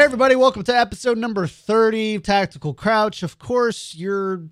[0.00, 3.22] Hey everybody, welcome to episode number 30 of Tactical Crouch.
[3.22, 4.48] Of course, your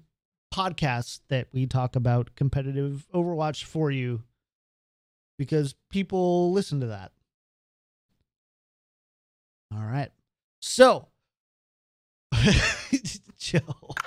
[0.53, 4.25] podcast that we talk about competitive Overwatch for you
[5.39, 7.13] because people listen to that.
[9.75, 10.11] All right.
[10.61, 11.09] So,
[13.39, 13.61] Joe.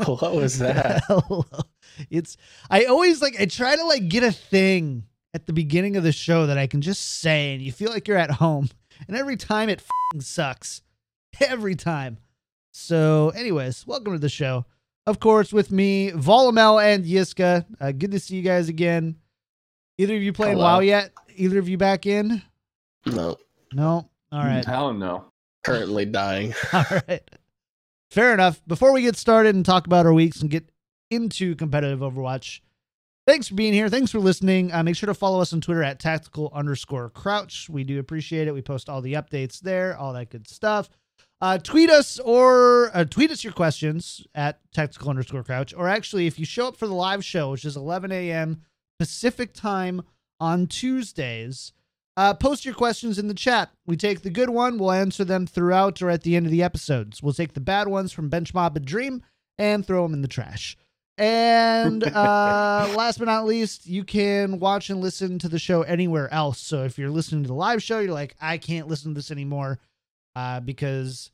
[0.04, 1.04] what was that?
[2.10, 2.36] It's
[2.68, 6.10] I always like I try to like get a thing at the beginning of the
[6.10, 8.68] show that I can just say and you feel like you're at home.
[9.06, 10.82] And every time it fing sucks.
[11.40, 12.18] Every time.
[12.72, 14.64] So, anyways, welcome to the show.
[15.06, 17.64] Of course, with me, Volamel and Yiska.
[17.80, 19.16] Uh, good to see you guys again.
[19.98, 20.66] Either of you playing Hello.
[20.76, 21.12] WoW yet?
[21.36, 22.42] Either of you back in?
[23.06, 23.36] No,
[23.72, 24.08] No.
[24.30, 24.64] All right.
[24.64, 25.24] Hell no.
[25.64, 26.54] currently dying.
[26.72, 27.22] All right.
[28.10, 28.60] Fair enough.
[28.66, 30.68] Before we get started and talk about our weeks and get
[31.10, 32.60] into competitive Overwatch,
[33.28, 33.90] thanks for being here.
[33.90, 34.72] Thanks for listening.
[34.72, 37.68] Uh, make sure to follow us on Twitter at tactical underscore crouch.
[37.68, 38.54] We do appreciate it.
[38.54, 40.88] We post all the updates there, all that good stuff.
[41.42, 45.74] Uh, tweet us or uh, tweet us your questions at tactical underscore crouch.
[45.74, 48.62] Or actually, if you show up for the live show, which is 11 a.m.
[48.98, 50.02] Pacific time
[50.40, 51.74] on Tuesdays,
[52.16, 53.70] uh, post your questions in the chat.
[53.86, 56.62] We take the good one, we'll answer them throughout or at the end of the
[56.62, 57.22] episodes.
[57.22, 59.22] We'll take the bad ones from Bench Mob and Dream
[59.58, 60.78] and throw them in the trash.
[61.18, 66.32] And uh, last but not least, you can watch and listen to the show anywhere
[66.32, 66.58] else.
[66.58, 69.30] So if you're listening to the live show, you're like, I can't listen to this
[69.30, 69.78] anymore
[70.36, 71.30] uh, because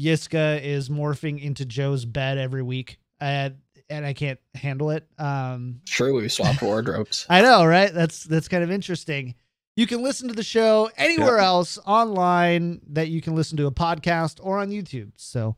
[0.00, 2.98] Yiska is morphing into Joe's bed every week.
[3.20, 3.50] Uh,
[3.90, 5.06] and I can't handle it.
[5.18, 7.26] Um, True, we swapped wardrobes.
[7.30, 7.92] I know, right?
[7.92, 9.34] That's that's kind of interesting.
[9.76, 13.70] You can listen to the show anywhere else online that you can listen to a
[13.70, 15.12] podcast or on YouTube.
[15.16, 15.56] So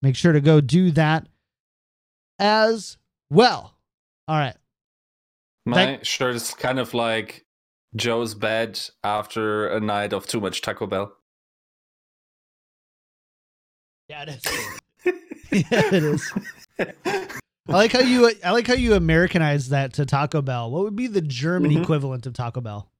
[0.00, 1.28] make sure to go do that
[2.42, 2.96] as
[3.30, 3.76] well.
[4.28, 4.56] All right.
[5.64, 7.46] My Thank- shirt is kind of like
[7.94, 11.12] Joe's bed after a night of too much Taco Bell.
[14.08, 14.42] Yeah, it is.
[15.52, 16.32] yeah, it is.
[16.78, 17.28] I
[17.68, 20.70] like how you I like how you Americanize that to Taco Bell.
[20.70, 21.82] What would be the German Mhm.
[21.82, 22.90] equivalent of Taco Bell?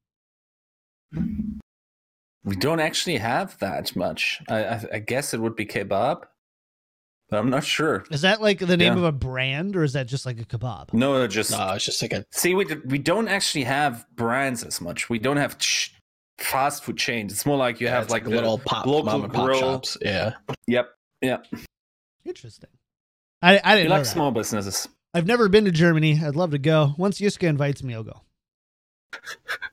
[2.44, 4.40] We don't actually have that much.
[4.48, 6.22] I, I, I guess it would be kebab,
[7.38, 8.04] I'm not sure.
[8.10, 8.98] Is that like the name Yeah.
[8.98, 10.92] of a brand or is that just like a kebab?
[10.92, 12.54] No, just no, it's just like a see.
[12.54, 15.08] We we don't actually have brands as much.
[15.10, 15.94] We don't have ch-
[16.38, 17.32] fast food chains.
[17.32, 19.60] It's more like you have like, like little pop local mom and pop grill.
[19.60, 19.96] shops.
[20.00, 20.34] Yeah,
[20.66, 20.90] Yep.
[21.22, 21.46] Yep.
[22.24, 22.70] Interesting.
[23.42, 24.10] I I We didn't know like that.
[24.10, 24.88] small businesses.
[25.14, 26.20] I've never been to Germany.
[26.24, 26.94] I'd love to go.
[26.96, 28.22] Once Yiska invites me, I'll go.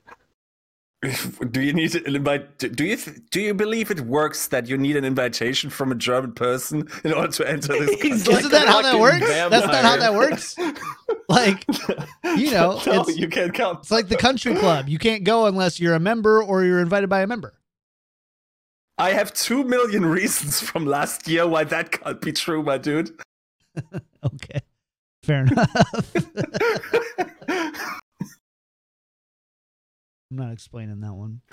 [1.50, 2.58] Do you need an invite?
[2.58, 2.96] Do you
[3.30, 7.14] do you believe it works that you need an invitation from a German person in
[7.14, 8.00] order to enter this?
[8.02, 8.34] He's country?
[8.34, 9.26] like Isn't that how that fucking works?
[9.50, 10.56] That's not how that works.
[11.28, 11.64] Like,
[12.36, 13.76] you know, no, it's- you can't come.
[13.76, 14.88] It's like the country club.
[14.88, 17.54] You can't go unless you're a member or you're invited by a member.
[18.98, 23.12] I have two million reasons from last year why that can't be true, my dude.
[24.24, 24.60] Okay.
[25.22, 25.70] Fair enough.
[30.30, 31.40] I'm not explaining that one.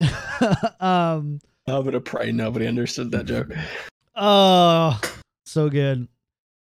[0.80, 3.52] um I'm gonna pray nobody understood that joke.
[4.16, 5.00] oh
[5.46, 6.08] so good.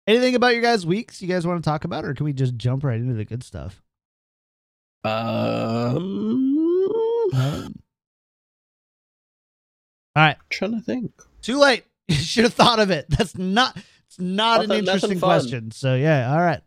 [0.06, 2.58] Anything about your guys' weeks you guys want to talk about, or can we just
[2.58, 3.82] jump right into the good stuff?
[5.06, 6.90] Um,
[7.34, 7.74] Um,
[10.16, 10.38] all right.
[10.50, 11.12] trying to think.
[11.42, 11.86] Too late.
[12.10, 13.06] You should have thought of it.
[13.10, 13.78] That's not
[14.08, 15.72] it's not an Nothing- nothing interesting question.
[15.72, 16.62] So yeah, all right.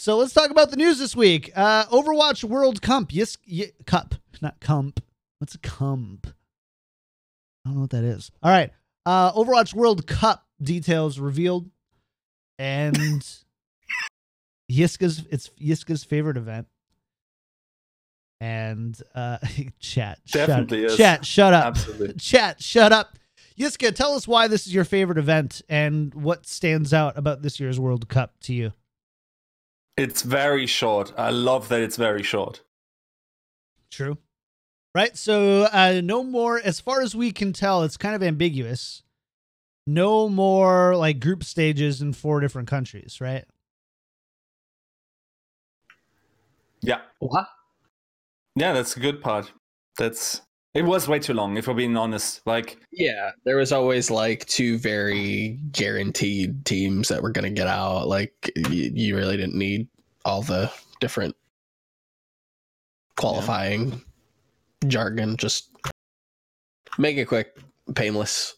[0.00, 1.50] So let's talk about the news this week.
[1.54, 3.08] Uh Overwatch World Cup.
[3.10, 5.02] Yes, y- Cup, not Cump.
[5.40, 6.26] What's a Cump?
[6.26, 8.30] I don't know what that is.
[8.42, 8.72] All right.
[9.04, 11.68] Uh Overwatch World Cup details revealed
[12.58, 13.20] and
[14.72, 16.66] Yiska's it's Yiska's favorite event.
[18.40, 19.36] And uh
[19.80, 20.96] chat Definitely shut, is.
[20.96, 21.66] chat shut up.
[21.66, 22.14] Absolutely.
[22.18, 23.18] Chat, shut up.
[23.58, 27.60] Yiska, tell us why this is your favorite event and what stands out about this
[27.60, 28.72] year's World Cup to you.
[29.96, 31.12] It's very short.
[31.16, 32.62] I love that it's very short.
[33.90, 34.18] True.
[34.94, 35.16] Right?
[35.16, 39.02] So, uh, no more, as far as we can tell, it's kind of ambiguous.
[39.86, 43.44] No more like group stages in four different countries, right?
[46.80, 47.00] Yeah.
[47.18, 47.46] What?
[48.56, 49.52] Yeah, that's a good part.
[49.98, 50.42] That's
[50.74, 52.46] it was way too long, if we're being honest.
[52.46, 58.08] Like Yeah, there was always like two very guaranteed teams that were gonna get out.
[58.08, 59.88] Like you, you really didn't need
[60.24, 60.70] all the
[61.00, 61.34] different
[63.16, 64.02] qualifying
[64.86, 65.36] jargon.
[65.36, 65.70] Just
[66.98, 67.56] make it quick,
[67.94, 68.56] painless.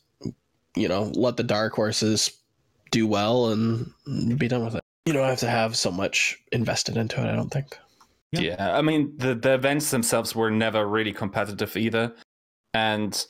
[0.75, 2.31] You know, let the dark horses
[2.91, 4.83] do well and be done with it.
[5.07, 7.31] You don't have to have so much invested into it.
[7.31, 7.77] I don't think.
[8.33, 8.41] Yeah.
[8.41, 12.15] Yeah, I mean the the events themselves were never really competitive either,
[12.73, 13.25] and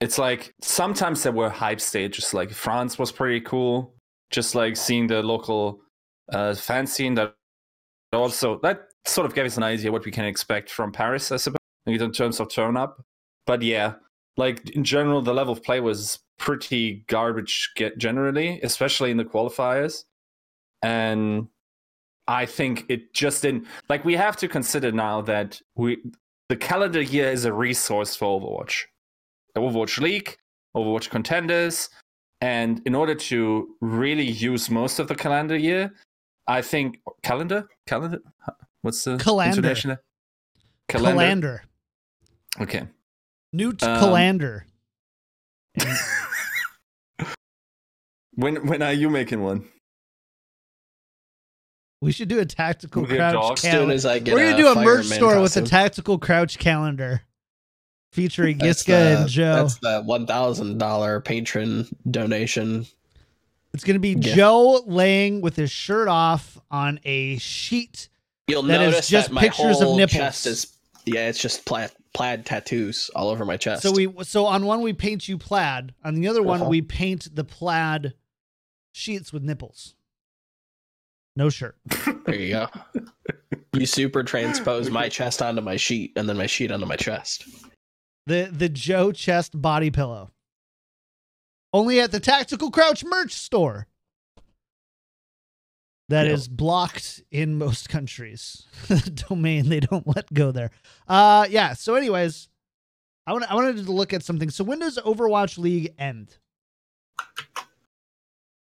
[0.00, 2.32] it's like sometimes there were hype stages.
[2.32, 3.94] Like France was pretty cool.
[4.30, 5.82] Just like seeing the local
[6.32, 7.34] uh, fan scene that
[8.12, 11.36] also that sort of gave us an idea what we can expect from Paris, I
[11.36, 13.02] suppose, in terms of turn up.
[13.46, 13.94] But yeah,
[14.36, 20.04] like in general, the level of play was pretty garbage generally, especially in the qualifiers.
[20.82, 21.48] And
[22.30, 25.98] I think it just didn't like we have to consider now that we
[26.48, 28.84] the calendar year is a resource for Overwatch.
[29.56, 30.36] Overwatch League,
[30.76, 31.90] Overwatch contenders,
[32.40, 35.92] and in order to really use most of the calendar year,
[36.46, 38.20] I think calendar calendar
[38.82, 39.56] what's the Calendar.
[39.56, 40.02] intonation there?
[40.88, 41.58] Calander.
[42.60, 42.86] Okay.
[43.52, 44.62] Newt Um, Calander.
[48.34, 49.68] When when are you making one?
[52.00, 53.92] We should do a tactical your crouch calendar.
[53.94, 57.22] as I get We're gonna do a merch store with a tactical crouch calendar
[58.12, 59.54] featuring Yiska the- and Joe.
[59.56, 62.86] That's the one thousand dollar patron donation.
[63.74, 64.34] It's gonna be Yeah.
[64.34, 68.08] Joe laying with his shirt off on a sheet.
[68.48, 70.46] You'll That is notice just that my pictures of nipples.
[70.46, 70.66] is
[71.04, 73.82] yeah, it's just plaid, plaid tattoos all over my chest.
[73.82, 76.70] So we so on one we paint you plaid, on the other one Uh-huh.
[76.70, 78.14] we paint the plaid
[78.90, 79.94] sheets with nipples.
[81.36, 81.76] No shirt.
[82.26, 82.68] there you go.
[83.72, 87.44] you super transpose my chest onto my sheet, and then my sheet onto my chest.
[88.26, 90.30] The the Joe chest body pillow.
[91.72, 93.86] Only at the Tactical Crouch merch store.
[96.08, 96.56] That is Yep.
[96.56, 98.66] blocked in most countries.
[98.88, 100.70] the domain they don't let go there.
[101.06, 102.48] Uh yeah, so anyways,
[103.26, 104.50] I want I wanted to look at something.
[104.50, 106.36] So when does Overwatch League end?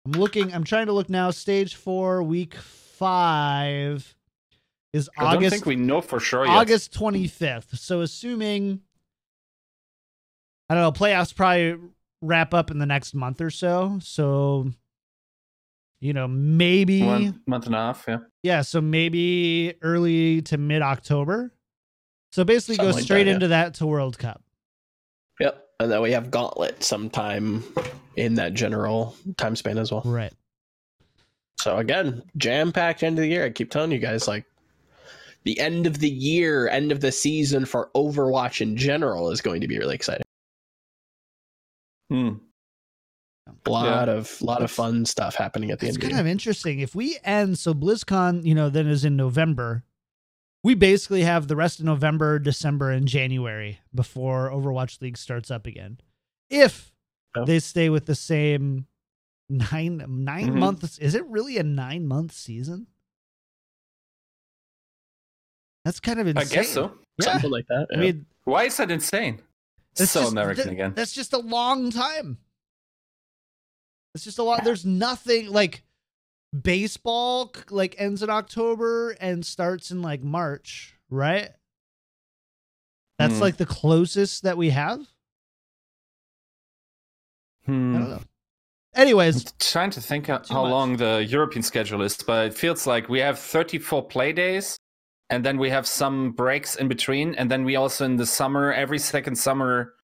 [0.05, 4.15] I'm looking I'm trying to look now stage 4 week 5
[4.91, 5.37] is August.
[5.37, 6.53] I don't think we know for sure yet.
[6.53, 7.77] August 25th.
[7.77, 8.81] So assuming
[10.69, 11.77] I don't know, playoffs probably
[12.21, 13.99] wrap up in the next month or so.
[14.01, 14.71] So
[16.03, 18.03] you know, maybe one month and a half.
[18.05, 18.17] Yeah.
[18.43, 21.53] yeah, so maybe early to mid October.
[22.33, 23.33] So basically Something go like straight that, yeah.
[23.35, 24.43] into that to World Cup.
[25.39, 27.63] Yep, and then we have Gauntlet sometime
[28.15, 30.03] in that general time span as well.
[30.05, 30.33] Right.
[31.59, 33.45] So again, jam packed end of the year.
[33.45, 34.45] I keep telling you guys, like
[35.43, 39.61] the end of the year, end of the season for Overwatch in general is going
[39.61, 40.25] to be really exciting.
[42.09, 42.33] Hmm.
[43.65, 46.21] A lot of lot of fun stuff happening at the It's end of kind the
[46.21, 46.79] of interesting.
[46.79, 49.83] If we end, so BlizzCon, you know, then is in November.
[50.63, 55.65] We basically have the rest of November, December, and January before Overwatch League starts up
[55.65, 55.99] again.
[56.49, 56.92] If
[57.35, 57.43] Yeah.
[57.45, 58.87] they stay with the same
[59.49, 60.59] nine nine Mhm.
[60.59, 62.87] months, is it really a nine month season?
[65.85, 66.47] That's kind of insane.
[66.47, 66.97] I guess so.
[67.19, 67.33] Yeah.
[67.33, 67.87] Something like that.
[67.93, 69.41] I mean, Why is that insane?
[69.97, 70.93] It's so just- American th- again.
[70.95, 72.37] That's just a long time.
[74.15, 74.63] It's just a lot.
[74.63, 75.83] There's nothing like
[76.59, 81.51] baseball like ends in October and starts in like March, right?
[83.19, 83.41] That's Hmm.
[83.41, 85.07] like the closest that we have.
[87.67, 87.93] I Hmm.
[87.93, 88.21] don't know.
[88.95, 90.49] Anyways, I'm trying to think how much.
[90.51, 94.77] long the European schedule is, but it feels like we have 34 play days,
[95.29, 98.71] and then we have some breaks in between, and then we also in the summer,
[98.71, 99.95] every second summer,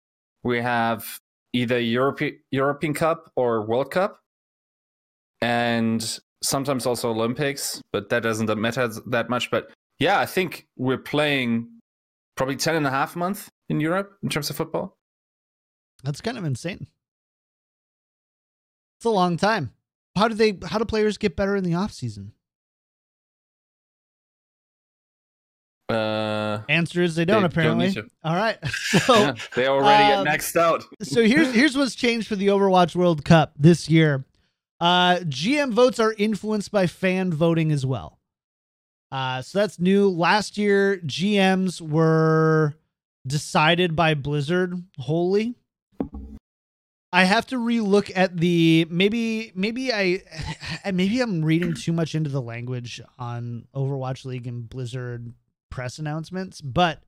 [0.43, 1.21] we have
[1.53, 4.21] either European European Cup or World Cup,
[5.43, 9.51] and sometimes also Olympics, but that doesn't matter that much.
[9.51, 11.69] But yeah, I think we're playing
[12.37, 14.97] probably 10 and a half a month in Europe in terms of football.
[16.05, 16.87] that's kind of insane.
[18.99, 19.73] It's a long time.
[20.17, 22.33] How do they how do players get better in the off season?
[25.89, 27.93] Uh, Answer is they don't They don't apparently.
[27.93, 28.09] to.
[28.25, 28.59] All right.
[28.89, 30.85] So yeah, they already um, get maxed out.
[31.03, 34.25] so here's here's what's changed for the Overwatch World Cup this year.
[34.81, 38.19] Uh, GM votes are influenced by fan voting as well.
[39.11, 40.09] Uh, so that's new.
[40.09, 42.75] Last year, GMs were
[43.27, 45.55] decided by Blizzard wholly.
[47.13, 50.23] I have to relook at the maybe maybe I
[50.93, 55.33] maybe I'm reading too much into the language on Overwatch League and Blizzard
[55.71, 57.03] press announcements, but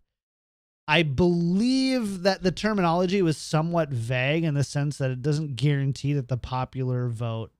[0.88, 6.14] I believe that the terminology was somewhat vague in the sense that it doesn't guarantee
[6.14, 7.52] that the popular vote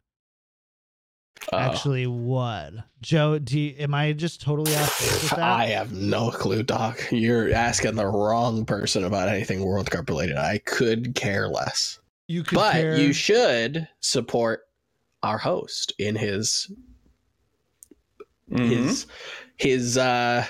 [1.53, 2.83] Uh, actually would.
[3.01, 5.39] Joe, do you, am I just totally off base with that?
[5.41, 7.01] I have no clue, Doc.
[7.13, 10.37] You're asking the wrong person about anything World Cup related.
[10.37, 12.01] I could care less.
[12.31, 14.63] You could But care- you should support
[15.25, 16.71] our host in his
[18.51, 18.69] Mhm.
[18.69, 19.07] his
[19.57, 20.47] his uh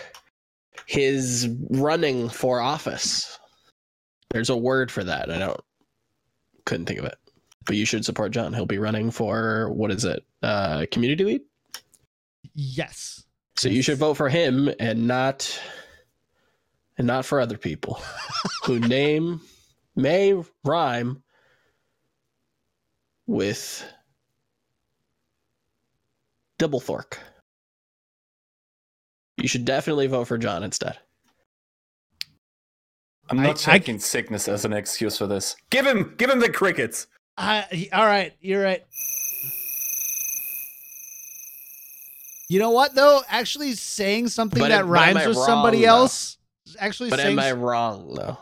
[0.87, 3.39] his running for office.
[4.31, 5.31] There's a word for that.
[5.31, 5.61] I don't
[6.67, 7.17] couldn't think of it.
[7.65, 8.53] But you should support John.
[8.53, 10.25] He'll be running for what is it?
[10.43, 11.41] Uh, community lead.
[12.55, 13.23] Yes.
[13.57, 15.59] So you should vote for him and not
[16.99, 18.03] and not for other people
[18.65, 19.41] who name
[19.97, 20.35] may
[20.65, 21.23] rhyme
[23.31, 23.85] with
[26.59, 27.21] double fork.
[29.37, 30.99] You should definitely vote for John instead.
[33.31, 35.55] I'm not I- taking sickness as an excuse for this.
[35.71, 37.07] Give him, give him the crickets.
[37.39, 38.83] I, all right, you're right.
[42.49, 43.21] You know what though?
[43.29, 45.87] Actually saying something But that am- but am rhymes I with somebody though?
[45.89, 46.37] else
[46.81, 48.37] actually But saying am I wrong though?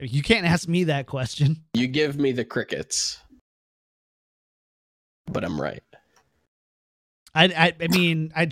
[0.00, 1.64] You can't ask me that question.
[1.74, 3.18] You give me the crickets.
[5.26, 5.82] But I'm right.
[7.34, 8.48] I I, I mean, I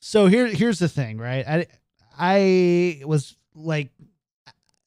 [0.00, 1.46] so here here's the thing, right?
[1.46, 1.66] I
[2.18, 3.90] I was like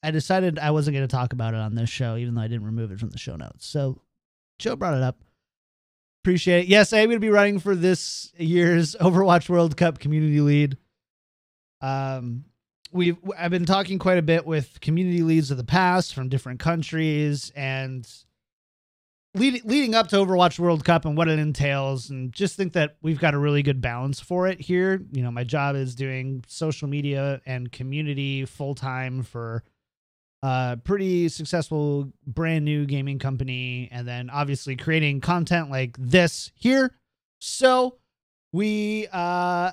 [0.02, 2.48] I decided I wasn't going to talk about it on this show even though I
[2.48, 3.66] didn't remove it from the show notes.
[3.66, 4.00] So
[4.58, 5.18] Joe brought it up.
[6.22, 6.66] Appreciate it.
[6.66, 10.76] Yes, I am going to be running for this year's Overwatch World Cup community lead.
[11.80, 12.44] Um
[12.92, 16.60] we've I've been talking quite a bit with community leads of the past from different
[16.60, 18.08] countries and
[19.36, 22.96] lead, leading up to Overwatch World Cup and what it entails, and just think that
[23.02, 25.02] we've got a really good balance for it here.
[25.12, 29.62] You know, my job is doing social media and community full time for
[30.42, 36.94] a pretty successful brand new gaming company, and then obviously creating content like this here.
[37.38, 37.96] So
[38.52, 39.72] we uh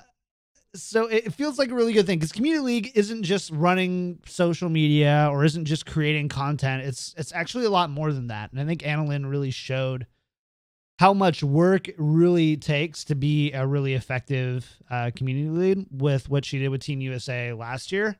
[0.76, 4.70] so it feels like a really good thing because community league isn't just running social
[4.70, 6.84] media or isn't just creating content.
[6.84, 8.52] It's it's actually a lot more than that.
[8.52, 10.08] And i think annalyn really showed
[11.00, 16.46] how much work really takes to be a really effective uh, community lead with what
[16.46, 18.18] she did with team usa last year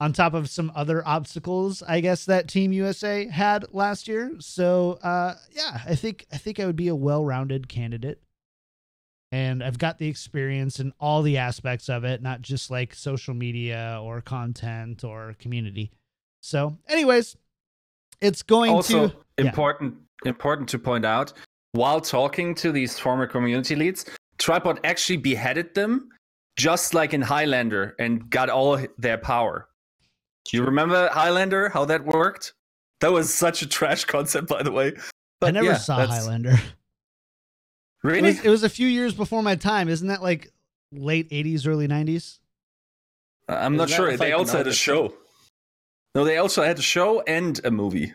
[0.00, 4.34] on top of some other obstacles i guess that team usa had last year.
[4.40, 8.20] So uh yeah i think i think i would be a well-rounded candidate
[9.32, 13.34] and I've got the experience in all the aspects of it, not just like social
[13.34, 15.90] media or content or community.
[16.40, 17.36] So, anyways,
[18.20, 19.46] it's going also to yeah.
[19.46, 21.32] important important to point out
[21.72, 24.06] while talking to these former community leads
[24.38, 26.08] tripod actually beheaded them
[26.56, 29.68] just like in highlander and got all their power
[30.50, 32.54] Do you remember highlander how that worked
[33.00, 34.94] that was such a trash concept by the way
[35.42, 36.58] I never yeah, saw that's- Highlander.
[38.14, 39.88] It was, it was a few years before my time.
[39.88, 40.52] Isn't that like
[40.92, 42.38] late 80s, early 90s?
[43.48, 45.14] i'm Isn't not sure they also had a show
[46.16, 48.12] no they also had a show and a movie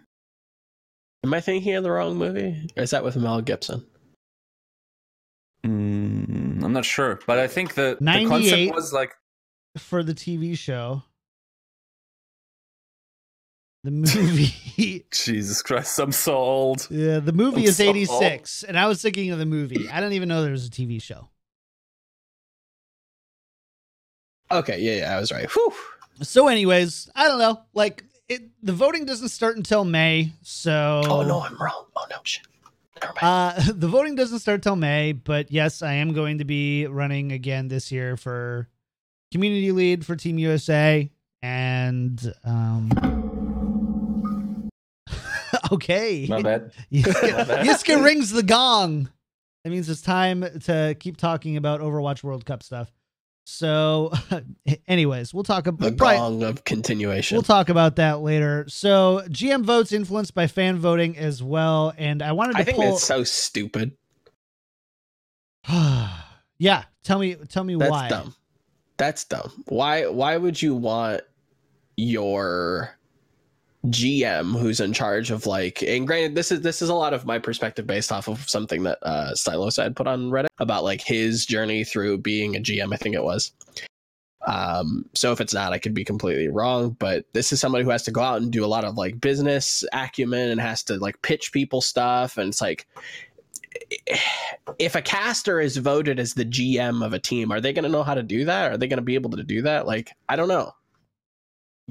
[1.24, 2.67] Am I thinking of the wrong movie?
[2.75, 3.86] Or is that with Mel Gibson?
[5.65, 9.13] Mm, i'm not sure but i think the, the concept was like
[9.77, 11.03] For the TV show.
[13.83, 15.05] The movie.
[15.11, 16.88] jesus christ i'm sold.
[16.91, 18.63] yeah, the movie I'm is so 86.
[18.63, 19.89] And I was thinking of the movie.
[19.89, 21.29] I didn't even know there was a TV show.
[24.51, 25.50] Okay, yeah, yeah, I was right.
[25.50, 25.73] Whew.
[26.21, 27.61] So, anyways, I don't know.
[27.73, 30.33] Like, it, the voting doesn't start until May.
[30.41, 31.01] So.
[31.05, 31.85] Oh no, I'm wrong.
[31.95, 32.45] Oh no, shit.
[33.21, 37.31] Uh, the voting doesn't start till May, but yes, I am going to be running
[37.31, 38.67] again this year for
[39.31, 41.09] community lead for Team USA.
[41.41, 42.89] And um,
[45.71, 49.09] okay, my bad Yiska, Yiska rings the gong.
[49.63, 52.91] That means it's time to keep talking about Overwatch World Cup stuff.
[53.45, 54.11] So,
[54.87, 57.35] anyways, we'll talk the about probably- gong of continuation.
[57.35, 58.65] We'll talk about that later.
[58.69, 62.77] So, GM votes influenced by fan voting as well, and I wanted to I think
[62.77, 62.93] pull.
[62.93, 63.91] it's so stupid.
[65.69, 68.09] yeah, tell me, tell me That's why.
[68.09, 68.35] dumb.
[68.97, 69.51] That's dumb.
[69.67, 71.21] Why why would you want
[71.97, 72.95] your
[73.88, 77.25] GM who's in charge of like and granted this is this is a lot of
[77.25, 81.01] my perspective based off of something that uh Stylos had put on Reddit about like
[81.01, 83.51] his journey through being a GM, I think it was.
[84.45, 87.89] Um so if it's not I could be completely wrong, but this is somebody who
[87.89, 90.97] has to go out and do a lot of like business acumen and has to
[90.97, 92.88] like pitch people stuff and it's like
[94.77, 97.89] if a caster is voted as the GM of a team, are they going to
[97.89, 98.71] know how to do that?
[98.71, 99.88] Are they going to be able to do that?
[99.88, 100.73] Like, I don't know.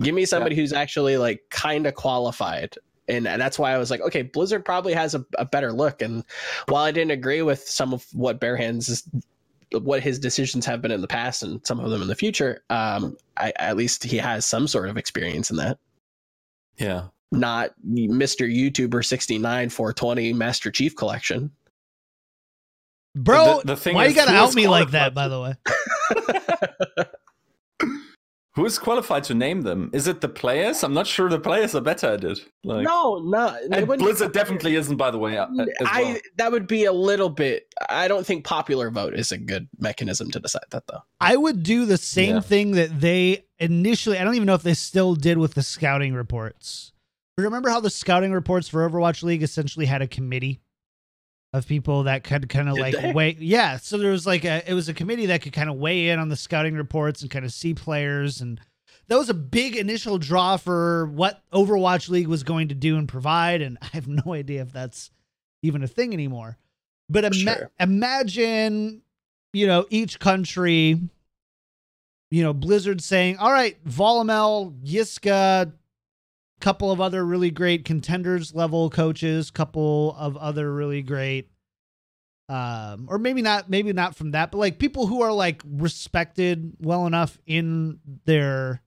[0.03, 2.75] Give me somebody who's actually like kind of qualified.
[3.09, 6.01] And, and that's why I was like, okay, Blizzard probably has a, a better look.
[6.01, 6.25] And
[6.69, 9.03] while I didn't agree with some of what Bare Hands is,
[9.73, 12.63] what his decisions have been in the past and some of them in the future,
[12.71, 15.79] um, I, at least he has some sort of experience in that.
[16.77, 18.49] yeah Not Mr.
[18.49, 21.51] YouTuber 69 420 Master Chief Collection.
[23.17, 25.15] Bro, The- the thing why you gotta who out me like that?
[25.15, 25.55] By the way,
[28.57, 29.91] Who's qualified to name them?
[29.93, 30.83] Is it the players?
[30.83, 32.41] I'm not sure the players are better at it.
[32.65, 33.57] Like, no, no.
[33.71, 35.39] and Blizzard definitely isn't, by the way.
[35.39, 35.47] uh,
[35.81, 36.17] as I well.
[36.37, 37.73] that would be a little bit.
[37.89, 41.03] I don't think popular vote is a good mechanism to decide that, though.
[41.21, 42.41] I would do the same Yeah.
[42.41, 44.19] thing that they initially.
[44.19, 46.93] I don't even know if they still did with the scouting reports.
[47.39, 50.61] Remember how the scouting reports for Overwatch League essentially had a committee
[51.53, 53.13] of people that could kind of Did like they?
[53.13, 53.37] weigh.
[53.41, 56.09] Yeah, so there was like a it was a committee that could kind of weigh
[56.11, 58.61] in on the scouting reports and kind of see players and.
[59.09, 63.09] That was a big initial draw for what Overwatch League was going to do and
[63.09, 65.11] provide, and I have no idea if that's
[65.65, 66.59] even a thing anymore.
[67.09, 67.71] But ima- Sure.
[67.81, 69.03] imagine,
[69.53, 71.01] you know, each country
[72.31, 75.73] you know, Blizzard saying, all right, Volamel, Yiska,
[76.61, 81.51] couple of other really great contenders level coaches, couple of other really great
[82.49, 86.73] um or maybe not maybe not from that, but like people who are like respected
[86.81, 88.83] well enough in their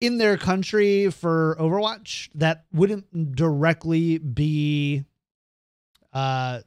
[0.00, 5.04] in their country for Overwatch that wouldn't directly be
[6.12, 6.60] uh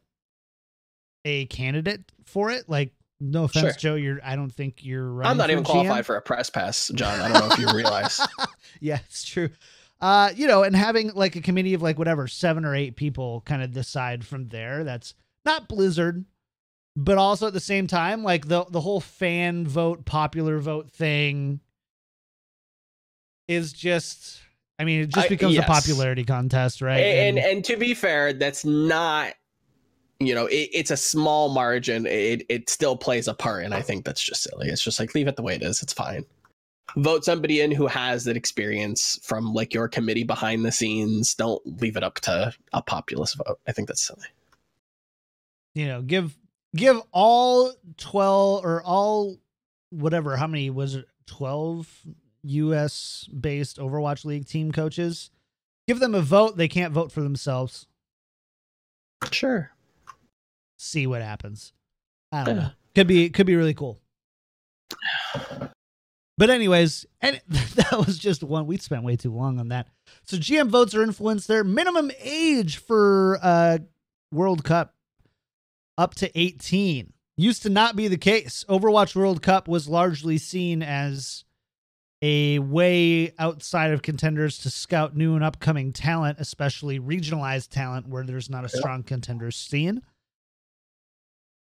[1.25, 2.69] a candidate for it.
[2.69, 3.74] Like no offense, Sure.
[3.74, 5.67] Joe, you're I don't think you're running I'm not even GM.
[5.67, 7.19] qualified for a press pass, John.
[7.19, 8.19] I don't know if you realize.
[8.79, 9.50] yeah, it's true.
[10.00, 13.41] Uh, you know, and having like a committee of like whatever, seven or eight people
[13.45, 14.83] kind of decide from there.
[14.83, 16.25] That's not Blizzard,
[16.95, 21.62] but also at the same time, like the the whole fan vote, popular vote thing
[23.47, 24.41] is just
[24.79, 25.63] I mean, it just I- becomes yes.
[25.63, 27.00] a popularity contest, right?
[27.00, 29.33] and and to be fair, that's not.
[30.19, 32.05] You know, it, it's a small margin.
[32.07, 34.67] It it still plays a part, and I think that's just silly.
[34.69, 35.83] It's just like leave it the way it is.
[35.83, 36.25] It's fine.
[36.95, 41.36] Vote somebody in who has that experience from like your committee behind the scenes.
[41.36, 43.60] Don't leave it up to a populist vote.
[43.67, 44.25] I think that's silly.
[45.75, 46.36] you know, give
[46.75, 49.38] give all 12 or all
[49.91, 51.06] whatever, how many was it?
[51.27, 51.88] 12
[52.43, 55.30] US based Overwatch League team coaches.
[55.88, 56.58] Give them a vote.
[56.58, 57.86] They can't vote for themselves.
[59.32, 59.71] Sure.
[60.77, 61.73] See what happens.
[62.31, 62.69] I don't know.
[62.95, 63.99] Could be could be really cool.
[66.37, 68.67] But anyways, and that was just one.
[68.67, 69.87] We spent way too long on that.
[70.23, 71.47] So GM votes are influenced.
[71.47, 73.79] Their minimum age for uh
[74.31, 74.93] World Cup
[75.97, 77.13] up to 18.
[77.37, 78.65] Used to not be the case.
[78.67, 81.43] Overwatch World Cup was largely seen as
[82.21, 88.23] a way outside of contenders to scout new and upcoming talent, especially regionalized talent where
[88.23, 90.01] there's not a strong contender scene.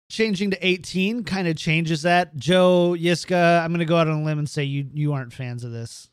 [0.10, 2.36] Changing to 18 kind of changes that.
[2.38, 5.34] Joe, Yiska, I'm going to go out on a limb and say you you aren't
[5.34, 6.10] fans of this.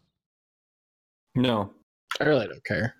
[1.36, 1.72] No.
[2.20, 2.94] I really don't care.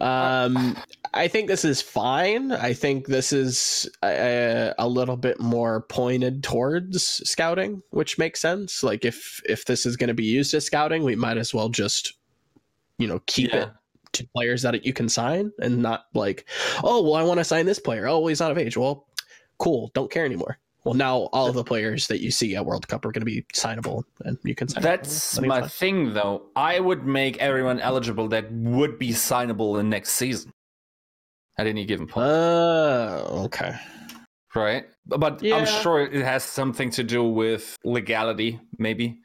[0.00, 0.76] Um,
[1.14, 2.52] I think this is fine.
[2.52, 8.82] I think this is a, a little bit more pointed towards scouting, which makes sense.
[8.84, 11.68] Like if if this is going to be used as scouting, we might as well
[11.68, 12.14] just,
[12.98, 13.62] you know, keep Yeah.
[13.64, 13.68] it
[14.12, 16.46] to players that you can sign, and not like,
[16.84, 18.06] oh well, I want to sign this player.
[18.06, 18.76] Oh, well, he's out of age.
[18.76, 19.06] Well,
[19.60, 19.90] cool.
[19.94, 20.58] Don't care anymore.
[20.84, 23.26] Well, now all of the players that you see at World Cup are going to
[23.26, 24.82] be signable, and you can sign.
[24.82, 25.68] That's my fine.
[25.68, 26.46] thing, though.
[26.56, 30.52] I would make everyone eligible that would be signable in next season
[31.58, 33.76] at any given point, Oh, okay.
[34.54, 34.86] right?
[35.04, 35.56] But, yeah.
[35.56, 39.20] I'm sure it has something to do with legality, maybe.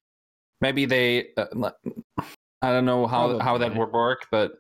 [0.60, 1.72] Maybe they, uh,
[2.62, 4.54] I don't know how how that would work, but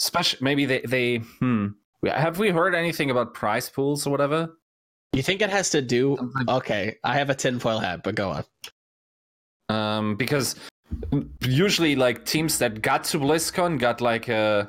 [0.00, 1.68] especially maybe they they hmm.
[2.04, 4.56] Have we heard anything about prize pools or whatever?
[5.12, 6.16] You think it has to do?
[6.18, 8.44] Something- Okay, I have a tinfoil hat, but go on.
[9.68, 10.56] um, because
[11.40, 14.68] usually like teams that got to BlizzCon got like a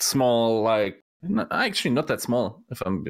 [0.00, 3.04] small like n- actually not that small if I'm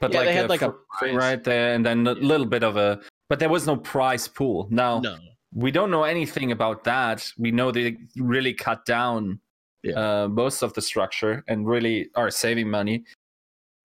[0.00, 1.14] but Yeah, like they had a like a prize.
[1.14, 4.68] right there and then a little bit of a but there was no prize pool.
[4.70, 5.16] Now No,
[5.52, 7.26] we don't know anything about that.
[7.38, 9.40] We know they really cut down
[9.82, 9.94] Yeah.
[10.24, 13.04] uh, most of the structure and really are saving money.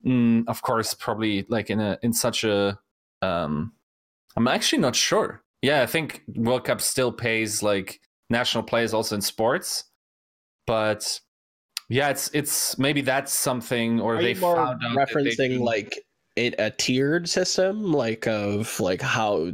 [0.06, 2.80] Mm, of course, probably like in a in such a.
[3.22, 3.74] Um,
[4.36, 5.44] I'm actually not sure.
[5.62, 9.86] Yeah, I think World Cup still pays like national players also in sports,
[10.68, 11.20] but
[11.89, 15.98] yeah, it's it's maybe that's something or are they found they referencing like
[16.36, 19.52] it a tiered system, like of like how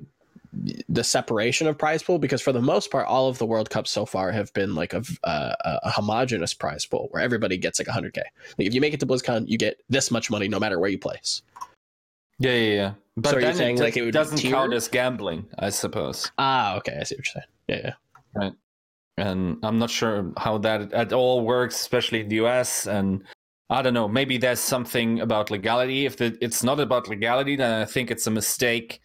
[0.90, 2.20] the separation of prize pool?
[2.20, 4.94] Because for the most part, all of the World Cups so far have been like
[4.94, 8.18] a a a homogenous prize pool where everybody gets like 100k.
[8.58, 10.90] Like if you make it to BlizzCon, you get this much money no matter where
[10.90, 11.42] you place.
[12.40, 12.94] yeah yeah yeah.
[13.18, 16.32] But So then saying, it like, it would doesn't count as gambling, I suppose.
[16.38, 17.46] Ah, okay, I see what you're saying.
[17.68, 17.94] Yeah, yeah.
[18.36, 18.54] Right
[19.18, 22.88] and I'm not sure how that at all works, especially in the US.
[22.88, 23.24] And
[23.70, 26.06] I don't know, maybe there's something about legality.
[26.06, 29.02] If the, it's not about legality, then I think it's a mistake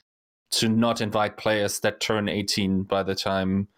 [0.52, 3.68] to not invite players that turn 18 by the time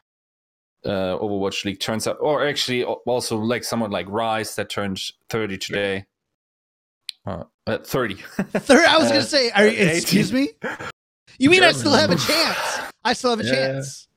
[0.85, 5.59] uh, Overwatch League turns up, or actually also like someone like Rise that turned 30
[5.59, 6.07] today.
[7.27, 8.15] Uh, uh, 30.
[8.41, 10.51] Third, I was Uh, gonna say, are, you- excuse me.
[11.39, 12.59] You mean I still have a chance?
[13.05, 13.53] I still have a Yeah.
[13.55, 14.09] chance.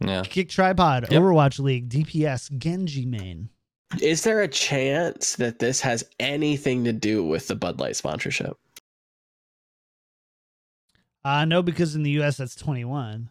[0.00, 0.22] yeah.
[0.22, 1.20] Kick tripod, Yep.
[1.22, 3.48] Overwatch League, DPS, Genji main.
[4.00, 8.56] Is there a chance that this has anything to do with the Bud Light sponsorship?
[11.26, 13.28] Uh no, because in the US that's 21.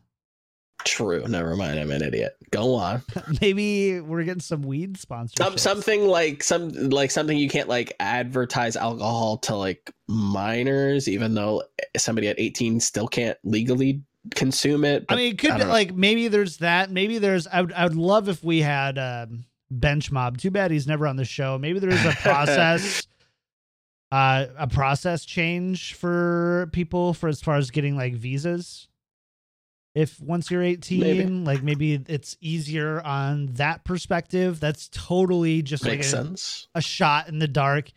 [0.83, 1.25] True.
[1.29, 1.79] Never mind.
[1.79, 2.35] I'm an idiot.
[2.51, 3.01] Go on.
[3.41, 5.45] Maybe we're getting some weed sponsorship.
[5.45, 11.35] Some, something like some like something you can't like advertise alcohol to like minors, even
[11.35, 11.63] though
[11.95, 15.05] somebody at 18 still can't legally consume it.
[15.07, 15.69] I mean, it could be know.
[15.69, 16.91] like maybe there's that.
[16.91, 17.47] Maybe there's.
[17.47, 17.71] I would.
[17.71, 20.37] I would love if we had um, bench mob.
[20.37, 21.57] Too bad he's never on the show.
[21.57, 23.07] Maybe there's a process,
[24.11, 28.87] uh, a process change for people for as far as getting like visas.
[29.93, 31.25] If once you're 18, Maybe.
[31.25, 34.59] like maybe it's easier on that perspective.
[34.59, 36.67] That's totally just like makes a, sense.
[36.75, 37.91] a shot in the dark.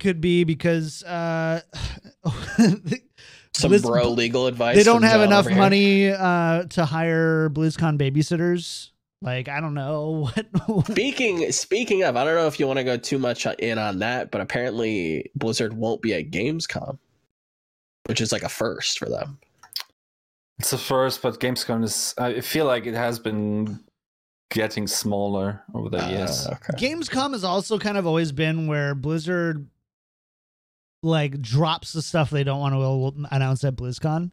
[0.00, 1.60] Could be because uh,
[3.52, 4.76] Some Blizz- bro legal advice.
[4.76, 8.90] they don't have enough money uh to hire BlizzCon babysitters.
[9.22, 10.30] Like I don't know
[10.66, 10.86] what.
[10.86, 13.98] Speaking speaking of, I don't know if you want to go too much in on
[14.00, 16.98] that, but apparently Blizzard won't be at Gamescom,
[18.06, 19.38] which is like a first for them.
[20.58, 22.14] It's the first, but Gamescom is.
[22.18, 23.80] I feel like it has been
[24.50, 26.46] getting smaller over the years.
[26.46, 26.88] Uh, okay.
[26.88, 29.66] Gamescom has also kind of always been where Blizzard
[31.02, 34.30] like drops the stuff they don't want to announce at BlizzCon,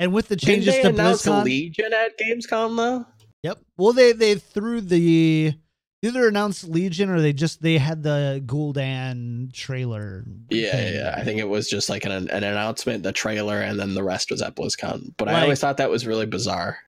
[0.00, 3.06] and with the Didn't changes they to announce BlizzCon, Legion at Gamescom though?
[3.44, 3.58] Yep.
[3.76, 5.54] Well, they they threw the
[6.02, 10.24] either announced Legion or they just they had the Gul'dan trailer.
[10.50, 10.94] Yeah, thing.
[10.94, 11.14] yeah.
[11.16, 14.30] I think it was just like an an announcement, the trailer, and then the rest
[14.32, 15.14] was at BlizzCon.
[15.16, 16.78] But Like- I always thought that was really bizarre.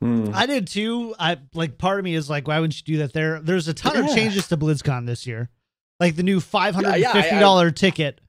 [0.00, 0.30] Hmm.
[0.34, 1.14] I did too.
[1.18, 3.12] I like part of me is like, why wouldn't you do that?
[3.14, 5.48] There, there's a ton of changes to BlizzCon this year,
[6.00, 8.20] like the new five hundred and Yeah, yeah, I- fifty dollar ticket.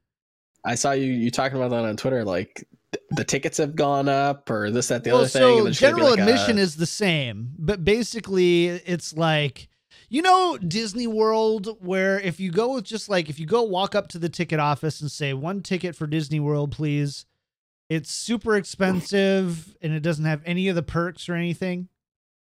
[0.63, 2.23] I saw you you talking about that on Twitter.
[2.23, 2.67] Like th-
[3.11, 5.41] the tickets have gone up, or this, that, the Well, other thing.
[5.41, 9.13] so and there's gonna be, general like, a- admission is the same, but basically it's
[9.13, 9.69] like
[10.09, 13.95] you know Disney World, where if you go with just like if you go walk
[13.95, 17.25] up to the ticket office and say one ticket for Disney World, please.
[17.89, 21.87] It's super expensive and it doesn't have any of the perks or anything.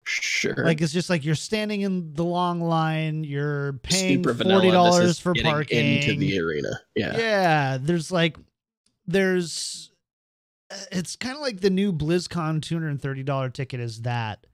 [0.06, 0.56] sure.
[0.63, 5.19] Like it's just like you're standing in the long line, you're paying Super forty dollars
[5.19, 5.97] for parking.
[5.97, 6.80] into the arena.
[6.95, 7.17] Yeah.
[7.17, 8.38] yeah, there's like
[9.06, 9.91] there's
[10.92, 14.46] it's kind of like the new BlizzCon two hundred and thirty dollar ticket is that,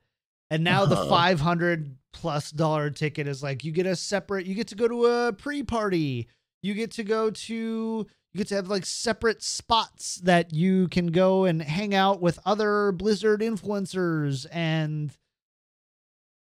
[0.50, 1.10] and now the Uh-huh.
[1.10, 4.88] five hundred plus dollar ticket is like you get a separate, you get to go
[4.88, 6.28] to a pre party,
[6.64, 8.08] you get to go to.
[8.32, 12.38] You get to have like separate spots that you can go and hang out with
[12.46, 15.12] other Blizzard influencers and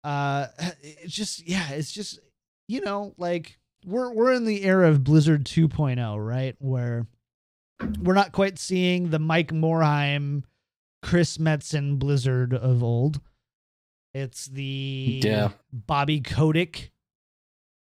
[0.04, 0.48] uh
[0.82, 2.20] it's just yeah, it's just
[2.68, 6.56] you know, like we're we're in the era of Blizzard 2.0, right?
[6.58, 7.06] Where
[8.02, 10.44] we're not quite seeing the Mike Morhaime,
[11.02, 13.20] Chris Metzen Blizzard of old.
[14.13, 15.52] It's the Yeah.
[15.72, 16.92] Bobby Kotick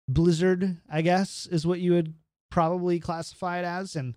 [0.09, 2.13] Blizzard, I guess, is what you would
[2.49, 3.95] probably classify it as.
[3.95, 4.15] And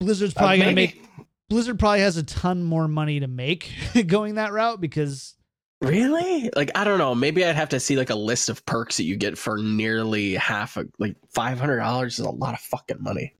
[0.00, 1.02] Blizzard's Uh, probably gonna make
[1.48, 3.72] Blizzard probably has a ton more money to make
[4.06, 5.34] going that route because
[5.80, 6.50] Really?
[6.56, 7.14] Like I don't know.
[7.14, 10.34] Maybe I'd have to see like a list of perks that you get for nearly
[10.34, 13.34] half a like five hundred dollars is a lot of fucking money.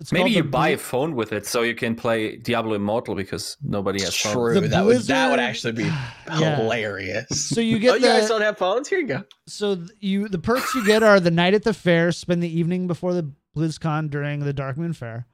[0.00, 3.14] It's Maybe you the buy a phone with it so you can play Diablo Immortal
[3.14, 4.34] because nobody has phones.
[4.34, 4.54] True.
[4.60, 5.84] the that would that would actually be
[6.28, 6.56] Yeah.
[6.56, 7.48] hilarious.
[7.48, 8.88] So you get oh, you guys don't have phones?
[8.88, 9.24] Here you go.
[9.46, 12.58] so th- you the perks you get are the night at the fair, spend the
[12.58, 15.26] evening before the BlizzCon during the Darkmoon Faire.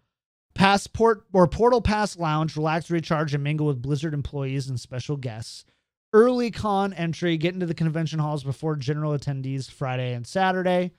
[0.55, 5.65] Passport or Portal Pass Lounge, relax, recharge, and mingle with Blizzard employees and special guests.
[6.13, 10.93] Early con entry, get into the convention halls before general attendees Friday and Saturday.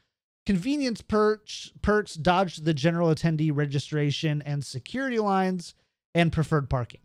[0.49, 5.75] Convenience perks, perks dodge the general attendee registration and security lines
[6.15, 7.01] and preferred parking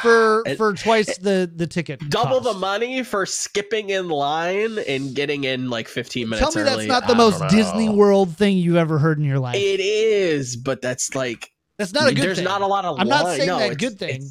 [0.00, 1.98] for It- for twice the the ticket.
[2.10, 6.70] Double the money for skipping in line and getting in like 15 minutes Tell me
[6.70, 6.86] early.
[6.86, 7.88] that's not the I most Disney.
[7.88, 9.56] World thing you've ever heard in your life.
[9.56, 12.44] It is, but that's like that's not a good there's thing.
[12.44, 14.30] not a lot of I'm not saying no, that good thing,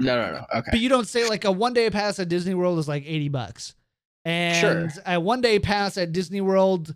[0.00, 0.44] No, no, no.
[0.58, 0.68] Okay.
[0.70, 3.30] but you don't say like a one day pass at Disney World is like 80
[3.30, 3.74] bucks.
[4.24, 5.02] And Sure.
[5.06, 6.94] a one day pass at Disney World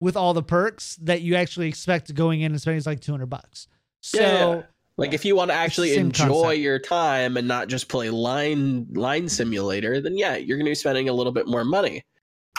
[0.00, 3.26] with all the perks that you actually expect going in and spending is like 200
[3.26, 3.66] bucks.
[4.00, 4.62] So Yeah, yeah.
[4.96, 6.58] Like if you want to actually enjoy concept.
[6.58, 10.74] your time and not just play line line simulator, then yeah, you're going to be
[10.74, 12.02] spending a little bit more money.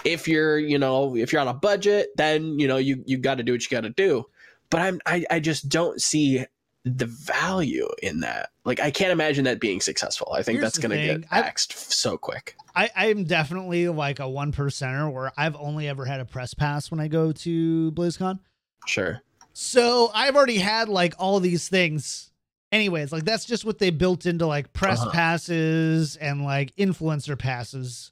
[0.05, 3.35] If you're, you know, if you're on a budget, then you know you you got
[3.39, 4.25] to do what you got to do.
[4.69, 6.45] But I'm I I just don't see
[6.85, 8.51] the value in that.
[8.63, 10.31] Like I can't imagine that being successful.
[10.33, 12.55] I think Here's that's going to get I- axed so quick.
[12.87, 16.89] I, I'm definitely like a one percenter where I've only ever had a press pass
[16.91, 18.39] when I go to BlizzCon.
[18.87, 19.21] Sure.
[19.53, 22.31] So I've already had like all these things.
[22.71, 25.11] Anyways, like that's just what they built into like press Uh-huh.
[25.11, 28.11] passes and like influencer passes.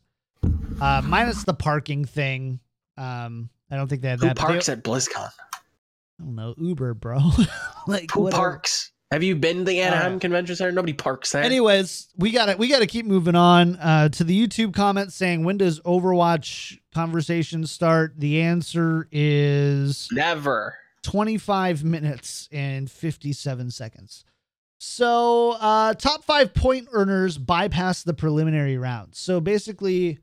[0.82, 2.60] Uh minus the parking thing.
[2.98, 4.36] Um I don't think they have Who that.
[4.36, 5.30] they- parks at BlizzCon?
[6.20, 7.20] I don't know, Uber, bro.
[7.88, 8.42] like Who whatever.
[8.42, 8.92] parks?
[9.12, 10.22] Have you been to the Anaheim Alright.
[10.22, 10.72] Convention Center?
[10.72, 11.42] Nobody parks there.
[11.42, 15.16] Anyways, we got to we got to keep moving on uh, to the YouTube comments
[15.16, 18.16] saying when does Overwatch conversation start?
[18.18, 20.76] The answer is Never.
[21.04, 24.26] 25 minutes and 57 seconds.
[24.80, 29.16] So, uh, top five point earners bypass the preliminary round.
[29.16, 30.20] So basically,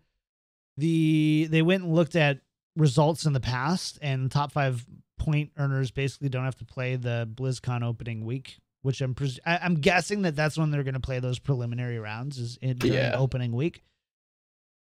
[0.77, 2.41] the they went and looked at
[2.77, 4.85] results in the past, and top five
[5.19, 8.59] point earners basically don't have to play the BlizzCon opening week.
[8.85, 11.99] Which I'm pres- I- I'm guessing that that's when they're going to play those preliminary
[11.99, 13.17] rounds is in during Yeah.
[13.17, 13.83] opening week,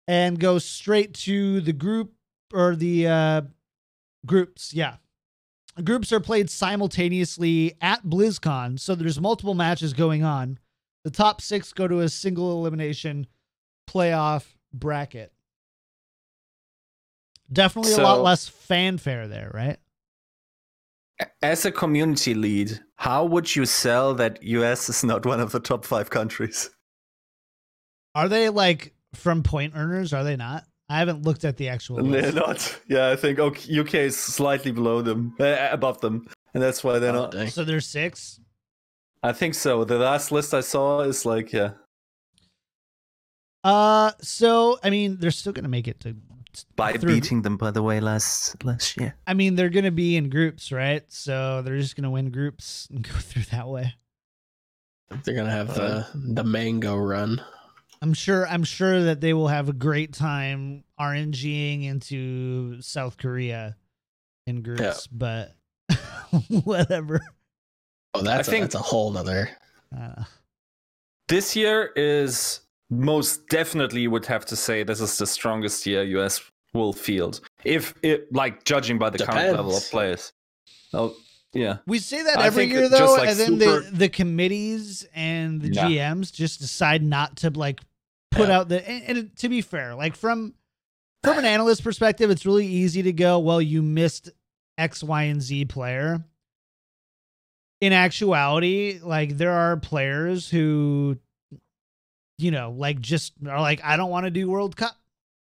[0.07, 2.13] and go straight to the group
[2.51, 3.41] or the uh,
[4.25, 4.73] groups.
[4.73, 4.95] Yeah,
[5.83, 10.57] groups are played simultaneously at BlizzCon, so there's multiple matches going on.
[11.03, 13.27] The top six go to a single elimination
[13.87, 15.31] playoff bracket.
[17.53, 19.77] Definitely a lot less fanfare there, right?
[21.41, 25.59] As a community lead, how would you sell that US is not one of the
[25.59, 26.69] top five countries?
[28.15, 30.13] Are they like from point earners?
[30.13, 30.65] Are they not?
[30.89, 32.03] I haven't looked at the actual.
[32.03, 32.79] They're not.
[32.87, 36.99] Yeah, I think OK- UK is slightly below them, uh, above them, and that's why
[36.99, 37.31] they're Oh, not.
[37.31, 37.47] dang.
[37.47, 38.39] So there's six.
[39.23, 39.83] I think so.
[39.85, 41.71] The last list I saw is like, yeah,
[43.63, 46.15] Uh, so I mean, they're still gonna make it to.
[46.75, 49.15] By through- beating them, by the way, last last year.
[49.27, 51.03] I mean, they're gonna be in groups, right?
[51.11, 53.93] So they're just gonna win groups and go through that way.
[55.23, 57.41] They're gonna have the the mango run.
[58.01, 58.47] I'm sure.
[58.47, 63.75] I'm sure that they will have a great time RNGing into South Korea
[64.47, 65.51] in groups, but
[66.63, 67.21] whatever.
[68.13, 69.49] Oh, that's I a, think- that's a whole nother.
[69.95, 70.23] Uh,
[71.27, 72.61] This year is
[72.91, 76.41] most definitely would have to say this is the strongest year US
[76.73, 77.39] will field.
[77.63, 80.33] If it like judging by the current level of players.
[80.93, 81.15] Oh
[81.53, 81.77] yeah.
[81.87, 84.09] we say that I every think year, just though, like and then super- the the
[84.09, 85.87] committees and the Yeah.
[85.87, 87.79] GMs just decide not to like
[88.29, 88.57] put Yeah.
[88.59, 88.87] out the.
[88.87, 90.53] And, and to be fair, like from
[91.23, 94.29] from an analyst perspective, it's really easy to go, well, you missed
[94.77, 96.23] X, Y, and Z player.
[97.79, 101.17] In actuality, like there are players who,
[102.41, 104.95] you know, like just are like, I don't want to do World Cup.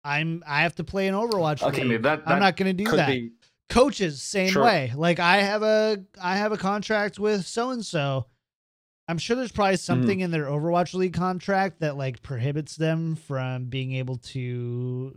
[0.03, 1.61] I'm I have to play an Overwatch.
[1.61, 2.03] Okay, league.
[2.03, 3.31] that, I'm not going to do that be
[3.69, 4.63] coaches same Sure.
[4.63, 8.25] way like i have a i have a contract with so and so
[9.07, 9.79] i'm sure there's probably mm.
[9.79, 15.15] something in their overwatch league contract that like prohibits them from being able to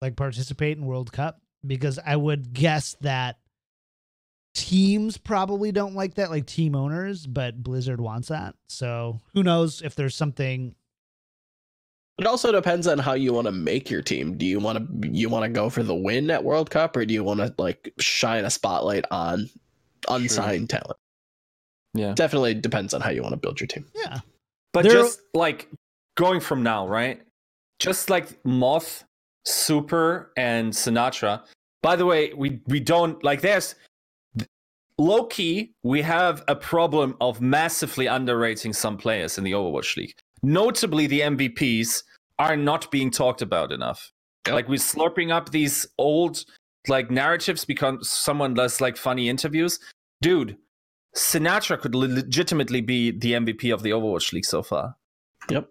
[0.00, 3.38] like participate in world cup because i would guess that
[4.58, 9.82] teams probably don't like that like team owners but blizzard wants that so who knows
[9.82, 10.74] if there's something
[12.18, 14.38] It also depends on how you want to make your team.
[14.38, 17.04] Do you want to you want to go for the win at World Cup, or
[17.04, 19.50] do you want to like shine a spotlight on
[20.08, 20.96] unsigned talent?
[21.92, 22.14] Yeah.
[22.14, 23.84] Definitely depends on how you want to build your team.
[23.94, 24.20] yeah
[24.72, 25.68] But There- just like
[26.16, 27.20] going from now, right?
[27.78, 29.04] Just like Moth,
[29.44, 31.42] Super, and Sinatra.
[31.82, 33.74] By the way, we we don't like there's
[34.98, 40.14] low key, we have a problem of massively underrating some players in the Overwatch League.
[40.42, 42.02] Notably, the MVPs
[42.38, 44.12] are not being talked about enough.
[44.46, 44.54] Yep.
[44.54, 46.44] Like we're slurping up these old
[46.88, 49.80] like narratives because someone does like funny interviews.
[50.22, 50.56] Dude,
[51.16, 54.94] Sinatra could le- legitimately be the MVP of the Overwatch League so far.
[55.50, 55.68] Yep.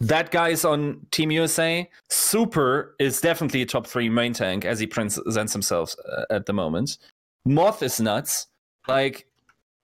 [0.00, 1.88] That guy is on Team USA.
[2.08, 6.52] Super is definitely a top three main tank as he presents himself uh, at the
[6.52, 6.98] moment.
[7.44, 8.46] Moth is nuts.
[8.88, 9.26] Like,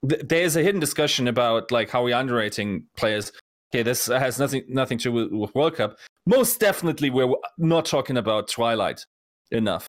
[0.09, 3.33] th- there's a hidden discussion about like how we're underrating players.
[3.73, 5.99] Okay, this has nothing nothing to do with, with World Cup.
[6.27, 9.05] Most definitely, we're not talking about Twilight
[9.51, 9.87] enough.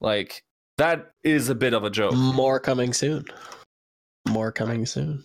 [0.00, 0.42] Like
[0.78, 2.14] that is a bit of a joke.
[2.14, 3.24] More coming soon.
[4.28, 5.24] More coming soon.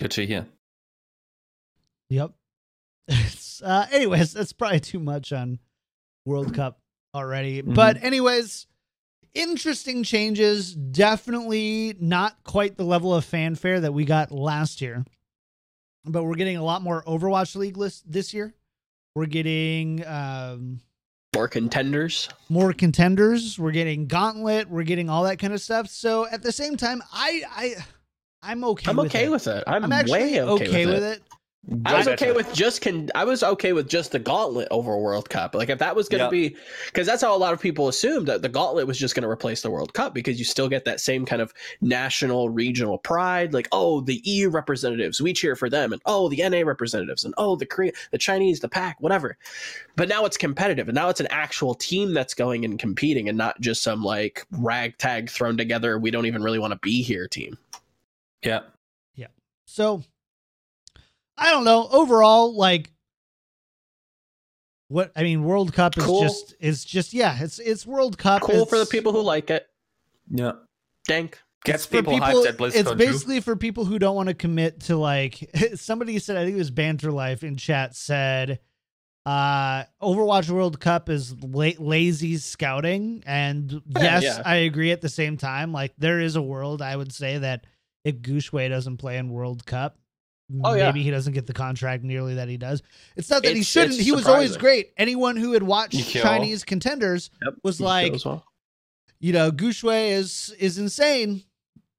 [0.00, 0.46] Good to hear.
[2.10, 2.32] Yep.
[3.60, 5.58] Uh, anyways, that's probably too much on
[6.24, 6.78] World Cup
[7.12, 7.60] already.
[7.60, 8.68] But anyways,
[9.34, 10.74] interesting changes.
[10.74, 15.04] Definitely not quite the level of fanfare that we got last year.
[16.04, 18.54] But we're getting a lot more Overwatch League list this year.
[19.14, 20.80] We're getting um,
[21.34, 22.28] More contenders.
[22.48, 23.58] more contenders.
[23.58, 24.68] We're getting Gauntlet.
[24.70, 25.88] We're getting all that kind of stuff.
[25.88, 27.74] So at the same time, I I
[28.42, 28.90] I'm okay.
[28.90, 29.30] I'm with okay it.
[29.30, 29.64] with it.
[29.66, 31.18] I'm, I'm actually way okay, with, it.
[31.18, 31.22] it.
[31.84, 33.10] I was okay with just con.
[33.14, 35.54] I was okay with just the gauntlet over World Cup.
[35.54, 36.48] Like if that was going to Yeah.
[36.50, 39.24] be, because that's how a lot of people assumed that the gauntlet was just going
[39.24, 42.96] to replace the World Cup because you still get that same kind of national regional
[42.96, 43.52] pride.
[43.52, 47.34] Like oh, the EU representatives, we cheer for them, and oh, the NA representatives, and
[47.36, 49.36] oh, the Korea, the Chinese, the Pac, whatever.
[49.96, 53.36] But now it's competitive, and now it's an actual team that's going and competing, and
[53.36, 55.98] not just some like ragtag thrown together.
[55.98, 57.58] We don't even really want to be here team.
[58.42, 58.60] Yeah.
[59.16, 59.26] Yeah.
[59.66, 60.02] So
[61.38, 61.88] I don't know.
[61.90, 62.92] Overall, like
[64.88, 66.22] what I mean, World Cup is Cool.
[66.22, 68.42] just is just yeah, it's it's World Cup.
[68.42, 69.66] Cool for the people who like it.
[70.30, 70.52] Yeah.
[71.06, 71.40] Dank.
[71.64, 72.74] Gets it's for people, hyped at BlizzCon.
[72.76, 72.96] It's too.
[72.96, 76.36] basically for people who don't want to commit to like somebody said.
[76.36, 78.60] I think it was Banter Life in chat said,
[79.26, 84.42] uh, "Overwatch World Cup is la- lazy scouting," and yes, yeah.
[84.44, 84.92] I agree.
[84.92, 87.66] At the same time, like there is a world I would say that
[88.04, 89.98] if Guxue doesn't play in World Cup.
[90.64, 90.86] Oh, yeah.
[90.86, 92.82] maybe he doesn't get the contract nearly that he does.
[93.16, 93.94] It's not that he shouldn't.
[93.96, 94.92] it's He was always great.
[94.96, 97.54] Anyone who had watched Chinese contenders Yep.
[97.62, 98.44] was You like, well.
[99.20, 101.42] you know, Guxue is is insane.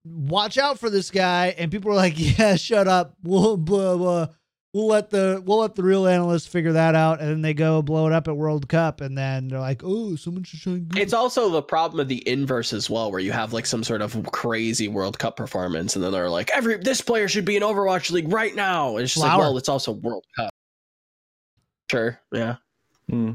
[0.04, 1.54] Watch out for this guy.
[1.58, 3.14] And people were like, yeah, shut up.
[3.24, 4.28] We'll blah, blah.
[4.72, 7.20] We'll let the we'll let the real analysts figure that out.
[7.20, 10.16] And then they go blow it up at World Cup, and then they're like, oh,
[10.16, 10.86] someone should shine.
[10.86, 11.00] Guxue.
[11.00, 14.04] It's also the problem of the inverse as well, where you have like some sort
[14.04, 17.64] of crazy World Cup performance, and then they're like, "Every this player should be in
[17.64, 20.54] Overwatch League right now." And it's just like, well, it's also World Cup.
[21.90, 22.58] Sure, yeah.
[23.10, 23.32] Hmm.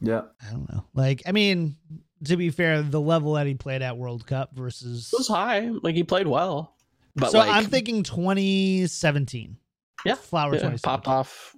[0.00, 0.22] Yeah.
[0.46, 0.84] I don't know.
[0.94, 1.76] Like, I mean,
[2.24, 5.10] to be fair, the level that he played at World Cup versus.
[5.12, 5.70] It was high.
[5.82, 6.76] Like he played well,
[7.16, 9.56] but so like, I'm thinking 2017.
[10.04, 10.78] Yeah, Flower yeah, 2017.
[10.82, 11.54] popped off.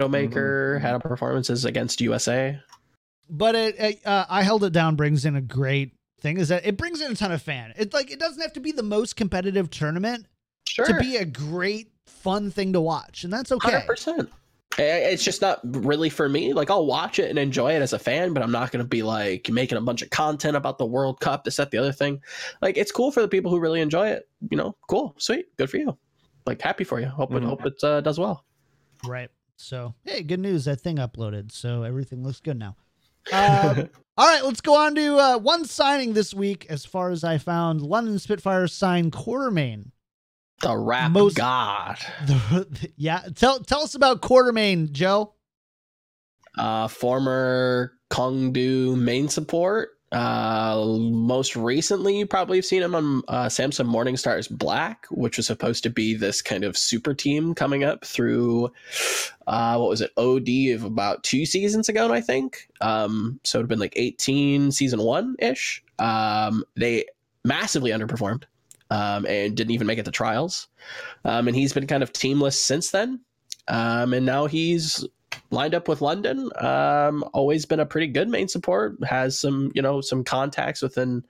[0.00, 2.58] Widowmaker had a performances against USA.
[3.28, 6.66] but it, it uh, I held it down brings in a great thing is that
[6.66, 7.72] it brings in a ton of fan.
[7.76, 10.26] It's like it doesn't have to be the most competitive tournament
[10.66, 13.70] Sure, to be a great fun thing to watch, and that's okay.
[13.72, 14.30] hundred percent.
[14.78, 16.52] It's just not really for me.
[16.52, 18.88] Like I'll watch it and enjoy it as a fan, but I'm not going to
[18.88, 21.90] be like making a bunch of content about the World Cup, this, that, the other
[21.92, 22.22] thing.
[22.62, 24.28] Like it's cool for the people who really enjoy it.
[24.48, 25.98] You know, cool, sweet, good for you.
[26.46, 27.06] Like happy for you.
[27.06, 27.46] Hope it Mhm.
[27.48, 28.44] hope it uh, does well.
[29.06, 29.30] Right.
[29.56, 30.64] So hey, good news.
[30.64, 32.76] That thing uploaded, so everything looks good now.
[33.30, 33.84] Uh,
[34.16, 36.66] all right, let's go on to uh, one signing this week.
[36.70, 39.90] As far as I found, London Spitfire signed Quartermain.
[40.62, 45.34] The rap Most- god, The, yeah, tell tell us about Quartermain, Joe.
[46.58, 49.90] uh, former Kongdoo main support.
[50.12, 55.46] Uh, most recently, you probably have seen him on uh, Samsung Morningstar's Black, which was
[55.46, 58.72] supposed to be this kind of super team coming up through,
[59.46, 62.68] uh, what was it, OD of about two seasons ago, I think.
[62.80, 65.82] Um, so it'd been like 18 season one ish.
[66.00, 67.04] Um, they
[67.44, 68.44] massively underperformed
[68.90, 70.68] um, and didn't even make it to trials.
[71.24, 73.20] Um, and he's been kind of teamless since then.
[73.68, 75.06] Um, and now he's
[75.50, 76.50] lined up with London.
[76.56, 78.96] Um, always been a pretty good main support.
[79.04, 81.24] Has some, you know, some contacts within,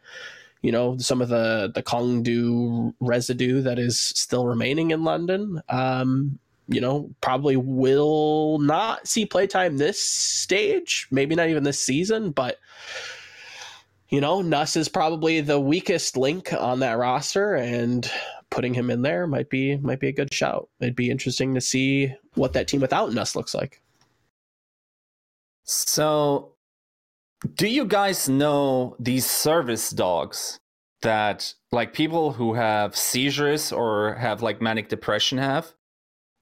[0.63, 5.63] you know, some of the the Kongdoo residue that is still remaining in London.
[5.69, 11.09] Um, you know, probably will not see playtime this stage.
[11.11, 12.59] Maybe not even this season, but.
[14.13, 18.11] You know, NUS is probably the weakest link on that roster, and
[18.51, 20.69] putting him in there might be might be a good shout.
[20.81, 23.81] It'd be interesting to see what that team without NUS looks like.
[25.65, 26.55] So,
[27.55, 30.59] do you guys know these service dogs
[31.03, 35.73] that, like, people who have seizures or have like manic depression have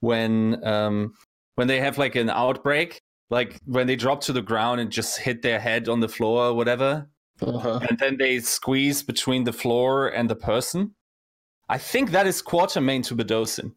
[0.00, 1.12] when um
[1.56, 3.00] when they have like an outbreak,
[3.30, 6.46] like when they drop to the ground and just hit their head on the floor
[6.48, 7.08] or whatever,
[7.40, 7.80] Uh-huh.
[7.88, 10.94] and then they squeeze between the floor and the person.
[11.68, 13.74] I think that is Quartermain to.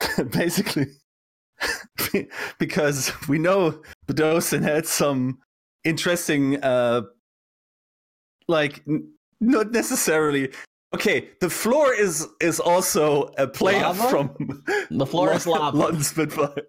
[0.30, 0.86] Basically.
[2.58, 5.38] because we know Bdosin had some
[5.84, 7.02] interesting uh
[8.48, 10.50] like n- not necessarily
[10.94, 14.08] okay the floor is is also a play Lava?
[14.08, 15.76] from The floor is lava.
[15.76, 16.62] London Spitfire.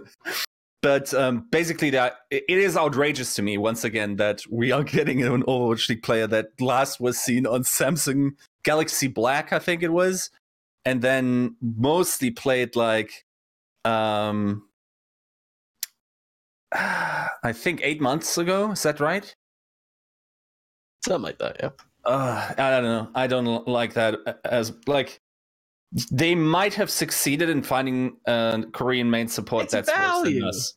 [0.82, 4.84] but um, basically, that it it is outrageous to me once again that we are
[4.84, 8.30] getting an Overwatch League player that last was seen on Samsung
[8.64, 10.30] Galaxy Black, I think it was,
[10.84, 13.24] and then mostly played like,
[13.84, 14.66] um,
[16.72, 18.72] I think eight months ago.
[18.72, 19.34] Is that right?
[21.04, 21.70] Something like that, yeah.
[22.04, 23.08] uh, I don't know.
[23.14, 25.20] I don't like that as like
[26.10, 30.40] they might have succeeded in finding a Korean main support It's that's worse value.
[30.40, 30.74] than us.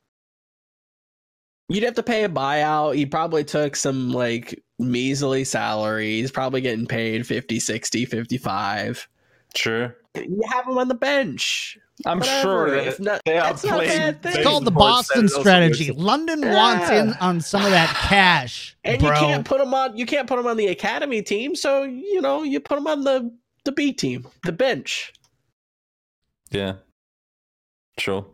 [1.69, 2.95] You'd have to pay a buyout.
[2.95, 6.19] He probably took some like measly salary.
[6.21, 9.07] He's probably getting paid 50, 60, 55.
[9.55, 9.95] Sure.
[10.15, 11.77] You have him on the bench.
[12.05, 12.41] I'm Whatever.
[12.41, 13.89] sure that It's not- they are that's not a playing.
[13.97, 14.33] bad thing.
[14.35, 15.85] It's called the Boston said it also strategy.
[15.85, 19.09] gives- London wants in on some of that cash, And bro.
[19.11, 19.95] you can't put them on.
[19.97, 21.55] You can't put him on the academy team.
[21.55, 23.31] So you know you put them on the
[23.63, 25.13] the B team, the bench.
[26.51, 26.73] Yeah.
[27.97, 28.25] True.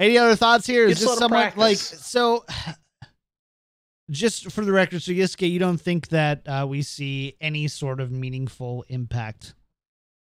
[0.00, 0.84] Any other thoughts here?
[0.84, 2.44] Is Gets a this somewhat like so?
[4.10, 8.00] Just for the record, so Yiska, you don't think that uh, we see any sort
[8.00, 9.54] of meaningful impact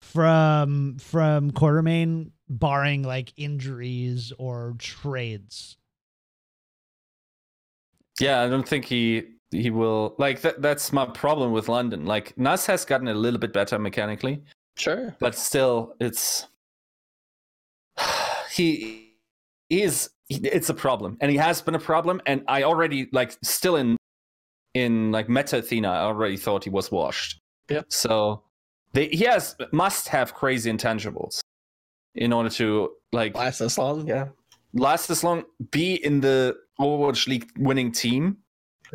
[0.02, 5.76] from from Quartermain, barring like injuries or trades.
[8.20, 10.62] Yeah, I don't think he he will like that.
[10.62, 12.04] That's my problem with London.
[12.06, 14.42] Like Nas has gotten a little bit better mechanically,
[14.76, 15.16] Sure.
[15.18, 16.46] but still, it's
[18.52, 19.14] he
[19.70, 22.20] is it's a problem, and he has been a problem.
[22.26, 23.96] And I already like still in
[24.74, 27.40] in like Meta Athena, I already thought he was washed.
[27.68, 27.86] Yep.
[27.88, 28.42] So
[28.92, 31.40] they, he has must have crazy intangibles
[32.14, 34.28] in order to like Last this long, yeah.
[34.72, 38.38] last this long, be in the Overwatch League winning team.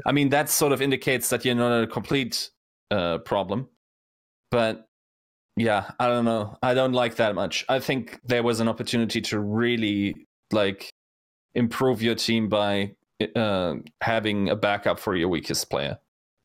[0.05, 2.49] I mean, that sort of indicates that you're not a complete
[2.91, 3.67] uh, problem.
[4.51, 4.87] But
[5.55, 6.57] yeah, I don't know.
[6.61, 7.65] I don't like that much.
[7.67, 10.89] I think there was an opportunity to really like
[11.55, 12.93] improve your team by
[13.35, 15.97] uh, having a backup for your weakest player.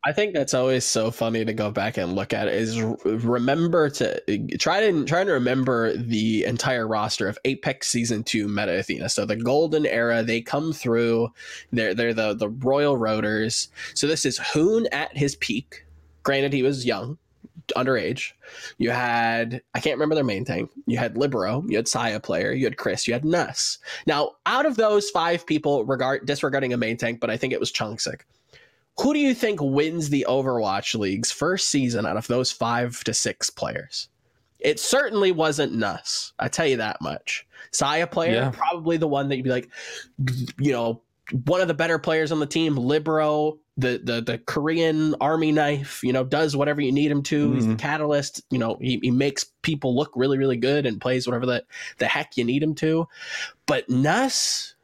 [0.05, 2.49] I think that's always so funny to go back and look at.
[2.49, 8.49] Is remember to try to try to remember the entire roster of Apex Season Two
[8.49, 9.09] Meta Athena.
[9.09, 11.29] So the golden era, they come through.
[11.71, 13.69] They're they're the the Royal Roaders.
[13.95, 15.87] So this is Hoon at his peak.
[16.25, 17.17] Granted, he was young,
[17.77, 18.33] underage.
[18.79, 20.69] You had I can't remember their main thing.
[20.87, 23.79] You had Libero, you had Sayaplayer, you had Kris, you had NUS.
[24.07, 27.61] Now, out of those five people, regard disregarding a main tank, but I think it
[27.61, 28.23] was Chunksick.
[29.01, 33.15] Who do you think wins the Overwatch League's first season out of those five to
[33.15, 34.09] six players?
[34.61, 36.33] It certainly wasn't NUS.
[36.39, 37.47] I tell you that much.
[37.73, 38.51] Sayaplayer, Yeah.
[38.51, 39.69] probably the one that you'd be like,
[40.59, 41.03] you know,
[41.45, 42.77] one of the better players on the team.
[42.77, 47.53] Libero, the the the Korean army knife, you know, does whatever you need him to.
[47.53, 47.77] He's the mm-hmm.
[47.79, 48.43] catalyst.
[48.51, 51.65] You know, he, he makes people look really really good and plays whatever the
[51.99, 53.09] the heck you need him to.
[53.67, 54.75] But NUS,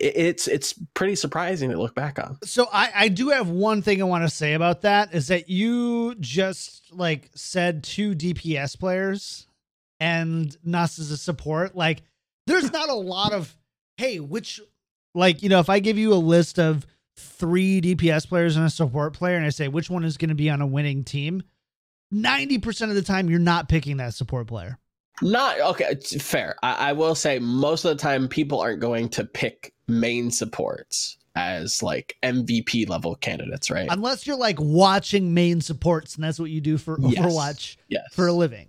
[0.00, 2.38] it's it's pretty surprising to look back on.
[2.44, 5.48] So I, I do have one thing I want to say about that is that
[5.48, 9.46] you just like said two DPS players
[10.00, 11.76] and Nas is a support.
[11.76, 12.02] Like
[12.46, 13.54] there's not a lot of
[13.96, 14.60] hey, which
[15.14, 16.86] like, you know, if I give you a list of
[17.16, 20.34] three DPS players and a support player and I say which one is going to
[20.34, 21.42] be on a winning team,
[22.12, 24.78] 90% of the time you're not picking that support player.
[25.20, 25.86] Not okay.
[25.90, 26.56] It's fair.
[26.62, 31.18] I, I will say most of the time people aren't going to pick main supports
[31.34, 33.88] as like MVP level candidates, right?
[33.90, 37.24] Unless you're like watching main supports and that's what you do for Yes.
[37.24, 38.04] Overwatch yes.
[38.12, 38.68] for a living.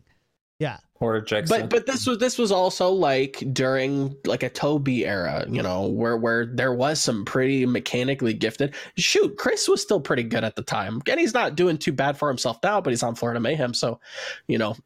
[0.59, 0.77] Yeah.
[0.99, 1.61] Or Jackson.
[1.61, 5.87] but but this was this was also like during like a Toby era, you know,
[5.87, 8.73] where where there was some pretty mechanically gifted.
[8.95, 12.17] Shoot, Kris was still pretty good at the time, and he's not doing too bad
[12.17, 12.79] for himself now.
[12.79, 13.99] But he's on Florida Mayhem, so
[14.47, 14.77] you know,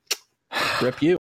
[0.81, 1.17] rip you.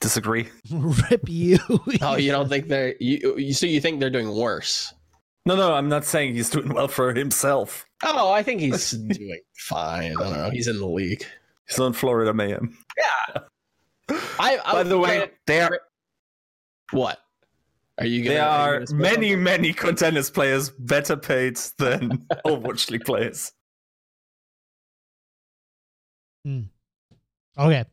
[0.00, 0.48] Disagree.
[0.72, 1.58] Rip you.
[2.02, 3.36] Oh, you don't think they're you?
[3.36, 4.92] you so you think they're doing worse?
[5.46, 7.86] No, no, I'm not saying he's doing well for himself.
[8.04, 10.12] Oh, I think he's doing fine.
[10.18, 10.50] I don't know.
[10.50, 11.24] He's in the league.
[11.68, 12.76] He's on Florida Mayhem.
[14.38, 15.80] I, I By the way, granted- there
[16.92, 17.18] what
[17.98, 18.22] are you?
[18.24, 19.42] Gonna, there you are gonna many, something?
[19.42, 23.52] many contenders players better paid than Overwatch League players.
[26.44, 26.62] Hmm.
[27.58, 27.84] okay.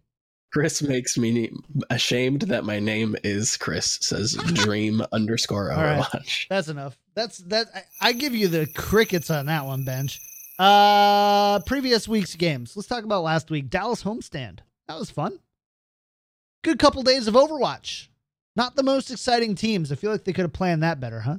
[0.52, 1.52] Chris makes me
[1.90, 4.00] ashamed that my name is Chris.
[4.02, 6.02] Says Dream underscore right.
[6.02, 6.48] Overwatch.
[6.50, 6.98] That's enough.
[7.16, 7.68] That's that.
[7.76, 10.22] I, I give you the crickets on that one, bench.
[10.58, 12.76] Uh, previous week's games.
[12.76, 13.70] Let's talk about last week.
[13.70, 14.60] Dallas homestand.
[14.88, 15.40] That was fun.
[16.64, 18.08] Good couple days of Overwatch.
[18.56, 19.92] Not the most exciting teams.
[19.92, 21.38] I feel like they could have planned that better, huh?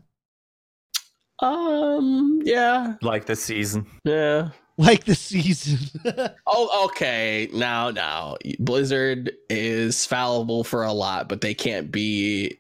[1.41, 2.41] Um.
[2.45, 2.95] Yeah.
[3.03, 3.87] Like this season.
[4.05, 4.51] Yeah.
[4.77, 5.79] Like the season.
[6.47, 7.49] Oh, okay.
[7.53, 12.59] Now, now, Blizzard is fallible for a lot, but they can't be.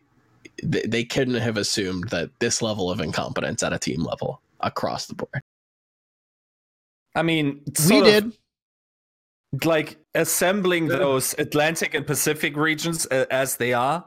[0.62, 5.06] They, they couldn't have assumed that this level of incompetence at a team level across
[5.06, 5.40] the board.
[7.14, 8.32] I mean, we sort of
[9.52, 9.64] did.
[9.64, 14.04] like assembling those Atlantic and Pacific regions as they are.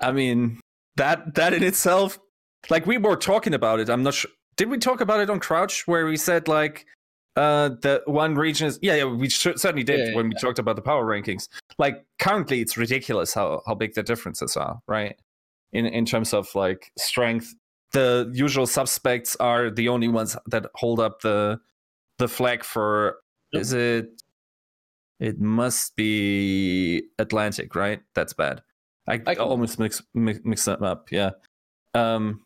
[0.00, 0.60] I mean,
[0.96, 2.18] that that in itself,
[2.70, 3.88] like we were talking about it.
[3.88, 4.30] I'm not sure.
[4.56, 6.86] Did we talk about it on Crouch where we said like
[7.36, 10.34] uh the one region is yeah yeah we sh- certainly did Yeah, yeah, when we
[10.34, 11.48] talked about the power rankings
[11.78, 15.14] like currently it's ridiculous how how big the differences are right
[15.72, 17.54] in in terms of like strength
[17.92, 21.60] the usual suspects are the only ones that hold up the
[22.18, 23.18] the flag for
[23.52, 23.60] Yep.
[23.62, 24.22] is it
[25.20, 28.00] it must be Atlantic, right?
[28.14, 28.62] That's bad.
[29.08, 31.10] I, I can- almost mix, mix mix them up.
[31.12, 31.30] Yeah.
[31.94, 32.40] Um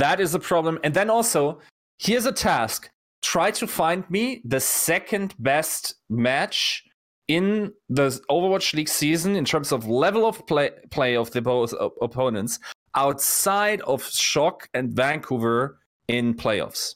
[0.00, 0.78] that is a problem.
[0.82, 1.60] And then also,
[1.98, 2.90] here's a task.
[3.22, 6.84] Try to find me the second best match
[7.28, 11.72] in the Overwatch League season in terms of level of play, play of the both
[11.74, 12.58] op- opponents
[12.96, 15.78] outside of Shock and Vancouver
[16.08, 16.94] in playoffs.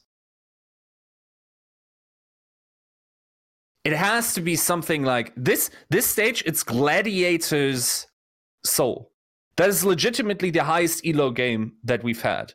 [3.85, 5.69] It has to be something like this.
[5.89, 8.07] This stage, it's Gladiators
[8.65, 9.11] Seoul.
[9.57, 12.53] That is legitimately the highest elo game that we've had.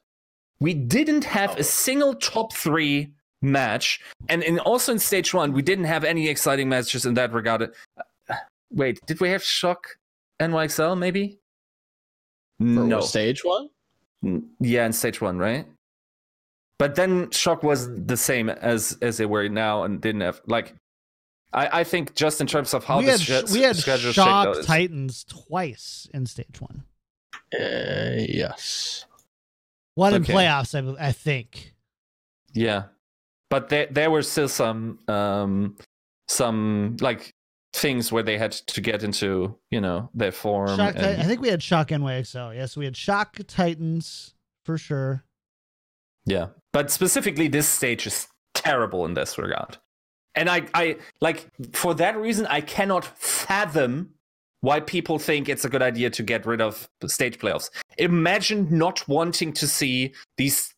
[0.61, 1.61] We didn't have Oh.
[1.61, 6.29] a single top three match, and in, also in stage one, we didn't have any
[6.29, 7.63] exciting matches in that regard.
[7.63, 8.35] Uh,
[8.73, 9.97] Wait, did we have Shock
[10.41, 11.39] NYXL maybe?
[12.59, 13.01] For no.
[13.01, 13.69] stage one.
[14.61, 15.67] Yeah, in stage one, right?
[16.79, 20.75] But then Shock was the same as as they were now and didn't have like.
[21.53, 24.13] I, I think just in terms of how we the had sch- we had schedule
[24.13, 26.85] shaped shock Titans twice in stage one.
[27.53, 29.05] Uh, yes.
[29.95, 30.33] One in Okay.
[30.33, 31.75] playoffs, I, I think.
[32.53, 32.85] Yeah,
[33.49, 35.77] but there there were still some um
[36.29, 37.35] some like
[37.73, 40.77] things where they had to get into you know their form.
[40.77, 42.55] Shock, and- I think we had shock NYXL.
[42.55, 44.35] Yes, we had shock Titans
[44.65, 45.25] for sure.
[46.27, 49.79] Yeah, but specifically, this stage is terrible in this regard,
[50.35, 54.15] and I, I like for that reason, I cannot fathom
[54.61, 57.71] why people think it's a good idea to get rid of stage playoffs.
[57.99, 60.75] Imagine not wanting to see these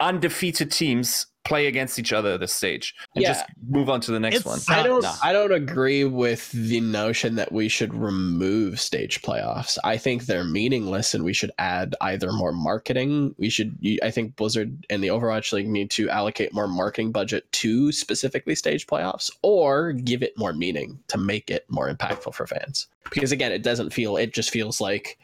[0.00, 3.32] undefeated teams play against each other at this stage and Yeah.
[3.32, 4.58] just move on to the next It's one.
[4.60, 4.80] sad.
[4.80, 5.02] I don't.
[5.02, 5.12] No.
[5.22, 9.78] I don't agree with the notion that we should remove stage playoffs.
[9.82, 13.34] I think they're meaningless, and we should add either more marketing.
[13.38, 13.78] We should.
[14.02, 18.54] I think Blizzard and the Overwatch League need to allocate more marketing budget to specifically
[18.54, 22.86] stage playoffs, or give it more meaning to make it more impactful for fans.
[23.10, 24.16] Because again, it doesn't feel.
[24.18, 25.18] It just feels like,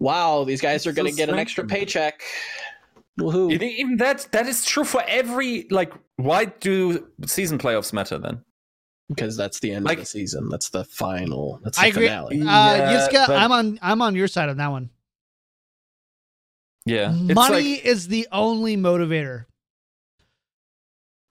[0.00, 1.92] wow, these guys are going to so get an extra strange.
[1.92, 2.22] paycheck.
[3.20, 3.50] Woohoo!
[3.50, 5.92] You think Even that that is true for every like.
[6.16, 8.42] Why do season playoffs matter then?
[9.08, 10.48] because that's the end Like- of the season.
[10.48, 11.60] That's the final.
[11.62, 12.08] That's the I agree.
[12.08, 12.40] finale.
[12.40, 14.90] Uh, Yeah, Yiska, but- I'm on I'm on your side on that one.
[16.84, 19.46] Yeah, Money like is the only motivator.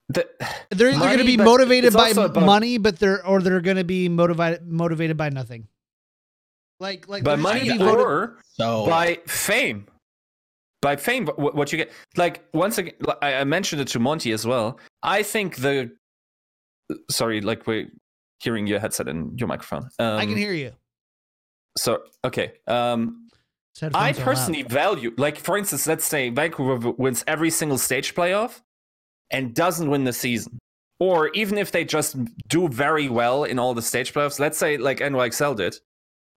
[0.09, 0.27] the,
[0.69, 3.83] They're either going to be motivated by about- money, but they're or they're going to
[3.83, 5.67] be motivated motivated by nothing.
[6.79, 9.87] Like like by money gonna motiv- or So by fame
[10.81, 14.31] by fame wh- what you get like once again i I mentioned it to monty
[14.31, 14.79] as well.
[15.03, 15.91] I think the
[17.09, 17.87] sorry like we're
[18.39, 19.89] hearing your headset and your microphone.
[19.99, 20.71] Um, I can hear you.
[21.77, 23.27] so okay um
[23.93, 28.61] i personally value like for instance let's say vancouver wins every single stage playoff
[29.31, 30.57] and doesn't win the season.
[30.99, 32.15] Or even if they just
[32.47, 35.75] do very well in all the stage playoffs let's say like nyxl did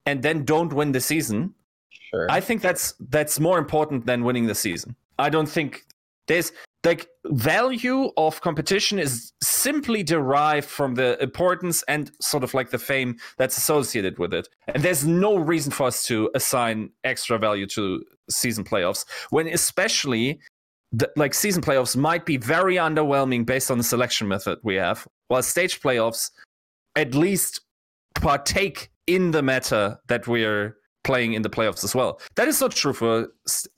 [0.06, 1.54] and then don't win the season
[1.90, 2.26] sure.
[2.30, 4.96] I think that's that's more important than winning the season.
[5.18, 5.84] I don't think
[6.26, 6.52] there's
[6.84, 12.78] like value of competition is simply derived from the importance and sort of like the
[12.78, 14.48] fame that's associated with it.
[14.68, 20.40] And there's no reason for us to assign extra value to season playoffs when especially
[20.92, 25.06] the, like season playoffs might be very underwhelming based on the selection method we have,
[25.26, 26.30] while stage playoffs
[26.96, 27.60] at least
[28.14, 30.76] partake in the meta that we're
[31.08, 32.20] playing in the playoffs as well.
[32.36, 33.28] That is not true for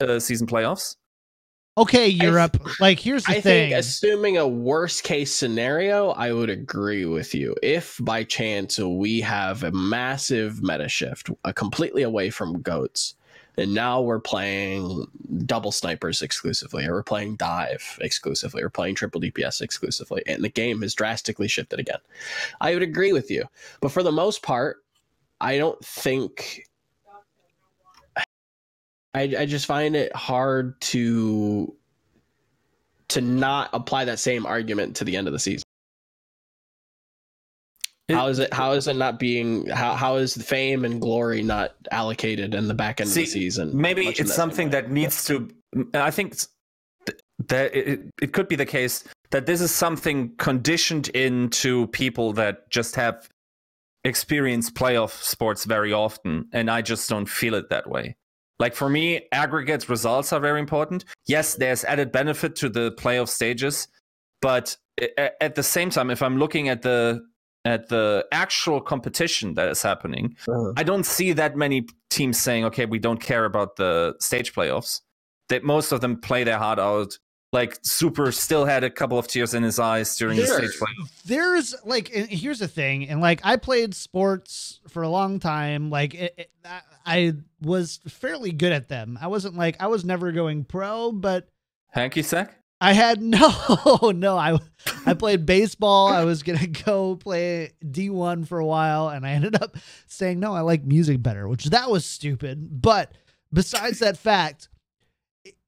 [0.01, 0.97] uh, season playoffs.
[1.77, 2.57] Okay, Europe.
[2.81, 3.69] like here's the I thing.
[3.69, 7.55] think assuming a worst case scenario, I would agree with you.
[7.63, 13.15] If by chance we have a massive meta shift, uh, completely away from goats,
[13.57, 15.05] and now we're playing
[15.45, 20.49] double snipers exclusively, or we're playing dive exclusively, or playing triple DPS exclusively, and the
[20.49, 21.99] game has drastically shifted again,
[22.59, 23.45] I would agree with you.
[23.79, 24.83] But for the most part,
[25.39, 26.67] I don't think.
[29.13, 31.75] I, I just find it hard to
[33.09, 35.63] to not apply that same argument to the end of the season.
[38.09, 41.41] how is it how is it not being how how is the fame and glory
[41.41, 43.71] not allocated in the back end See, of the season?
[43.73, 45.49] Maybe it's that something that needs to.
[45.93, 46.35] I think
[47.47, 52.69] that it, it could be the case that this is something conditioned into people that
[52.69, 53.27] just have
[54.03, 58.15] experienced playoff sports very often, and I just don't feel it that way.
[58.61, 61.03] Like for me, aggregate results are very important.
[61.25, 63.87] Yes, there's added benefit to the playoff stages,
[64.39, 64.77] but
[65.41, 67.21] at the same time, if I'm looking at the
[67.65, 70.73] at the actual competition that is happening, Uh-huh.
[70.77, 75.01] I don't see that many teams saying, "Okay, we don't care about the stage playoffs."
[75.49, 77.17] that most of them play their heart out.
[77.51, 80.87] Like Super still had a couple of tears in his eyes during the stage play.
[81.25, 86.13] there's like here's the thing and like i played sports for a long time like
[86.15, 86.51] it, it,
[87.05, 91.47] I, was fairly good at them i wasn't like i was never going pro but
[91.91, 92.57] Hanky sack?
[92.79, 94.57] i had no no i
[95.05, 99.61] i played baseball i was gonna go play d1 for a while and i ended
[99.61, 99.77] up
[100.07, 103.11] saying no i like music better which that was stupid but
[103.53, 104.69] besides that fact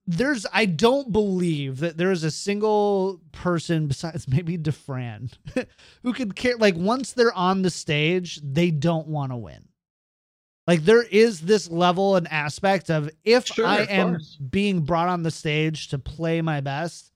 [0.05, 5.31] there's I don't believe that there is a single person besides maybe DeFran
[6.03, 9.69] who could care like once they're on the stage, they don't want to win.
[10.67, 14.35] Like there is this level and aspect of if Sure, I of am course.
[14.49, 17.11] being brought on the stage to play my best,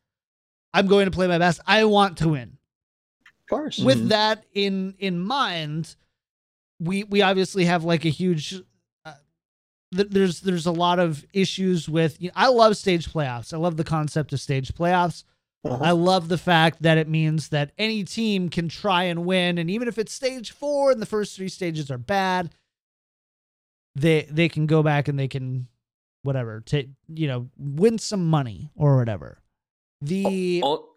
[0.74, 1.62] I'm going to play my best.
[1.66, 2.58] I want to win
[3.26, 3.80] Of course.
[3.80, 4.10] with Mhm.
[4.10, 5.96] that in in mind
[6.80, 8.54] we we obviously have like a huge
[9.06, 9.14] uh,
[9.96, 13.54] th- there's there's a lot of issues with you know, I love stage playoffs.
[13.54, 15.24] I love the concept of stage playoffs.
[15.64, 15.84] Uh-huh.
[15.84, 19.70] I love the fact that it means that any team can try and win and
[19.72, 22.54] even if it's stage 4 and the first 3 stages are bad,
[24.00, 25.68] they they can go back and they can
[26.24, 29.42] whatever, take you know, win some money or whatever.
[30.02, 30.90] The Oh,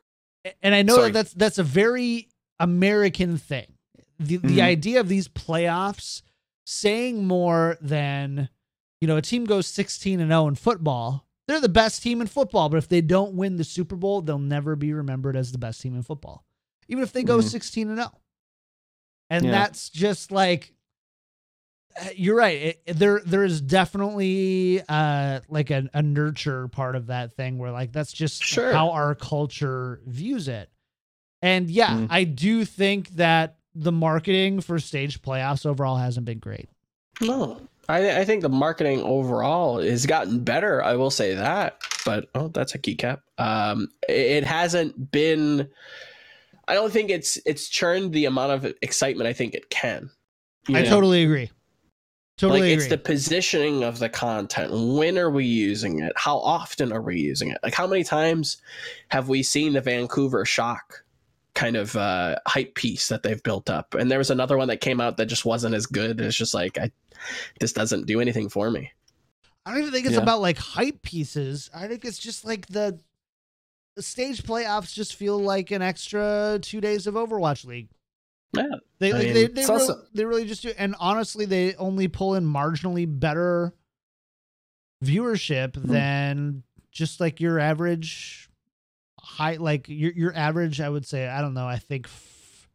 [0.62, 1.07] and I know Sorry.
[1.09, 2.28] that that's that's a very
[2.59, 3.74] American thing.
[4.18, 4.62] The the Mhm.
[4.62, 6.22] idea of these playoffs
[6.66, 8.48] saying more than
[9.01, 11.26] you know, a team goes 16 and 0 in football.
[11.48, 14.38] They're the best team in football, but if they don't win the Super Bowl, they'll
[14.38, 16.44] never be remembered as the best team in football.
[16.86, 17.44] Even if they go Mhm.
[17.44, 18.12] 16 and 0.
[19.30, 19.51] And Yeah.
[19.53, 20.74] that's just like
[22.14, 22.76] you're right.
[22.86, 27.70] It, there there is definitely uh like a, a nurture part of that thing where
[27.72, 28.72] like that's just Sure.
[28.72, 30.70] how our culture views it.
[31.43, 32.07] And yeah, Mm.
[32.11, 36.68] I do think that the marketing for stage playoffs overall hasn't been great.
[37.20, 40.82] No, I, I think the marketing overall has gotten better.
[40.82, 43.20] I will say that, but oh, that's a keycap.
[43.38, 45.68] Um, it, it hasn't been.
[46.68, 50.11] I don't think it's it's churned the amount of excitement I think it can.
[50.68, 50.88] I know?
[50.88, 51.51] totally agree.
[52.41, 52.84] Totally like agree.
[52.84, 54.72] it's the positioning of the content.
[54.72, 56.12] When are we using it?
[56.16, 57.59] How often are we using it?
[57.62, 58.57] Like how many times
[59.09, 61.05] have we seen the Vancouver Shock
[61.55, 63.95] kind of uh, hype piece that they've built up?
[63.95, 66.18] And there was another one that came out that just wasn't as good.
[66.20, 66.91] It's just like I,
[67.61, 68.91] this doesn't do anything for me.
[69.66, 70.22] I don't even think it's Yeah.
[70.22, 71.68] about like hype pieces.
[71.74, 72.99] I think it's just like the,
[73.97, 77.88] the stage playoffs just feel like an extra two days of Overwatch League.
[78.53, 78.64] Yeah,
[78.98, 80.72] They I like, mean, they they, it's really, also- they really just do.
[80.76, 83.72] And honestly, they only pull in marginally better
[85.05, 85.92] viewership Hmm.
[85.92, 88.51] than just like your average
[89.20, 89.57] high.
[89.57, 91.28] Like your your average, I would say.
[91.28, 91.66] I don't know.
[91.66, 92.68] I think f-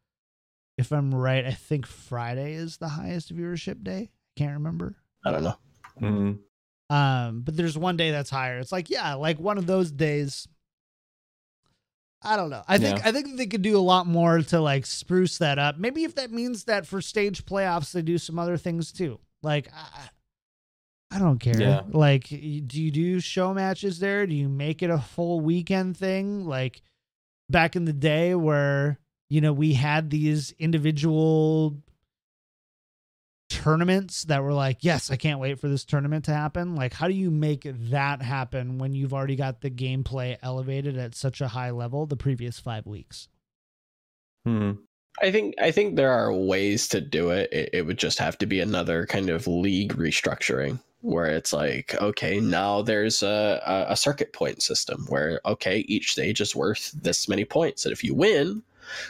[0.78, 4.11] if I'm right, I think Friday is the highest viewership day.
[4.36, 4.95] Can't remember.
[5.26, 5.57] I don't know.
[6.01, 6.39] mhm.
[6.89, 8.59] Um, but there's one day that's higher.
[8.59, 10.47] It's like, yeah, like one of those days.
[12.26, 12.63] I don't know.
[12.67, 13.07] I think Yeah.
[13.07, 15.78] I think they could do a lot more to like spruce that up.
[15.78, 19.19] Maybe if that means that for stage playoffs they do some other things too.
[19.43, 20.09] Like I,
[21.15, 21.59] I don't care.
[21.59, 21.82] Yeah.
[21.89, 22.38] Like do
[22.82, 24.26] you do show matches there?
[24.26, 26.45] Do you make it a full weekend thing?
[26.45, 26.82] Like
[27.49, 28.99] back in the day where,
[29.30, 31.78] you know, we had these individual
[33.49, 36.75] tournaments that were like, yes, I can't wait for this tournament to happen.
[36.75, 41.15] Like, how do you make that happen when you've already got the gameplay elevated at
[41.15, 43.27] such a high level the previous five weeks?
[44.47, 44.79] Mhm.
[45.21, 47.51] I think I think there are ways to do it.
[47.51, 51.95] It, it would just have to be another kind of league restructuring where it's like,
[52.01, 56.91] okay, now there's a, a, a circuit point system where okay, each stage is worth
[56.91, 58.61] this many points, and if you win,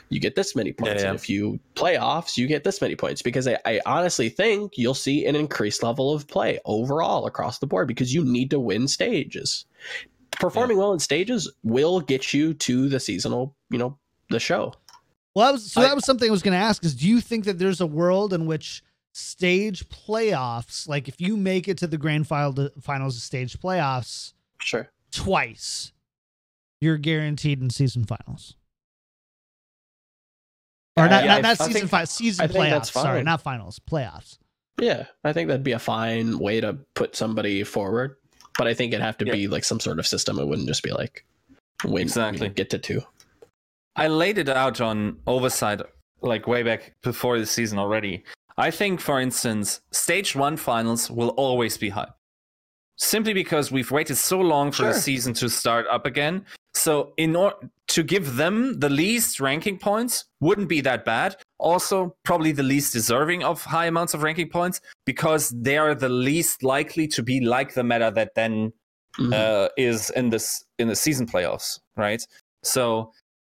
[0.10, 1.10] you get this many points, yeah.
[1.10, 3.22] and if you playoffs, you get this many points.
[3.22, 7.68] Because I, I honestly think you'll see an increased level of play overall across the
[7.68, 9.66] board because you need to win stages.
[10.40, 13.98] Performing well in stages will get you to the seasonal, you know,
[14.30, 14.74] the show.
[15.34, 17.08] Well, that was, so I- that was something I was going to ask is do
[17.08, 21.78] you think that there's a world in which stage playoffs, like if you make it
[21.78, 24.90] to the grand final, finals of stage playoffs Sure.
[25.12, 25.94] twice,
[26.82, 28.56] you're guaranteed in season finals?
[30.98, 32.92] Or not, yeah, not, I- not I season think- five, season I playoffs.
[32.92, 34.38] Sorry, not finals, playoffs.
[34.80, 38.16] Yeah, I think that'd be a fine way to put somebody forward.
[38.58, 39.34] But I think it'd have to Yeah.
[39.34, 40.40] be like some sort of system.
[40.40, 41.26] It wouldn't just be like
[41.84, 42.48] win Exactly.
[42.50, 43.02] get to two.
[43.98, 45.82] I laid it out on Oversight
[46.22, 48.24] like way back before the season already.
[48.58, 52.10] I think, for instance, stage one finals will always be hype.
[52.98, 56.46] Simply because we've waited so long for the season to start up again.
[56.74, 57.56] So, in order
[57.88, 61.38] to give them the least ranking points wouldn't be that bad.
[61.60, 66.10] Also, probably the least deserving of high amounts of ranking points because they are the
[66.10, 68.74] least likely to be like the meta that then
[69.18, 69.34] Mhm.
[69.34, 72.26] uh, is in this in the season playoffs, right?
[72.64, 73.12] So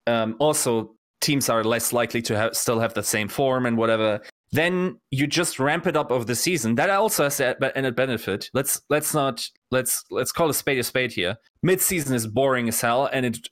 [0.08, 4.22] um, also teams are less likely to have, still have the same form and whatever.
[4.52, 6.76] Then you just ramp it up over the season.
[6.76, 8.50] That also has an added benefit.
[8.54, 11.38] Let's let's not let's let's call a spade a spade here.
[11.64, 13.48] Mid season is boring as hell, and it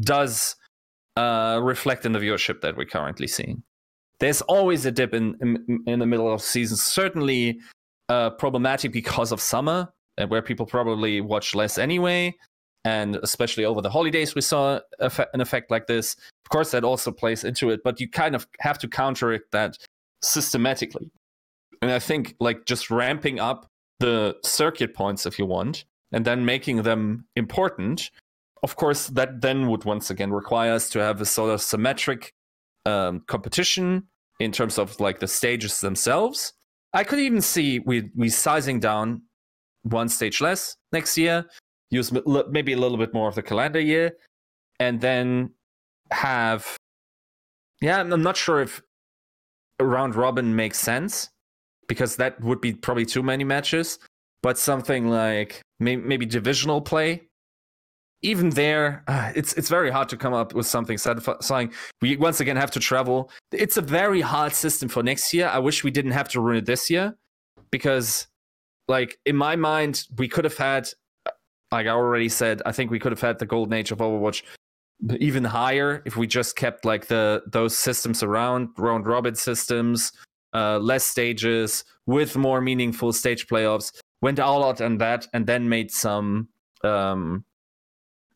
[0.00, 0.56] does
[1.16, 3.62] uh, reflect in the viewership that we're currently seeing.
[4.18, 6.76] There's always a dip in in, in the middle of the season.
[6.76, 7.60] Certainly
[8.08, 12.34] uh, problematic because of summer, uh, where people probably watch less anyway,
[12.84, 16.16] and especially over the holidays, we saw an effect like this.
[16.44, 19.76] Of course, that also plays into it, but you kind of have to counteract that
[20.22, 21.10] systematically.
[21.82, 23.66] And I think like just ramping up
[24.00, 28.10] the circuit points if you want, and then making them important.
[28.62, 32.32] Of course, that then would once again require us to have a sort of symmetric
[32.86, 34.04] um, competition
[34.38, 36.52] in terms of like the stages themselves.
[36.92, 39.22] I could even see we we sizing down
[39.82, 41.46] one stage less next year,
[41.90, 42.12] use
[42.50, 44.12] maybe a little bit more of the calendar year,
[44.78, 45.50] and then
[46.10, 46.76] have.
[47.80, 48.82] Yeah, I'm not sure if
[49.84, 51.30] round robin makes sense
[51.90, 53.98] because that would be probably too many matches.
[54.42, 57.28] But something like may- maybe divisional play,
[58.22, 61.72] even there, uh, it's it's very hard to come up with something satisfying.
[62.00, 63.30] We once again have to travel.
[63.52, 65.48] It's a very hard system for next year.
[65.48, 67.16] I wish we didn't have to ruin it this year
[67.72, 68.28] because,
[68.86, 70.88] like in my mind, we could have had,
[71.72, 74.42] like I already said, I think we could have had the golden age of Overwatch
[75.18, 80.12] even higher if we just kept like the those systems around round robin systems
[80.52, 85.68] uh less stages with more meaningful stage playoffs went all out on that and then
[85.68, 86.48] made some
[86.84, 87.44] um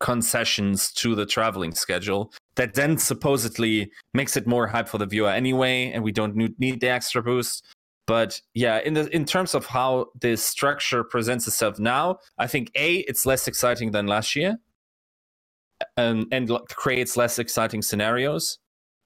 [0.01, 5.31] concessions to the traveling schedule that then supposedly makes it more hype for the viewer
[5.31, 7.65] anyway and we don't need the extra boost.
[8.07, 12.71] But yeah in the in terms of how this structure presents itself now i think
[12.75, 14.59] a it's less exciting than last year
[15.97, 18.59] and and creates less exciting scenarios.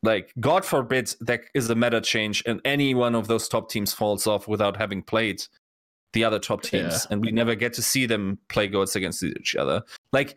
[0.03, 3.93] Like God forbid there is a meta change and any one of those top teams
[3.93, 5.43] falls off without having played
[6.13, 7.07] the other top teams, Yeah.
[7.11, 9.83] and we never get to see them play goats against each other.
[10.13, 10.37] Like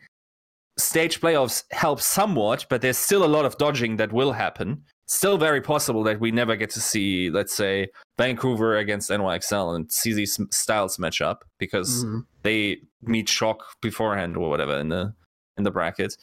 [0.77, 4.83] stage playoffs help somewhat, but there's still a lot of dodging that will happen.
[5.07, 9.91] Still very possible that we never get to see, let's say, Vancouver against NYXL and
[9.91, 12.25] see these styles match up because Mhm.
[12.43, 15.13] they meet shock beforehand or whatever in the
[15.57, 16.15] in the bracket.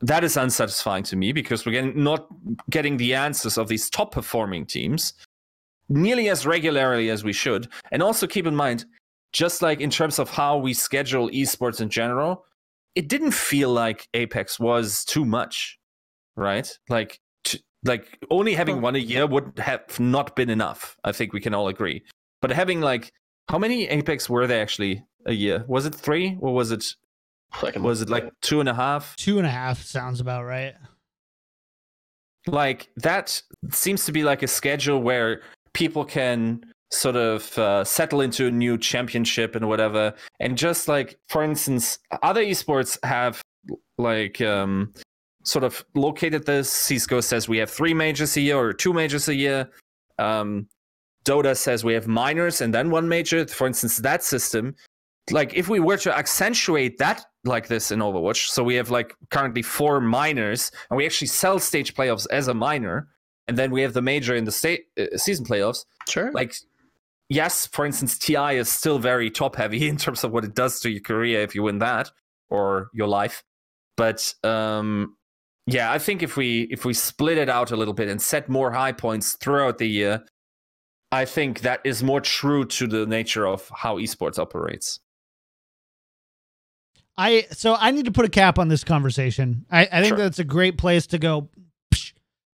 [0.00, 2.28] That is unsatisfying to me because we're getting, not
[2.70, 5.14] getting the answers of these top performing teams
[5.88, 7.68] nearly as regularly as we should.
[7.90, 8.84] And also keep in mind,
[9.32, 12.44] just like in terms of how we schedule esports in general,
[12.94, 15.78] it didn't feel like Apex was too much,
[16.36, 16.70] right?
[16.88, 20.96] Like, t- like only having one a year would have not been enough.
[21.04, 22.02] I think we can all agree.
[22.40, 23.12] But having like,
[23.48, 25.64] how many Apex were there actually a year?
[25.68, 26.94] Was it three or was it
[27.62, 29.16] Like, was it like two and a half?
[29.16, 30.74] Two and a half sounds about right.
[32.46, 33.40] Like that
[33.72, 35.42] seems to be like a schedule where
[35.72, 40.14] people can sort of uh, settle into a new championship and whatever.
[40.40, 43.42] And just like, for instance, other esports have
[43.98, 44.92] like um,
[45.44, 46.70] sort of located this.
[46.70, 49.68] CS:GO says we have three majors a year or two majors a year.
[50.18, 50.68] Um,
[51.24, 53.46] Dota says we have minors and then one major.
[53.46, 54.74] For instance, that system,
[55.30, 59.16] like if we were to accentuate that like this in Overwatch, so we have like
[59.30, 63.08] currently four minors, and we actually sell stage playoffs as a minor,
[63.48, 65.84] and then we have the major in the state uh, season playoffs.
[66.08, 66.30] sure.
[66.32, 66.54] Like,
[67.28, 70.80] yes, for instance, TI is still very top heavy in terms of what it does
[70.80, 72.10] to your career if you win that
[72.50, 73.42] or your life.
[73.96, 75.16] But um,
[75.66, 78.48] yeah, I think if we if we split it out a little bit and set
[78.48, 80.24] more high points throughout the year,
[81.10, 85.00] I think that is more true to the nature of how esports operates.
[87.18, 89.66] I so I need to put a cap on this conversation.
[89.70, 90.16] I, I think Sure.
[90.18, 91.48] that's a great place to go
[91.92, 92.12] psh,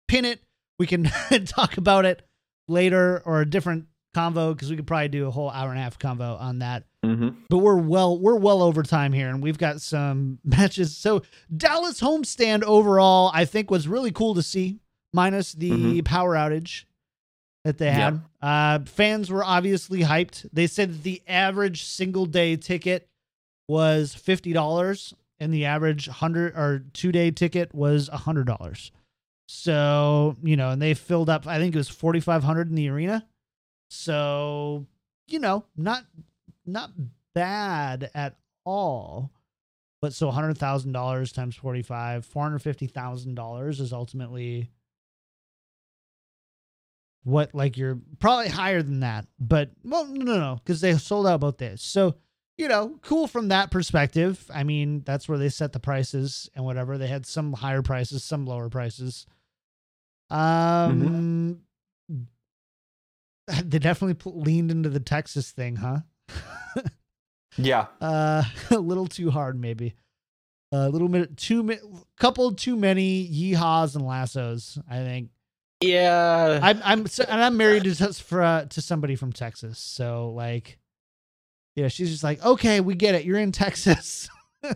[0.06, 0.40] pin it.
[0.78, 1.04] We can
[1.46, 2.22] talk about it
[2.68, 5.82] later or a different convo because we could probably do a whole hour and a
[5.82, 6.84] half convo on that.
[7.04, 7.28] Mm-hmm.
[7.48, 10.94] But we're well we're well over time here and we've got some matches.
[10.96, 11.22] So
[11.56, 14.80] Dallas homestand overall, I think was really cool to see,
[15.14, 16.04] minus the Mhm.
[16.04, 16.84] power outage
[17.64, 18.20] that they had.
[18.42, 20.46] Uh fans were obviously hyped.
[20.52, 23.06] They said that the average single day ticket
[23.70, 28.90] was fifty dollars and the average hundred or two day ticket was hundred dollars.
[29.46, 32.74] So, you know, and they filled up I think it was forty five hundred in
[32.74, 33.24] the arena.
[33.88, 34.86] So,
[35.28, 36.04] you know, not
[36.66, 36.90] not
[37.32, 39.30] bad at all.
[40.02, 44.68] But so hundred thousand dollars times forty five, four hundred fifty thousand dollars is ultimately
[47.22, 49.26] what like you're probably higher than that.
[49.38, 51.82] But well, no, no, no, because they sold out both days.
[51.82, 52.16] So
[52.60, 54.44] you know, cool from that perspective.
[54.52, 56.98] I mean, that's where they set the prices and whatever.
[56.98, 59.26] They had some higher prices, some lower prices.
[60.28, 61.62] Um,
[63.64, 66.00] they definitely pl- leaned into the Texas thing, huh?
[67.56, 67.86] Yeah.
[68.00, 69.94] Uh, a little too hard, maybe.
[70.70, 71.74] A little bit too ma-
[72.16, 74.78] couple too many yeehaws and lassos.
[74.88, 75.30] I think.
[75.80, 76.60] Yeah.
[76.62, 80.78] I'm I'm so- and I'm married to for, uh, to somebody from Texas, so like,
[81.74, 83.24] yeah, she's just like, okay, we get it.
[83.24, 84.28] You're in Texas.
[84.62, 84.72] All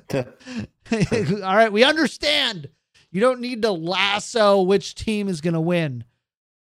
[1.56, 2.68] right, we understand.
[3.10, 6.04] You don't need to lasso which team is gonna win,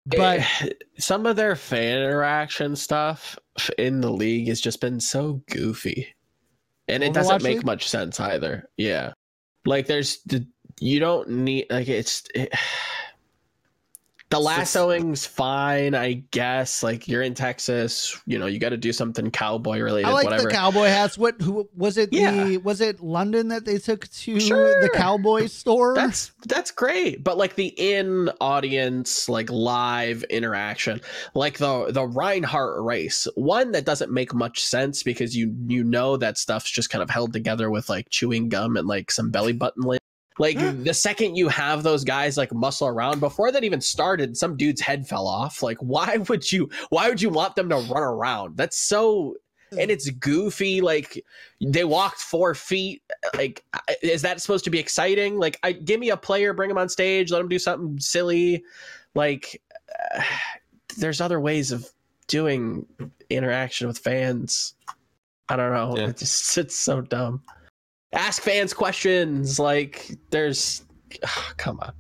[0.06, 3.38] but eh, some of their fan interaction stuff
[3.78, 6.14] in the league has just been so goofy.
[6.88, 7.66] And it doesn't make League?
[7.66, 8.70] much sense either.
[8.76, 9.14] Yeah.
[9.66, 10.46] Like there's the
[10.80, 12.54] you don't need like it's it,
[14.32, 16.82] the lassoing's fine, I guess.
[16.82, 20.26] Like you're in Texas, you know, you got to do something cowboy related, I like
[20.26, 20.44] whatever.
[20.44, 21.18] the cowboy hats.
[21.18, 22.12] What who was it?
[22.12, 22.32] Yeah.
[22.46, 24.82] The was it London that they took to Sure.
[24.82, 25.94] the cowboy store?
[25.96, 31.02] that's that's great but like the in audience like live interaction
[31.34, 36.18] like the the reinhardt race one that doesn't make much sense because you you know
[36.18, 39.54] that stuff's just kind of held together with like chewing gum and like some belly
[39.54, 39.84] button
[40.40, 44.58] like the second you have those guys like muscle around before that even started some
[44.58, 45.62] dude's head fell off.
[45.62, 48.58] Like why would you why would you want them to run around?
[48.58, 49.36] That's so
[49.78, 51.24] and it's goofy like
[51.62, 53.02] they walked four feet
[53.36, 53.64] like
[54.04, 55.38] is that supposed to be exciting?
[55.38, 58.64] Like i give me a player bring him on stage let him do something silly.
[59.16, 59.62] Like
[60.16, 60.24] uh,
[60.98, 61.90] there's other ways of
[62.28, 62.86] doing
[63.30, 64.74] interaction with fans.
[65.48, 65.96] I don't know.
[65.98, 66.10] Yeah.
[66.10, 67.42] it just it's so dumb
[68.14, 70.84] ask fans questions like there's
[71.58, 71.94] come on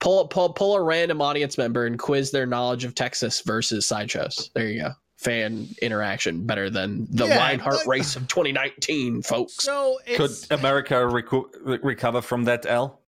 [0.00, 4.50] pull pull pull a random audience member and quiz their knowledge of texas versus sideshows
[4.54, 9.54] there you go fan interaction better than the Yeah, Reinhardt like- race of 2019 folks
[9.54, 13.00] so Could America recu- re- recover from that L?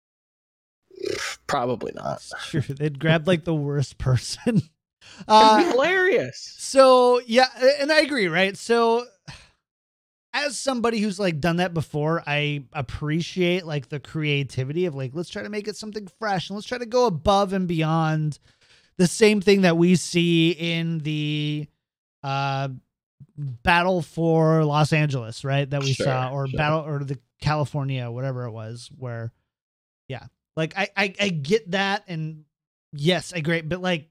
[1.48, 2.62] probably not Sure.
[2.62, 4.58] They'd grab like the worst person.
[4.58, 7.48] It'd be Uh, hilarious so yeah,
[7.80, 8.56] and I agree, right?
[8.56, 9.06] So
[10.34, 15.30] as somebody who's like done that before, I appreciate like the creativity of like let's
[15.30, 18.40] try to make it something fresh and let's try to go above and beyond
[18.98, 21.68] the same thing that we see in the
[22.24, 22.70] uh
[23.38, 25.70] battle for Los Angeles, right?
[25.70, 26.58] That we Sure, saw or sure.
[26.58, 29.32] battle or the California, whatever it was, where
[30.08, 30.26] yeah.
[30.56, 32.46] Like I I, I get that and
[32.92, 34.10] yes, I agree, but like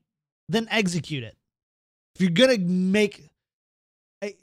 [0.49, 1.37] then execute it.
[2.15, 3.31] If you're gonna make,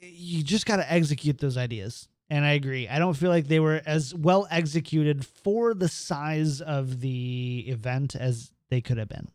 [0.00, 2.08] You just got to execute those ideas.
[2.28, 2.88] And I agree.
[2.88, 8.14] I don't feel like they were as well executed for the size of the event
[8.14, 9.28] as they could have been.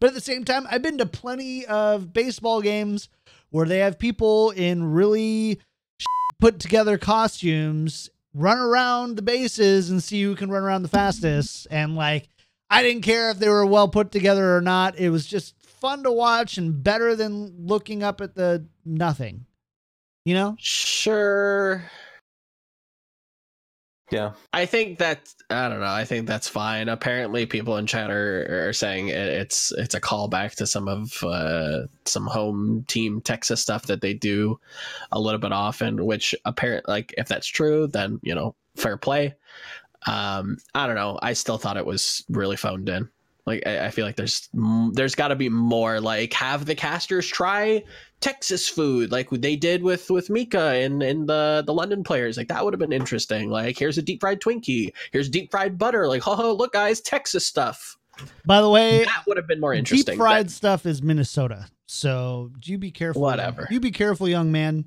[0.00, 3.08] But at the same time, I've been to plenty of baseball games
[3.50, 5.60] where they have people in really
[6.40, 11.66] put together costumes run around the bases and see who can run around the fastest.
[11.70, 12.28] And like,
[12.68, 14.98] I didn't care if they were well put together or not.
[14.98, 19.45] It was just fun to watch and better than looking up at the nothing.
[20.26, 20.56] You know?
[20.58, 21.84] sure
[24.10, 24.32] Yeah.
[24.52, 25.86] I think that I don't know.
[25.86, 26.88] I think that's fine.
[26.88, 31.22] Apparently, people in chat are, are saying it, it's it's a callback to some of
[31.24, 34.58] uh, some home team Texas stuff that they do
[35.12, 36.04] a little bit often.
[36.04, 39.34] Which apparent like if that's true, then you know fair play.
[40.06, 41.18] Um, I don't know.
[41.22, 43.08] I still thought it was really phoned in.
[43.46, 44.48] Like I, I feel like there's
[44.92, 46.00] there's got to be more.
[46.00, 47.84] Like have the casters try
[48.20, 52.36] Texas food like they did with with Mika and and the the London players.
[52.36, 53.48] Like that would have been interesting.
[53.50, 54.92] Like here's a deep fried Twinkie.
[55.12, 56.08] Here's deep fried butter.
[56.08, 57.96] Like oh look guys, Texas stuff.
[58.46, 60.14] By the way, That would have been more interesting.
[60.14, 61.68] deep fried than- stuff is Minnesota.
[61.86, 63.22] So do you be careful.
[63.22, 63.68] Whatever.
[63.70, 64.86] You be careful, young man.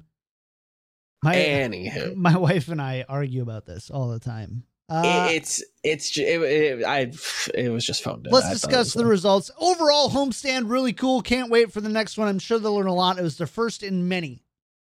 [1.24, 4.64] My Anywho, my wife and I argue about this all the time.
[4.89, 7.11] Uh, it, it's it's it, it, I
[7.53, 8.33] it was just phoned in.
[8.33, 9.51] Let's I discuss the results.
[9.59, 11.21] Overall, homestand really cool.
[11.21, 12.27] Can't wait for the next one.
[12.27, 13.19] I'm sure they'll learn a lot.
[13.19, 14.43] It was their first in many.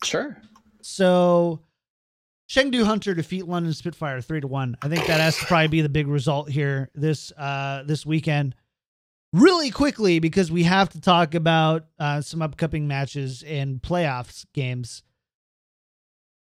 [0.04, 0.40] sure.
[0.80, 1.60] So,
[2.48, 4.76] Chengdu Hunter defeat London Spitfire three to one.
[4.80, 8.54] I think that has to probably be the big result here this uh this weekend.
[9.32, 15.02] Really quickly because we have to talk about uh, some upcoming matches and playoffs games.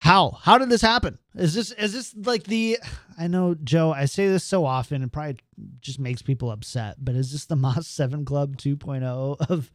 [0.04, 1.18] How how did this happen?
[1.34, 2.78] Is this is this like the?
[3.18, 3.90] I know Joe.
[3.90, 5.38] I say this so often, and probably
[5.80, 6.96] just makes people upset.
[7.02, 9.72] But is this the Moss Seven Club 2.0 of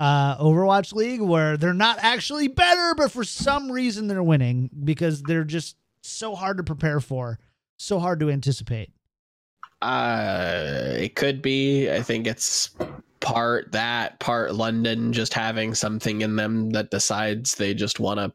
[0.00, 5.22] uh, Overwatch League, where they're not actually better, but for some reason they're winning because
[5.22, 7.38] they're just so hard to prepare for,
[7.76, 8.90] so hard to anticipate.
[9.80, 11.88] Uh, it could be.
[11.88, 12.70] I think it's
[13.20, 18.32] part that, part London just having something in them that decides they just want to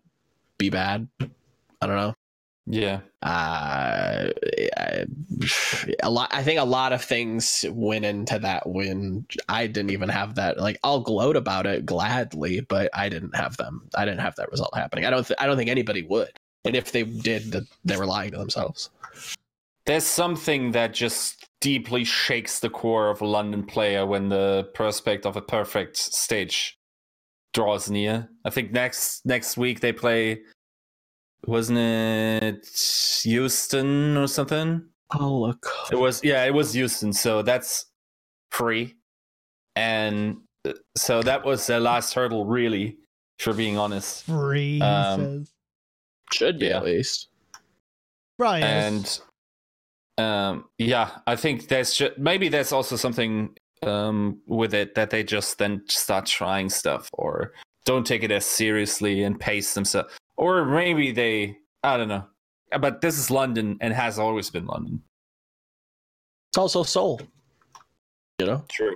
[0.58, 1.08] be bad.
[1.20, 2.14] I don't know.
[2.66, 3.00] Yeah.
[3.22, 4.30] Uh,
[4.78, 5.06] I-
[6.04, 6.30] a lot.
[6.32, 9.26] I think a lot of things went into that win.
[9.48, 10.60] I didn't even have that.
[10.60, 13.88] Like, I'll gloat about it gladly, but I didn't have them.
[13.96, 15.06] I didn't have that result happening.
[15.06, 15.26] I don't.
[15.26, 16.32] Th- I don't think anybody would.
[16.66, 18.90] And if they did, that they were lying to themselves.
[19.86, 25.26] There's something that just deeply shakes the core of a London player when the prospect
[25.26, 26.77] of a perfect stage
[27.58, 28.30] draws near.
[28.46, 30.42] I think next next week they play
[31.48, 32.68] wasn't it
[33.24, 34.86] Houston or something?
[35.20, 35.66] Oh look.
[35.92, 37.12] It was yeah, it was Houston.
[37.14, 37.86] So that's
[38.52, 38.96] free,
[39.76, 40.38] and
[40.68, 42.98] uh, so that was the last hurdle, really.
[43.40, 45.46] For being honest, Free, Um.
[46.34, 46.78] Should be Yeah.
[46.78, 47.30] at least.
[48.40, 48.64] Right.
[48.64, 49.20] and
[50.18, 55.24] um, yeah, I think there's just, maybe there's also something um, with it that they
[55.24, 57.54] just then start trying stuff or
[57.86, 62.26] don't take it as seriously and pace themselves, or maybe they I don't know.
[62.80, 65.02] But this is London and has always been London.
[66.50, 67.22] It's also Seoul.
[68.40, 68.96] You know, True.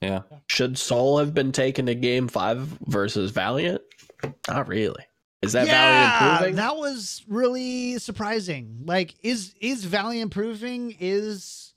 [0.00, 0.22] Yeah.
[0.46, 3.82] should Seoul have been taken to Game Five versus Valiant?
[4.48, 5.04] Not really.
[5.42, 6.56] Is that yeah, Valiant improving?
[6.56, 8.82] that was really surprising.
[8.84, 10.96] Like, is is Valiant improving?
[10.98, 11.67] Is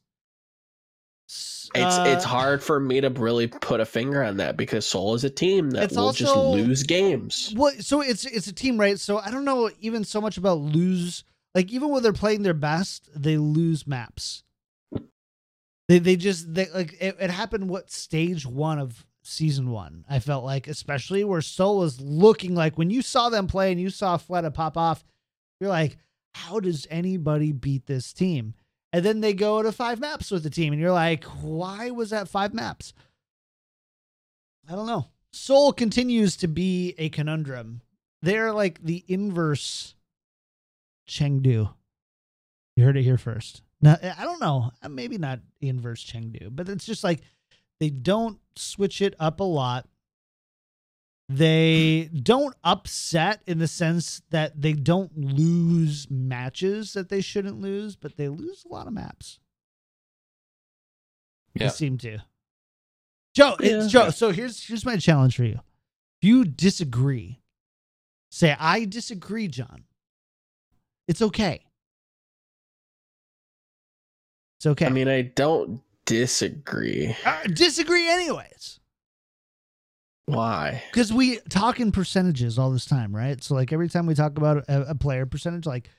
[1.73, 5.15] It's uh, it's hard for me to really put a finger on that because Seoul
[5.15, 7.53] is a team that will just lose games.
[7.55, 8.99] Well, so it's it's a team, right?
[8.99, 11.23] So I don't know even so much about lose.
[11.55, 14.43] Like even when they're playing their best, they lose maps.
[15.87, 17.69] They they just they like it, it happened.
[17.69, 20.03] What stage one of season one?
[20.09, 23.79] I felt like, especially where Seoul was looking like when you saw them play and
[23.79, 25.05] you saw Fleta pop off,
[25.59, 25.97] you're like,
[26.35, 28.55] how does anybody beat this team?
[28.93, 32.09] And then they go to five maps with the team, and you're like, why was
[32.09, 32.93] that five maps?
[34.69, 35.07] I don't know.
[35.31, 37.81] Seoul continues to be a conundrum.
[38.21, 39.95] They're like the inverse
[41.07, 41.73] Chengdu.
[42.75, 43.61] You heard it here first.
[43.81, 44.71] Now, eh, I don't know.
[44.89, 47.21] Maybe not the inverse Chengdu, but it's just like
[47.79, 49.87] they don't switch it up a lot.
[51.33, 57.95] They don't upset in the sense that they don't lose matches that they shouldn't lose,
[57.95, 59.39] but they lose a lot of maps.
[61.55, 61.71] They Yeah.
[61.71, 62.19] seem to.
[63.33, 64.05] Joe, it's Yeah.
[64.05, 64.09] Joe.
[64.09, 65.61] So here's here's my challenge for you.
[66.21, 67.39] If you disagree,
[68.29, 69.85] say I disagree, John.
[71.07, 71.65] It's okay.
[74.57, 74.85] It's okay.
[74.85, 77.15] I mean, I don't disagree.
[77.25, 78.80] Uh, disagree anyways.
[80.35, 80.83] Why?
[80.91, 83.41] because we talk in percentages all this time, right?
[83.43, 85.89] So like every time we talk about a, a player percentage, like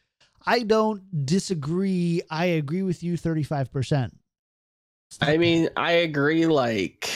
[0.47, 2.23] I don't disagree.
[2.31, 4.17] I agree with you thirty five percent.
[5.21, 6.47] I mean, I agree.
[6.47, 7.11] Like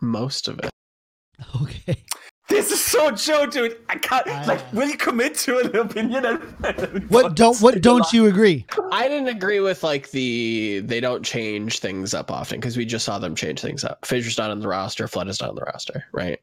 [0.00, 0.70] most of it.
[1.62, 2.04] okay.
[2.52, 3.78] This is so Joe, dude.
[3.88, 4.26] I can't.
[4.28, 6.24] I- like, will you commit to an opinion?
[6.64, 8.66] and- What don't what don't you agree?
[8.90, 13.04] I didn't agree with like the they don't change things up often because we just
[13.06, 14.04] saw them change things up.
[14.04, 16.38] Fissure's not on the roster, Flood is not on the roster, right?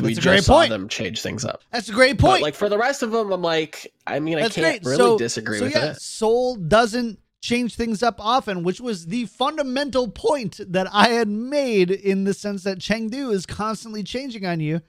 [0.00, 0.70] we That's a just great saw point.
[0.70, 1.62] them change things up.
[1.72, 2.42] That's a great But point.
[2.42, 4.90] like for the rest of them, I'm like, I mean, That's I can't great.
[4.92, 6.00] really So- disagree so with yeah, it.
[6.00, 11.90] Seoul doesn't change things up often, which was the fundamental point that I had made
[11.90, 14.80] in the sense that Chengdu is constantly changing on you.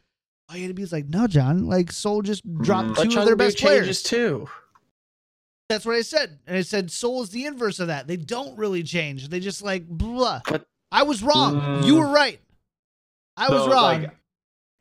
[0.50, 1.68] All you had to be is like, no, John.
[1.68, 2.96] Like Seoul just dropped Mm.
[2.96, 3.80] But two of their Chengdu best players.
[3.86, 4.50] changes too.
[5.70, 6.40] That's what I said.
[6.46, 8.06] And I said Seoul is the inverse of that.
[8.08, 9.30] They don't really change.
[9.30, 10.42] They just like blah.
[10.48, 11.56] But- I was wrong.
[11.62, 11.86] Mm.
[11.86, 12.40] You were right.
[13.38, 14.02] I was wrong.
[14.04, 14.12] like,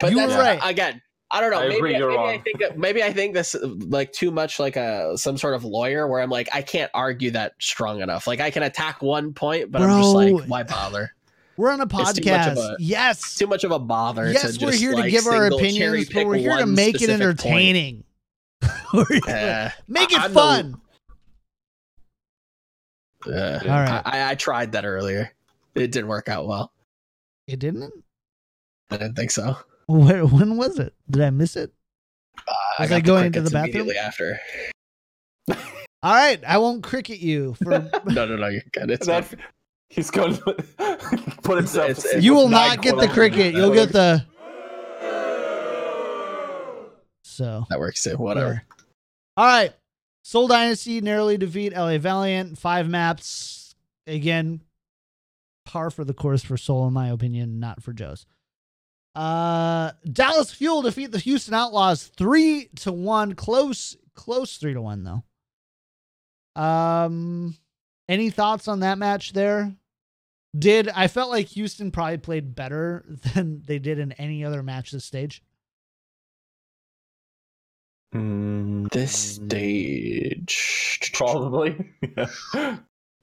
[0.00, 0.58] But You were right.
[0.60, 1.00] Again,
[1.32, 1.58] I don't know.
[1.60, 4.58] I maybe agree, you're maybe I think that- maybe I think this like too much
[4.58, 8.26] like a some sort of lawyer where I'm like I can't argue that strong enough.
[8.26, 11.12] Like I can attack one point, but I'm just like, why bother?
[11.56, 12.56] we're on a It's too podcast.
[12.56, 13.34] a- yes.
[13.36, 14.32] too much of a bother.
[14.32, 17.10] Yes, to we're just, here to give our opinions, but we're here to make it
[17.10, 18.04] entertaining.
[18.94, 20.80] We're here to Eh, make it I'm the- fun.
[23.26, 23.58] eh.
[23.62, 24.02] All right.
[24.04, 25.32] I, I, I tried that earlier.
[25.74, 26.72] It didn't work out well.
[27.46, 27.92] It didn't?
[28.90, 29.56] I didn't think so.
[29.90, 30.94] Where, when was it?
[31.10, 31.72] Did I miss it?
[32.38, 33.88] Uh, Was got I going into the bathroom?
[33.88, 34.40] immediately after?
[36.02, 36.40] All right.
[36.46, 37.70] I won't cricket you for
[38.06, 38.46] No, no, no.
[38.48, 38.90] You're good.
[38.90, 39.34] It's that,
[39.88, 40.42] he's going to
[41.42, 41.90] put himself.
[41.90, 43.54] It's- to it's- you will not get the cricket.
[43.54, 44.24] You'll get the
[47.22, 48.16] so that works too.
[48.16, 48.62] Whatever.
[49.36, 49.72] All right.
[50.24, 52.58] Seoul Dynasty narrowly defeat LA Valiant.
[52.58, 53.74] Five maps.
[54.06, 54.60] Again,
[55.64, 58.26] par for the course for Seoul, in my opinion, not for Joe's.
[59.14, 63.34] Uh Dallas Fuel defeat the Houston Outlaws three to one.
[63.34, 65.24] Close, close three to one though.
[66.60, 67.56] Um
[68.08, 69.74] any thoughts on that match there?
[70.58, 73.04] Did I felt like Houston probably played better
[73.34, 75.42] than they did in any other match this stage?
[78.14, 81.10] Mm, This stage.
[81.14, 81.76] probably.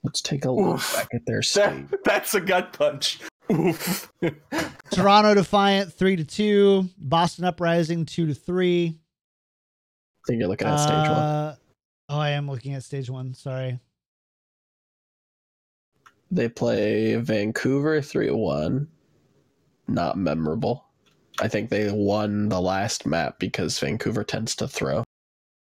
[0.03, 0.93] Let's take a look Oof.
[0.95, 1.89] back at their stage.
[1.89, 3.19] That, that's a gut punch.
[3.51, 4.11] Oof.
[4.91, 6.89] Toronto Defiant three to two.
[6.97, 8.97] Boston Uprising two to three.
[8.97, 11.17] I think you're looking at stage one.
[11.17, 11.55] Uh,
[12.09, 13.33] Oh, I am looking at stage one.
[13.33, 13.79] Sorry.
[16.31, 18.87] They play Vancouver 3 1.
[19.89, 20.85] Not memorable.
[21.39, 25.03] I think they won the last map because Vancouver tends to throw.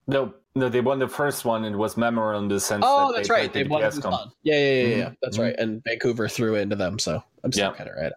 [0.06, 1.64] no, no, they won the first one.
[1.64, 2.84] and It was memorable in the sense.
[2.86, 3.52] Oh, that that's they right.
[3.52, 4.32] played They the won BTS comp.
[4.42, 5.08] Yeah, yeah, yeah, yeah.
[5.10, 5.42] Mhm, That's mhm.
[5.42, 5.54] right.
[5.58, 7.76] And Vancouver threw into them, so I'm still Yeah.
[7.76, 8.12] kind of right.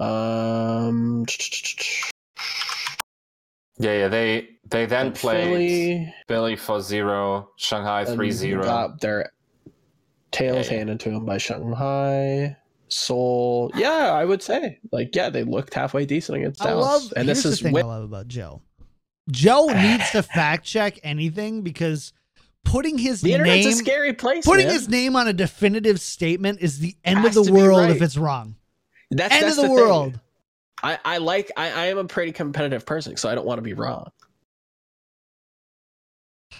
[0.00, 1.24] Um,
[3.78, 4.08] Yeah, yeah.
[4.08, 8.64] They they then and played Philly Philly for zero, Shanghai and three zero.
[8.64, 9.30] Got their
[10.30, 10.78] tails Yeah, yeah.
[10.78, 12.56] handed to them by Shanghai.
[12.88, 17.12] Seoul, yeah, I would say, like, yeah, they looked halfway decent against I Dallas, love.
[17.16, 18.62] and here's this is the thing with I love about Joe.
[19.30, 22.12] Joe needs to fact check anything because
[22.64, 24.44] putting his the internet's name, a scary place.
[24.44, 24.74] putting man.
[24.74, 27.90] his name on a definitive statement is the end of the world right.
[27.90, 28.56] if it's wrong.
[29.10, 29.76] that's, end that's of the, thing.
[29.76, 30.20] world.
[30.82, 33.62] I, I like I, I am a pretty competitive person, so I don't want to
[33.62, 34.10] be wrong.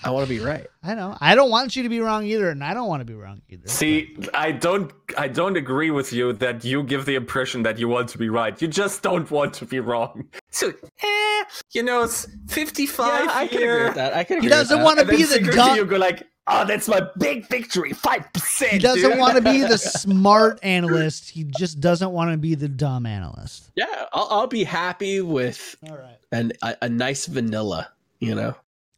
[0.03, 0.67] I want to be right.
[0.83, 1.17] I know.
[1.21, 3.41] I don't want you to be wrong either, and I don't want to be wrong
[3.49, 3.69] either.
[3.69, 7.89] See, I don't I don't agree with you that you give the impression that you
[7.89, 8.61] want to be right.
[8.61, 10.29] You just don't want to be wrong.
[10.51, 10.69] So,
[11.03, 13.75] eh, you know, it's 55 Yeah, I can here.
[13.75, 14.15] agree with that.
[14.15, 14.51] I can He agree.
[14.51, 15.77] doesn't want to be the dumb.
[15.77, 18.73] You go like, oh, that's my big victory, five percent.
[18.73, 21.31] He doesn't want to be the smart analyst.
[21.31, 23.71] He just doesn't want to be the dumb analyst.
[23.75, 26.19] Yeah, I'll, I'll be happy with All right.
[26.31, 27.89] an a, a nice vanilla.
[28.21, 28.55] You know.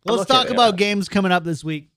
[0.06, 1.88] Let's okay talk with about games coming up this week.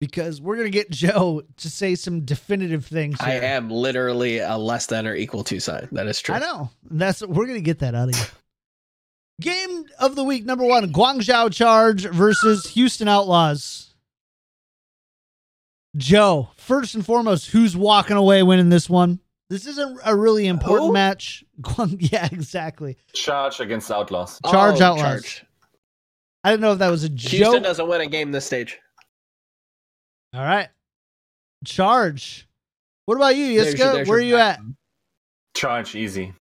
[0.00, 3.16] Because we're going to get Joe to say some definitive things.
[3.20, 5.88] I am literally a less than or equal to sign.
[5.92, 6.34] That is true.
[6.34, 6.70] I know.
[6.90, 8.24] That's we're going to get that out of you.
[9.40, 13.94] Game of the week number 1, Guangzhou Charge versus Houston Outlaws.
[15.96, 19.20] Joe, first and foremost, who's walking away winning this one?
[19.50, 20.92] This isn't a really important Who?
[20.92, 21.44] match.
[21.60, 22.96] Guang, yeah, exactly.
[23.12, 24.40] Charge against Outlaws.
[24.50, 25.00] Charge Oh, Outlaws.
[25.02, 25.44] charge.
[26.44, 27.38] I didn't know if that was a Houston joke.
[27.38, 28.78] Houston doesn't win a game this stage.
[30.34, 30.68] All right.
[31.64, 32.46] Charge.
[33.06, 34.06] What about you, There's your- Yiska?
[34.06, 34.60] Where are you at?
[35.56, 36.34] Charge easy.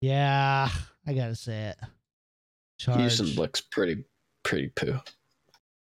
[0.00, 0.68] Yeah,
[1.06, 1.76] I gotta say it.
[2.78, 2.98] Charge.
[3.00, 4.04] Houston Houston, looks pretty
[4.44, 4.98] pretty poo.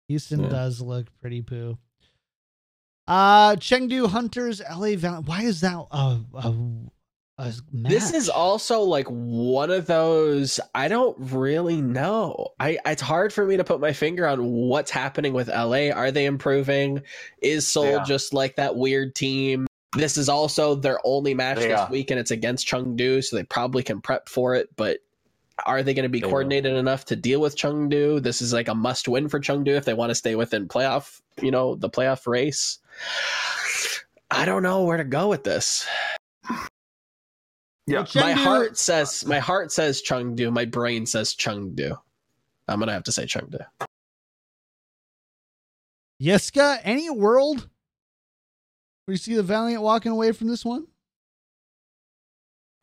[0.08, 0.48] Yeah.
[0.48, 1.78] does look pretty poo.
[3.08, 5.22] Uh Chengdu Hunters, LA Val.
[5.22, 6.92] Why is that a, a, a match?
[7.72, 12.48] This is also like one of those I don't really know.
[12.60, 15.90] I it's hard for me to put my finger on what's happening with LA.
[15.90, 17.02] Are they improving?
[17.40, 18.04] Is Seoul Yeah.
[18.04, 19.66] just like that weird team?
[19.96, 23.42] This is also their only match They this week and it's against Chengdu, so they
[23.44, 25.00] probably can prep for it, but
[25.66, 26.30] are they going to be They will.
[26.32, 28.22] coordinated enough to deal with Chengdu?
[28.22, 31.20] This is like a must win for Chengdu if they want to stay within playoff,
[31.42, 32.78] you know, the playoff race.
[34.30, 35.86] I don't know where to go with this.
[37.86, 38.04] Yeah.
[38.14, 40.52] Well, My heart says my heart says Chengdu.
[40.52, 41.98] My brain says Chengdu.
[42.68, 43.58] I'm gonna have to say Chengdu.
[46.22, 47.68] Yiska, any world
[49.04, 50.86] where you see the Valiant walking away from this one?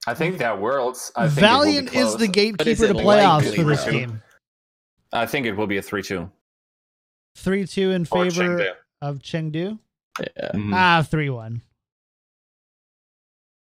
[0.08, 1.12] I think they're worlds.
[1.16, 2.24] I think Valiant it will be is the close.
[2.28, 3.92] Is gatekeeper to it playoffs likely, for this though?
[3.92, 4.22] game.
[5.14, 6.30] I think it will be a three-two.
[7.36, 8.74] Three two in Or favor Chengdu.
[9.02, 9.80] of Chengdu.
[10.20, 10.72] Yeah, Mhm.
[10.74, 11.62] Ah, three one.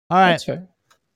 [0.10, 0.42] All right.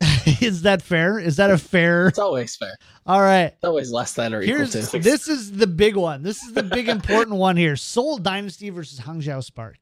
[0.42, 1.20] is that fair?
[1.20, 2.08] Is that a fair?
[2.08, 2.76] It's always fair.
[3.06, 3.48] All right.
[3.54, 5.00] It's always less than or equal Here's to.
[5.00, 6.24] this is the big one.
[6.24, 7.76] This is the big important one here.
[7.76, 9.78] Seoul Dynasty versus Hangzhou Spark.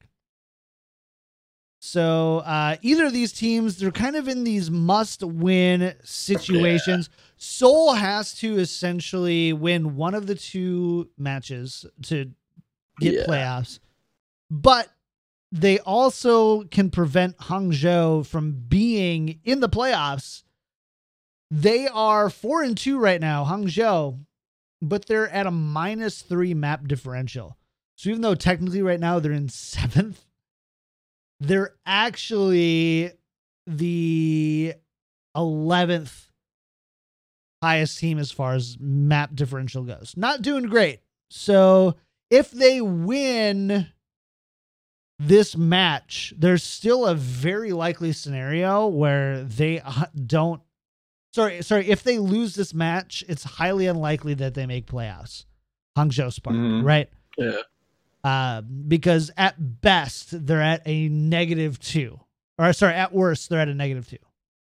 [1.84, 7.10] So uh, either of these teams, they're kind of in these must-win situations.
[7.36, 12.30] Seoul has to essentially win one of the two matches to
[13.00, 13.24] get Yeah.
[13.26, 13.80] playoffs,
[14.48, 14.88] but
[15.52, 20.44] they also can prevent Hangzhou from being in the playoffs.
[21.50, 24.18] They are four and two right now, Hangzhou,
[24.80, 27.58] but they're at a minus three map differential.
[27.96, 30.24] So even though technically right now they're in seventh,
[31.38, 33.12] they're actually
[33.66, 34.74] the
[35.36, 36.28] 11th
[37.62, 40.14] highest team as far as map differential goes.
[40.16, 41.00] Not doing great.
[41.30, 41.96] So
[42.30, 43.88] if they win
[45.26, 50.60] this match, there's still a very likely scenario where they uh, don't.
[51.32, 51.88] Sorry, sorry.
[51.88, 55.44] If they lose this match, it's highly unlikely that they make playoffs.
[55.96, 56.84] Hangzhou Spark, Mhm.
[56.84, 57.08] right?
[57.38, 57.58] Yeah.
[58.24, 62.20] Uh, because at best they're at a negative two,
[62.58, 64.18] or sorry, at worst they're at a negative two.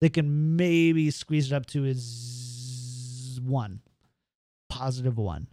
[0.01, 3.81] They can maybe squeeze it up to is one,
[4.69, 5.47] positive one,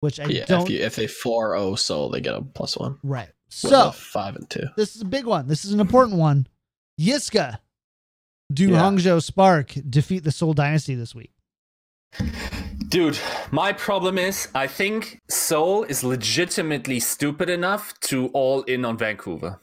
[0.00, 0.62] which I yeah, don't.
[0.62, 2.98] if, you, if they four zero, so they get a plus one.
[3.02, 3.30] right.
[3.48, 4.66] With So five and two.
[4.76, 5.48] this is a big one.
[5.48, 6.46] This is an important one.
[7.00, 7.58] Yiska,
[8.52, 8.78] do Yeah.
[8.82, 11.32] Hangzhou Spark defeat the Seoul Dynasty this week?
[12.88, 13.18] Dude,
[13.50, 19.60] my problem is I think Seoul is legitimately stupid enough to all in on Vancouver.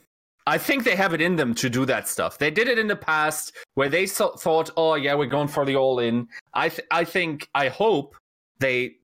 [0.48, 2.38] I think they have it in them to do that stuff.
[2.38, 5.64] They did it in the past where they so- thought, "Oh yeah, we're going for
[5.64, 8.14] the all in." I th- I think I hope
[8.60, 8.96] they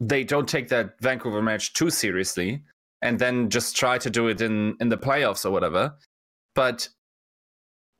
[0.00, 2.62] they don't take that Vancouver match too seriously
[3.02, 5.94] and then just try to do it in in the playoffs or whatever.
[6.54, 6.88] But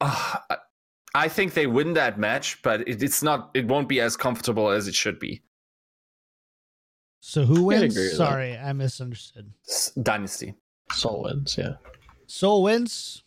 [0.00, 0.56] uh, I-
[1.14, 3.50] I think they win that match, but it, it's not.
[3.54, 5.42] It won't be as comfortable as it should be.
[7.20, 7.94] So who wins?
[7.94, 8.16] agree with that.
[8.18, 9.50] Sorry, I misunderstood.
[9.66, 10.52] S- Dynasty.
[10.92, 11.76] Seoul wins, yeah.
[12.26, 13.22] Seoul wins.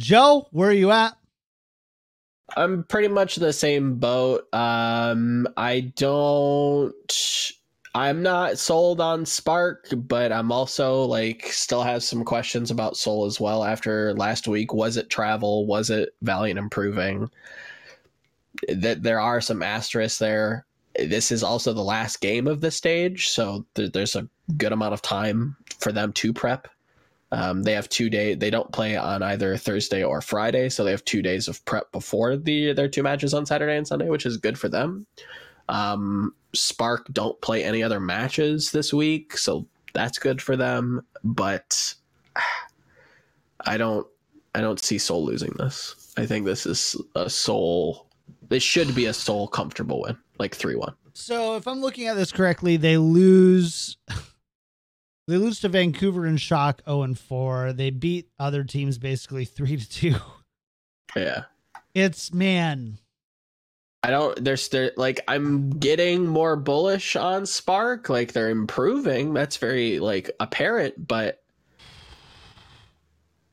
[0.00, 1.16] Joe, where are you at?
[2.56, 4.52] I'm pretty much the same boat.
[4.52, 7.57] Um, I don't.
[7.98, 13.24] I'm not sold on Spark, but I'm also like still have some questions about Seoul
[13.24, 13.64] as well.
[13.64, 15.66] After last week, was it travel?
[15.66, 17.28] Was it Valiant improving?
[18.68, 20.64] That there are some asterisks there.
[20.94, 24.94] This is also the last game of the stage, so there, there's a good amount
[24.94, 26.68] of time for them to prep.
[27.32, 28.34] Um, they have two day.
[28.34, 31.90] They don't play on either Thursday or Friday, so they have two days of prep
[31.90, 35.04] before the their two matches on Saturday and Sunday, which is good for them.
[35.68, 41.04] Um, Spark don't play any other matches this week, so that's good for them.
[41.24, 41.94] But
[43.66, 44.06] I don't,
[44.54, 46.12] I don't see Seoul losing this.
[46.16, 48.06] I think this is a Seoul.
[48.48, 50.94] This should be a Seoul comfortable win, like three one.
[51.12, 53.96] So if I'm looking at this correctly, they lose
[55.28, 57.72] they lose to Vancouver and Shock 0 and 4.
[57.72, 60.14] They beat other teams basically 3 to 2.
[61.16, 61.44] Yeah.
[61.94, 62.98] It's man.
[64.02, 64.42] I don't.
[64.42, 68.08] There's there like I'm getting more bullish on Spark.
[68.08, 69.34] Like they're improving.
[69.34, 71.08] That's very like apparent.
[71.08, 71.42] But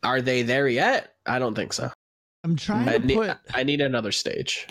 [0.03, 1.15] are they there yet?
[1.25, 1.91] I don't think so.
[2.43, 4.67] I'm trying I to need, put I need another stage.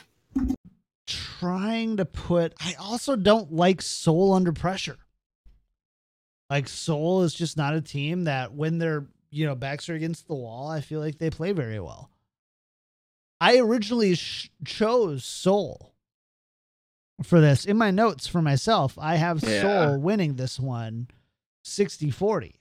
[1.09, 4.99] trying to put I also don't like Seoul under pressure.
[6.49, 10.29] Like Seoul is just not a team that when they're, you know, backs are against
[10.29, 12.11] the wall, I feel like they play very well.
[13.45, 15.93] I originally sh- chose Seoul
[17.23, 17.67] for this.
[17.67, 19.61] In my notes for myself, I have Yeah.
[19.61, 21.09] Seoul winning this one
[21.63, 22.55] 60-40.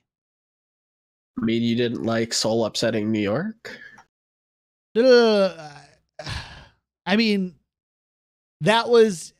[1.41, 3.79] I mean, you didn't like Seoul upsetting New York.
[4.93, 5.71] Uh,
[7.05, 7.55] I mean,
[8.59, 9.33] that was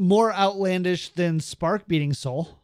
[0.00, 2.58] more outlandish than Spark beating Seoul.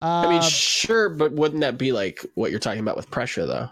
[0.00, 3.44] Uh, I mean, sure, but wouldn't that be like what you're talking about with pressure,
[3.44, 3.68] though?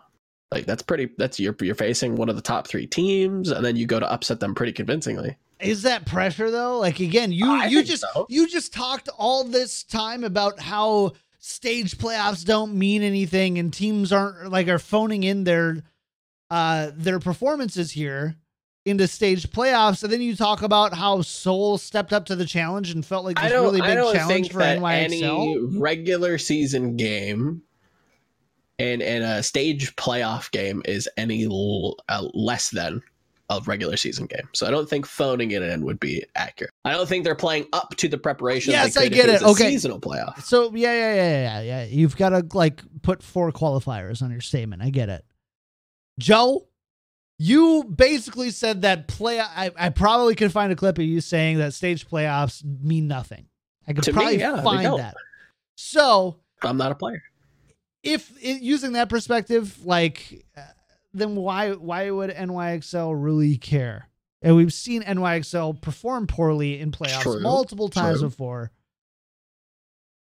[0.51, 1.11] Like that's pretty.
[1.19, 4.11] That's you're you're facing one of the top three teams, and then you go to
[4.11, 5.37] upset them pretty convincingly.
[5.61, 6.79] is that pressure though?
[6.79, 8.27] Like again, you I you just so.
[8.29, 14.13] you just talked all this time about how stage playoffs don't mean anything and teams
[14.13, 15.83] aren't like are phoning in their
[16.51, 18.35] uh their performances here
[18.85, 22.91] into stage playoffs and then you talk about how Seoul stepped up to the challenge
[22.91, 25.05] and felt like this really big challenge for NYXL.
[25.05, 27.63] any regular season game
[28.79, 33.03] and and a stage playoff game is any l- uh, less than
[33.49, 34.49] a regular season game.
[34.55, 36.73] So I don't think phoning it in would be accurate.
[36.85, 38.73] I don't think they're playing up to the preparation.
[38.73, 39.43] Yes, I get it.
[39.43, 39.71] Okay.
[39.71, 40.43] seasonal playoff.
[40.43, 41.85] So yeah, yeah, yeah, yeah, yeah.
[41.85, 44.83] You've got to like put four qualifiers on your statement.
[44.83, 45.25] I get it.
[46.19, 46.67] Joe,
[47.39, 49.39] you basically said that play.
[49.39, 53.47] I, I probably could find a clip of you saying that stage playoffs mean nothing.
[53.87, 55.15] I could To me, probably yeah, find that.
[55.77, 57.23] So I'm not a player.
[58.07, 60.63] If it, using that perspective, like, uh,
[61.13, 64.09] then why why would NYXL really care?
[64.43, 68.29] And we've seen NYXL perform poorly in playoffs True, multiple times true.
[68.29, 68.71] before.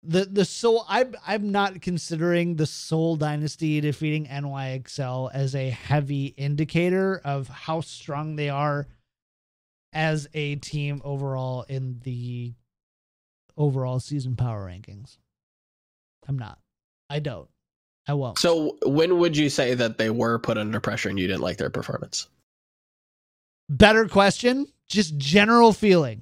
[0.04, 6.28] The the Seoul I'm I'm not considering the Seoul Dynasty defeating NYXL as a heavy
[6.28, 8.88] indicator of how strong they are
[9.94, 12.54] as a team overall in the
[13.58, 15.18] overall season power rankings.
[16.28, 16.60] I'm not.
[17.10, 17.50] I don't.
[18.08, 18.38] I won't.
[18.38, 21.58] So when would you say that they were put under pressure and you didn't like
[21.58, 22.28] their performance?
[23.70, 26.22] better question just general feeling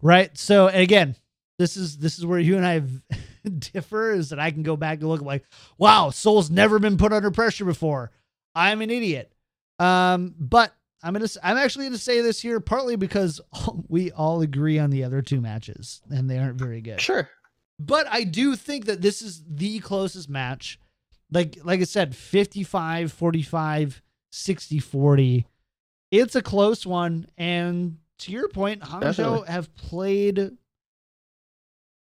[0.00, 1.16] right so and again
[1.58, 2.80] this is this is where you and i
[3.72, 5.44] differ is that i can go back and look like
[5.76, 8.12] wow Seoul's never been put under pressure before
[8.54, 9.32] i'm an idiot
[9.80, 10.72] um but
[11.02, 13.40] i'm gonna I'm actually gonna say this here partly because
[13.88, 17.28] we all agree on the other two matches and they aren't very good Sure.
[17.78, 20.78] But I do think that this is the closest match.
[21.30, 25.46] Like like I said 55 45 60 40.
[26.10, 29.48] It's a close one and to your point, Hangzhou Definitely.
[29.48, 30.52] have played.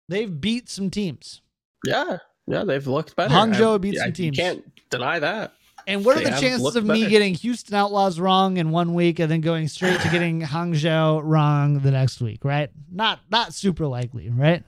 [0.09, 1.41] They've beat some teams.
[1.87, 3.33] Yeah, yeah, they've looked better.
[3.33, 4.37] Hangzhou I- beat some I- teams.
[4.37, 5.55] You can't deny that.
[5.87, 7.11] And what are the chances of me better.
[7.11, 11.81] getting Houston Outlaws wrong in one week and then going straight to getting Hangzhou wrong
[11.81, 12.71] the next week, right?
[12.91, 14.63] Not not super likely, right?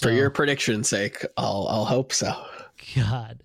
[0.00, 2.32] For your prediction's sake, I'll I'll hope so.
[2.96, 3.42] God.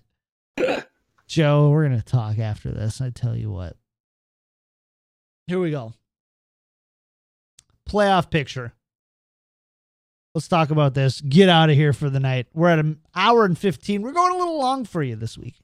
[1.28, 3.00] Joe, we're going to talk after this.
[3.00, 3.76] I tell you what.
[5.46, 5.94] Here we go.
[7.88, 8.72] Playoff picture.
[10.34, 11.20] Let's talk about this.
[11.20, 12.48] Get out of here for the night.
[12.52, 14.02] We're at an hour and 15.
[14.02, 15.54] We're going a little long for you this week.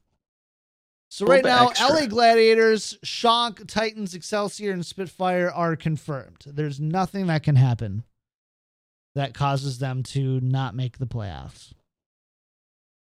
[1.08, 1.88] So, right now, extra.
[1.88, 6.44] LA Gladiators, Shock, Titans, Excelsior, and Spitfire are confirmed.
[6.46, 8.04] There's nothing that can happen
[9.16, 11.72] that causes them to not make the playoffs.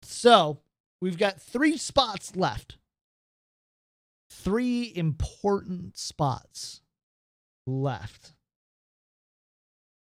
[0.02, 0.58] So
[1.00, 2.76] we've got three spots left.
[4.30, 6.82] Three important spots
[7.66, 8.34] left.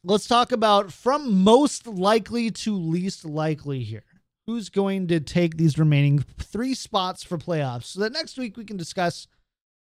[0.03, 4.03] Let's talk about from most likely to least likely here.
[4.45, 7.86] Who's going to take these remaining three spots for playoffs?
[7.86, 9.28] So that next week we can discuss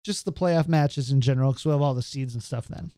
[0.04, 2.92] just the playoff matches in general because we'll have all the seeds and stuff then.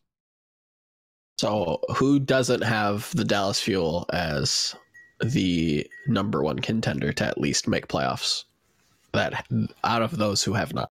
[1.38, 4.74] So, who doesn't have the Dallas Fuel as
[5.20, 8.44] the number one contender to at least make playoffs?
[9.12, 9.46] That
[9.84, 10.90] out of those who have not,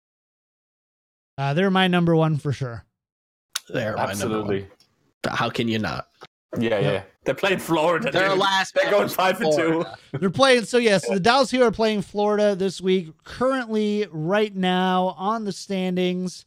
[1.37, 2.85] Uh, they're my number one for sure.
[3.69, 4.61] they're my number Absolutely.
[5.25, 5.35] one.
[5.37, 6.09] How can you not?
[6.59, 7.03] Yeah, yeah.
[7.25, 8.11] They're playing Florida.
[8.11, 8.39] They're dude.
[8.39, 8.75] last.
[8.75, 9.85] They're going five and two.
[10.19, 10.65] They're playing.
[10.65, 13.13] So yes, the Dallas Hero are playing Florida this week.
[13.25, 16.47] Currently, right now on the standings,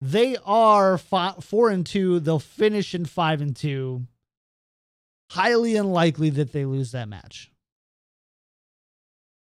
[0.00, 2.20] they are fi- four and two.
[2.20, 4.06] They'll finish in five and two.
[5.30, 7.50] Highly unlikely that they lose that match.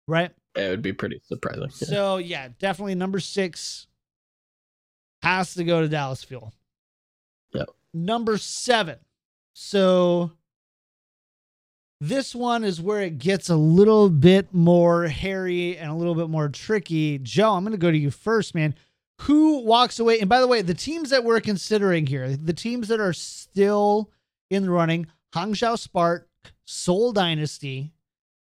[0.08, 0.32] Right.
[0.56, 1.70] It would be pretty surprising.
[1.70, 3.86] So yeah, definitely number six
[5.22, 6.52] has to go to Dallas Fuel.
[7.52, 7.68] Yep.
[7.94, 8.98] Number seven.
[9.52, 10.32] So
[12.00, 16.30] this one is where it gets a little bit more hairy and a little bit
[16.30, 17.18] more tricky.
[17.18, 18.74] Joe, I'm going to go to you first, man.
[19.24, 20.18] Who walks away?
[20.20, 24.10] And by the way, the teams that we're considering here, the teams that are still
[24.48, 26.28] in the running Hangzhou Spark,
[26.64, 27.92] Seoul Dynasty,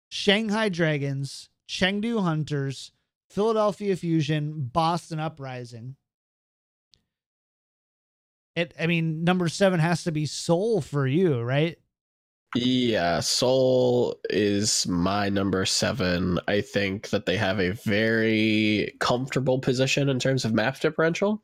[0.10, 2.92] Shanghai Dragons, Chengdu Hunters,
[3.30, 5.96] Philadelphia Fusion, Boston Uprising.
[8.56, 11.78] It, I mean, number seven has to be Seoul for you, right?
[12.56, 16.40] Yeah, Seoul is my number seven.
[16.48, 21.44] I think that they have a very comfortable position in terms of map differential.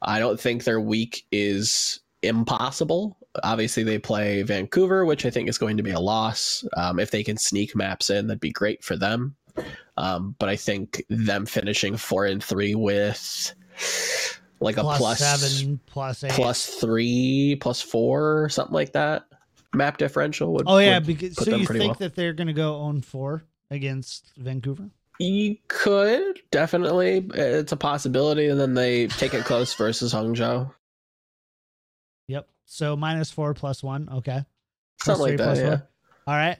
[0.00, 3.18] I don't think their week is impossible.
[3.42, 6.64] Obviously, they play Vancouver, which I think is going to be a loss.
[6.78, 9.36] Um, if they can sneak maps in, that'd be great for them.
[9.98, 13.54] Um, but I think them finishing four and three with
[14.60, 16.30] like a Plus plus seven, plus eight.
[16.32, 19.24] plus three, plus four, something like that.
[19.74, 20.64] Map differential would.
[20.66, 21.94] Oh yeah, would because so you think well.
[21.94, 24.90] that they're going to go own four against Vancouver?
[25.18, 27.26] You could definitely.
[27.34, 30.72] It's a possibility, and then they take it close versus Hangzhou.
[32.28, 32.48] Yep.
[32.66, 34.08] So minus four plus one.
[34.08, 34.44] Okay.
[35.02, 35.44] Plus Something like three, that.
[35.44, 35.68] plus Yeah.
[35.76, 35.88] four.
[36.28, 36.58] All right.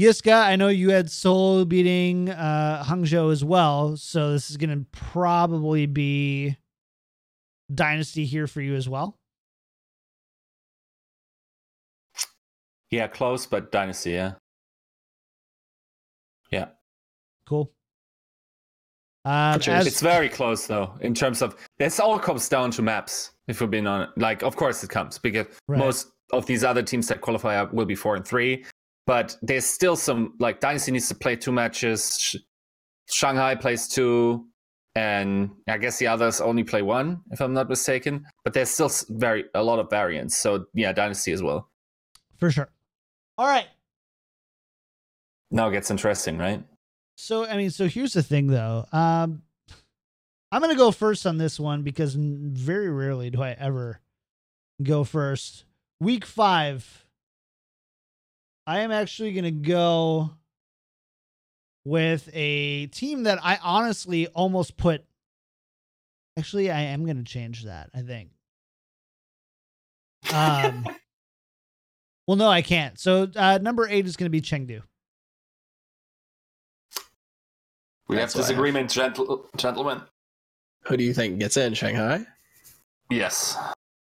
[0.00, 4.70] Yiska, I know you had Seoul beating uh, Hangzhou as well, so this is going
[4.70, 6.56] to probably be
[7.74, 9.15] Dynasty here for you as well.
[12.90, 14.34] Yeah, close, but Dynasty, yeah.
[16.50, 16.68] Yeah.
[17.48, 17.72] Cool.
[19.24, 23.32] Um, as, It's very close though, in terms of this all comes down to maps,
[23.48, 25.78] if we're being on like of course it comes because Right.
[25.78, 28.64] most of these other teams that qualify up will be four and three.
[29.06, 32.18] But there's still some like Dynasty needs to play two matches.
[32.20, 32.36] Sh-
[33.10, 34.46] Shanghai plays two,
[34.96, 38.24] and I guess the others only play one, if I'm not mistaken.
[38.44, 40.36] But there's still very a lot of variance.
[40.36, 41.68] So yeah, Dynasty as well.
[42.38, 42.68] for sure.
[43.38, 43.66] All right.
[45.50, 46.62] Now it gets interesting, right?
[47.16, 48.86] So I mean, so here's the thing though.
[48.92, 49.42] Um,
[50.52, 54.00] I'm gonna go first on this one because very rarely do I ever
[54.82, 55.64] go first.
[56.00, 57.06] Week five,
[58.66, 60.30] I am actually gonna go
[61.84, 65.04] with a team that I honestly almost put.
[66.38, 67.90] Actually, I am gonna change that.
[67.94, 68.30] I think.
[70.34, 70.84] Um.
[72.26, 72.98] Well, no, I can't.
[72.98, 74.82] So uh, number eight is gonna be Chengdu.
[78.08, 78.48] We That's have what I have.
[78.48, 80.02] disagreement, gentle- gentlemen.
[80.84, 82.24] Who do you think gets in Shanghai?
[83.10, 83.56] Yes.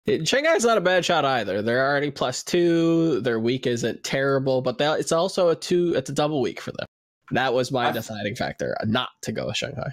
[0.05, 1.61] It- Shanghai's not a bad shot either.
[1.61, 3.19] They're already plus two.
[3.21, 5.93] Their week isn't terrible, but that, it's also a two.
[5.95, 6.85] It's a double week for them.
[7.31, 9.91] That was my I've- deciding factor, not to go with Shanghai.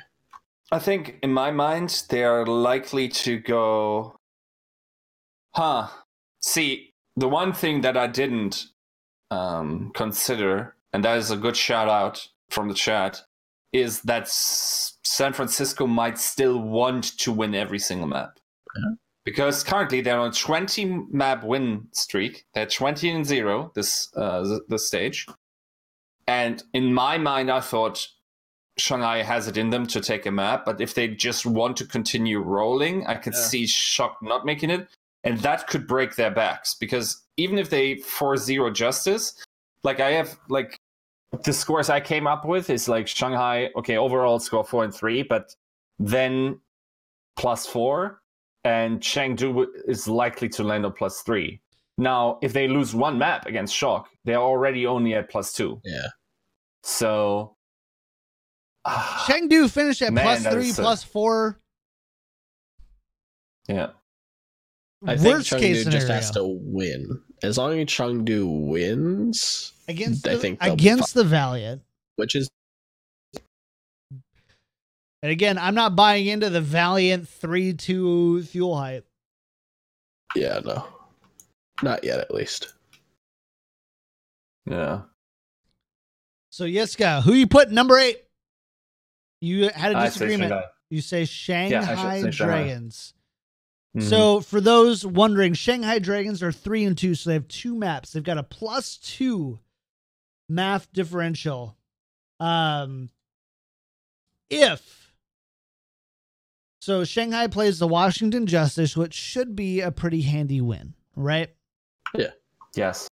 [0.70, 4.14] I think in my mind they are likely to go.
[5.54, 5.88] Huh.
[6.40, 6.87] See,
[7.18, 8.66] the one thing that I didn't
[9.30, 13.22] um, consider, and that is a good shout out from the chat,
[13.72, 18.38] is that S- San Francisco might still want to win every single map.
[18.76, 18.94] Yeah.
[19.24, 22.46] Because currently they're on a 20 map win streak.
[22.54, 25.26] They're 20 and 0 this uh, this stage.
[26.26, 28.06] And in my mind, I thought
[28.78, 31.84] Shanghai has it in them to take a map, but if they just want to
[31.86, 33.40] continue rolling, I could Yeah.
[33.40, 34.88] see Shock not making it.
[35.28, 39.34] And that could break their backs because even if they 4 0 justice,
[39.84, 40.80] like I have, like,
[41.44, 45.24] the scores I came up with is like Shanghai, okay, overall score 4 and 3,
[45.24, 45.54] but
[45.98, 46.58] then
[47.36, 48.18] plus 4,
[48.64, 51.60] and Chengdu is likely to land on plus 3.
[51.98, 55.78] Now, if they lose one map against Shock, they're already only at plus 2.
[55.84, 56.06] Yeah.
[56.84, 57.54] So.
[58.86, 61.60] Chengdu finished at Man, three, is a- plus four.
[63.68, 63.88] yeah.
[65.06, 67.20] I think Worst Chengdu case scenario just has to win.
[67.42, 71.82] As long as Chengdu wins, against I think against the Valiant.
[72.16, 72.48] which is
[75.22, 79.06] And again, I'm not buying into the Valiant three two fuel hype.
[80.34, 80.84] yeah, no,
[81.82, 82.74] not yet at least.
[84.66, 85.02] Yeah.
[86.50, 88.24] So Yiska, who you put number eight?
[89.40, 90.50] You had a disagreement.
[90.50, 90.64] Shanghai.
[90.90, 92.34] You say I should Shanghai Dragons.
[92.34, 93.17] Shanghai.
[93.94, 94.06] Dragons.
[94.06, 94.10] Mhm.
[94.10, 98.12] So for those wondering, Shanghai Dragons are three and two, so they have two maps.
[98.12, 99.58] They've got a plus two
[100.48, 101.76] map differential.
[102.40, 103.10] Um,
[104.50, 105.12] if
[106.80, 111.50] so, Shanghai plays the Washington Justice, which should be a pretty handy win, right?
[112.14, 112.30] Yeah.
[112.76, 113.08] Yes,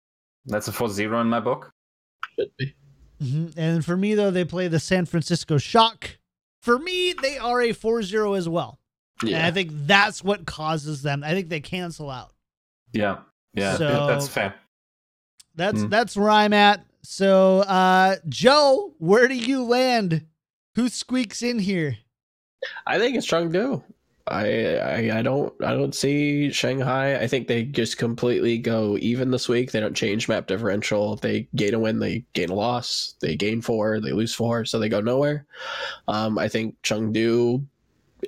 [0.47, 1.73] that's a 4 0 in my book.
[2.39, 2.75] Should be.
[3.21, 6.19] hmm And for me, though, they play the San Francisco Shock.
[6.63, 8.79] For me, they are a 4 0 as well.
[9.23, 11.23] And I think that's what causes them.
[11.25, 12.33] I think they cancel out.
[12.93, 13.19] Yeah.
[13.55, 13.77] Yeah.
[13.77, 14.55] So- that's fair.
[15.55, 15.91] That's Mm.
[15.91, 16.85] that's where I'm at.
[17.03, 20.27] So, uh, Joe, where do you land?
[20.75, 21.97] Who squeaks in here?
[22.87, 23.83] I think it's Chengdu.
[24.29, 27.15] I, I I don't I don't see Shanghai.
[27.17, 29.71] I think they just completely go even this week.
[29.71, 31.15] They don't change map differential.
[31.17, 33.15] They gain a win, they gain a loss.
[33.21, 35.47] They gain four, they lose four, so they go nowhere.
[36.09, 37.65] Um, I think Chengdu,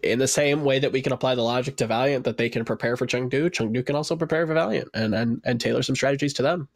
[0.03, 2.65] in the same way that we can apply the logic to Valiant, that they can
[2.65, 6.35] prepare for Chengdu, Chengdu can also prepare for Valiant and and, and tailor some strategies
[6.35, 6.69] to them.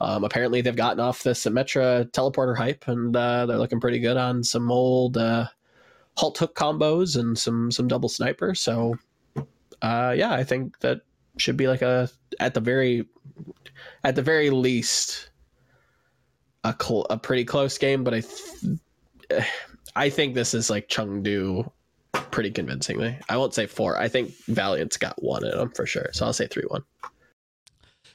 [0.00, 4.16] Um, apparently, they've gotten off the Symmetra teleporter hype, and uh, they're looking pretty good
[4.16, 5.16] on some old.
[5.16, 5.46] Uh,
[6.16, 8.54] halt hook combos and some some double sniper.
[8.54, 8.94] So
[9.82, 11.00] uh yeah, I think that
[11.38, 13.06] should be like a at the very
[14.04, 15.30] at the very least
[16.64, 19.46] a cl- a pretty close game, but I th-
[19.96, 21.70] I think this is like Chengdu
[22.12, 23.18] pretty convincingly.
[23.28, 23.98] I won't say four.
[23.98, 26.10] I think Valiant's got one in them for sure.
[26.12, 26.84] So I'll say three one.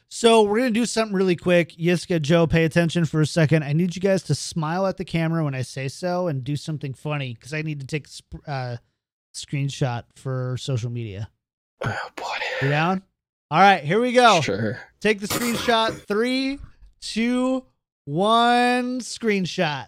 [0.07, 1.71] So we're gonna do something really quick.
[1.71, 3.63] Yiska, Joe, pay attention for a second.
[3.63, 6.55] I need you guys to smile at the camera when I say so, and do
[6.55, 8.07] something funny because I need to take
[8.47, 8.77] a uh,
[9.33, 11.29] screenshot for social media.
[11.83, 12.35] Oh boy.
[12.61, 13.03] You down?
[13.51, 14.41] All right, here we go.
[14.41, 14.79] Sure.
[15.01, 15.93] Take the screenshot.
[16.07, 16.59] Three,
[17.01, 17.65] two,
[18.05, 19.01] one.
[19.01, 19.87] Screenshot.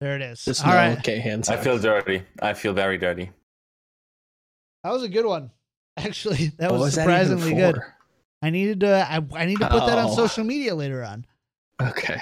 [0.00, 0.44] There it is.
[0.44, 0.98] Just All no right.
[0.98, 1.48] okay hands.
[1.48, 2.22] I feel dirty.
[2.40, 3.30] I feel very dirty.
[4.84, 5.50] That was a good one.
[5.96, 7.80] Actually, that What was, that even surprisingly good.
[8.42, 9.06] I needed to.
[9.10, 10.14] I, I need to put that on Oh.
[10.14, 11.24] social media later on,
[11.80, 12.20] Okay.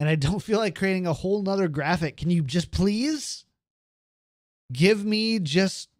[0.00, 2.16] and I don't feel like creating a whole nother graphic.
[2.16, 3.44] Can you just please
[4.72, 5.90] give me just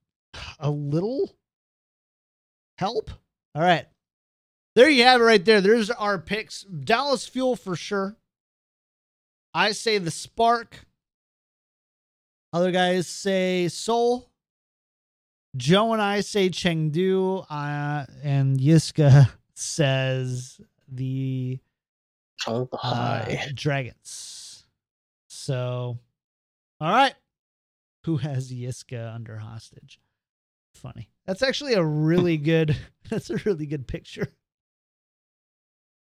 [0.59, 1.37] a little
[2.79, 3.11] help?
[3.55, 3.87] All right,
[4.75, 5.61] there you have it, right there.
[5.61, 6.63] There's our picks.
[6.63, 8.17] Dallas Fuel for sure.
[9.53, 10.87] I say the Spark.
[12.53, 14.29] Other guys say Seoul.
[15.57, 21.59] Joe and I say Chengdu, uh, and Yiska says the
[22.47, 24.65] uh, Dragons.
[25.29, 25.99] So,
[26.81, 27.15] all right.
[28.05, 30.01] Who has Yiska under hostage?
[30.75, 31.11] Funny.
[31.27, 32.77] That's actually a really good.
[33.09, 34.29] That's a really good picture.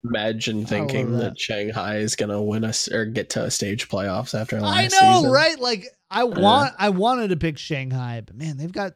[0.05, 1.19] Imagine thinking that.
[1.19, 1.41] that.
[1.41, 5.15] Shanghai is gonna win us or get to a stage playoffs after last I know,
[5.17, 5.31] season.
[5.31, 5.59] right?
[5.59, 8.93] Like I want, I wanted to pick Shanghai, but man, they've got,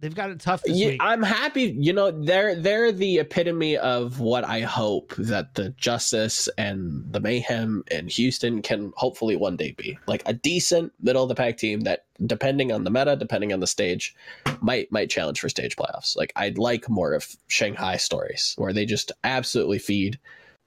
[0.00, 1.00] they've got it tough Yeah, week.
[1.02, 1.74] I'm happy.
[1.78, 7.20] You know, they're they're the epitome of what I hope that the Justice and the
[7.20, 11.56] Mayhem and Houston can hopefully one day be like a decent middle of the pack
[11.56, 14.14] team that, depending on the meta, depending on the stage,
[14.60, 16.16] might might challenge for stage playoffs.
[16.16, 20.18] Like I'd like more of Shanghai stories where they just absolutely feed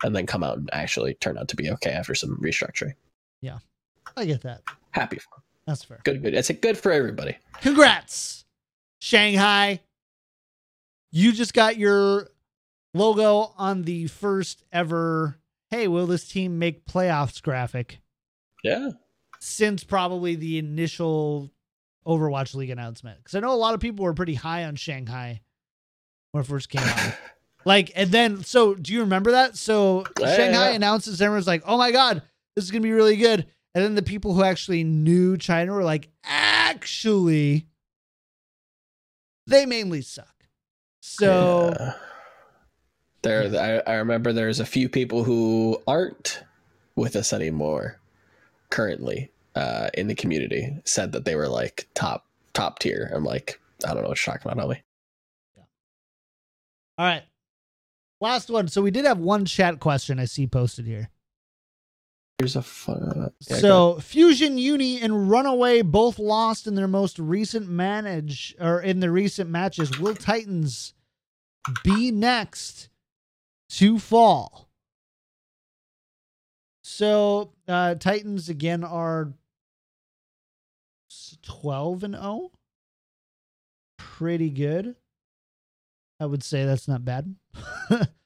[0.04, 2.94] and then come out and actually turn out to be okay after some restructuring.
[3.42, 3.60] Yeah,
[4.16, 4.62] I get that.
[4.92, 5.44] Happy for 'em.
[5.68, 6.00] That's fair.
[6.04, 6.34] Good, good.
[6.34, 7.38] It's a good for everybody.
[7.62, 8.46] Congrats,
[9.00, 9.82] Shanghai.
[11.12, 12.28] You just got your
[12.94, 15.40] logo on the first ever.
[15.72, 18.00] Hey, will this team make playoffs graphic
[18.64, 18.90] Yeah.
[19.40, 21.52] since probably the initial
[22.06, 23.18] Overwatch League announcement?
[23.20, 25.42] Because I know a lot of people were pretty high on Shanghai
[26.32, 27.14] when it first came out.
[27.66, 29.56] like, and then, so do you remember that?
[29.58, 30.76] So Yeah, Shanghai yeah.
[30.76, 32.22] announces, everyone's like, oh my God,
[32.56, 33.48] this is going to be really good.
[33.76, 37.68] And then the people who actually knew China were like, actually,
[39.50, 40.36] they mainly suck.
[41.02, 41.94] So, Yeah.
[43.24, 46.44] there, I, I remember there's a few people who aren't
[46.96, 48.00] with us anymore
[48.70, 53.12] currently uh, in the community said that they were like top top tier.
[53.14, 54.84] I'm like, I don't know what you're talking about, Ellie.
[56.98, 57.24] all right.
[58.22, 58.68] Last one.
[58.68, 61.10] So we did have one chat question I see posted here.
[62.40, 63.32] Here's a fun.
[63.50, 69.02] yeah, so Fusion Uni and Runaway both lost in their most recent manage or in
[69.02, 70.00] the recent matches.
[70.00, 70.94] Will Titans
[71.84, 72.88] be next
[73.72, 74.70] to fall?
[76.82, 79.34] So uh Titans again are
[81.44, 82.52] 12 and 0.
[83.98, 84.96] Pretty good.
[86.22, 87.36] I would say that's not bad.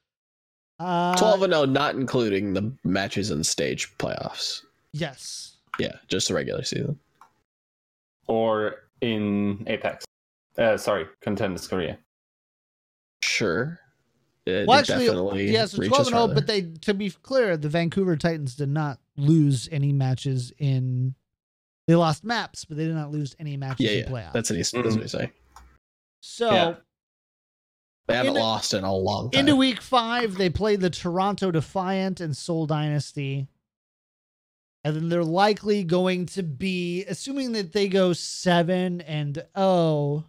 [0.80, 4.62] uh 12 and 0, not including the matches and stage playoffs.
[4.92, 5.56] Yes.
[5.78, 6.98] Yeah, just the regular season.
[8.26, 10.04] or in Apex.
[10.56, 11.98] Uh, sorry, Contenders Korea.
[13.22, 13.78] Sure.
[14.46, 17.68] It Well, actually, definitely yeah, so 12 and 0, but they, to be clear, the
[17.68, 21.14] Vancouver Titans did not lose any matches in.
[21.86, 24.32] They lost maps, but they did not lose any matches yeah, in yeah, playoffs.
[24.32, 25.30] that's what he's, that's what he's saying.
[26.20, 26.74] so Yeah.
[28.06, 29.40] They haven't Into- lost in a long time.
[29.40, 33.48] into week five, they play the Toronto Defiant and Seoul Dynasty.
[34.84, 40.24] And then they're likely going to be, assuming that they go 7 and oh,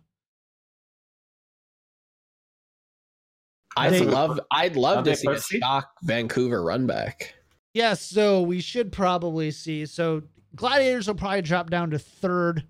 [3.78, 5.62] I'd They- love, I'd love to see a first seed?
[5.62, 7.36] shock Vancouver run back.
[7.74, 9.86] Yeah, so we should probably see.
[9.86, 10.24] So
[10.56, 12.66] Gladiators will probably drop down to third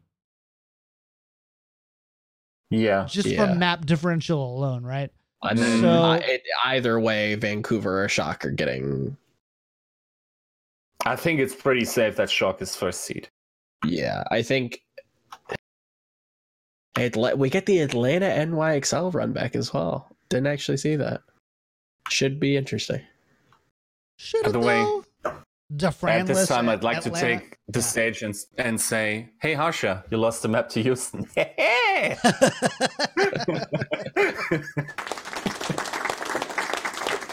[2.69, 3.05] Yeah.
[3.07, 3.45] just Yeah.
[3.45, 5.11] from map differential alone, right?
[5.43, 9.15] And then So- I- it, either way, Vancouver or Shock are getting.
[11.05, 13.29] I think it's pretty safe that Shock is first seed.
[13.85, 14.81] Yeah, I think.
[16.97, 20.09] Atla- we get the Atlanta NYXL run back as well.
[20.29, 21.21] Didn't actually see that.
[22.09, 23.01] Should be interesting.
[24.17, 25.04] Should By the way, though.
[25.73, 29.55] Defranless At this time, I'd like Atlanta- to take the stage and, and say, "Hey,
[29.55, 31.27] Harsha, you lost the map to Houston."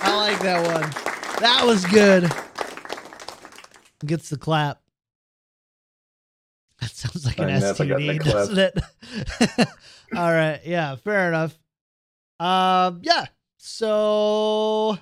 [0.05, 0.91] I like that one.
[1.41, 2.31] That was good.
[4.05, 4.81] Gets the clap.
[6.81, 8.79] That sounds like an I never got STD, doesn't it?
[10.17, 10.61] All right.
[10.65, 11.57] Yeah, fair enough.
[12.41, 13.27] Um, yeah.
[13.59, 14.99] So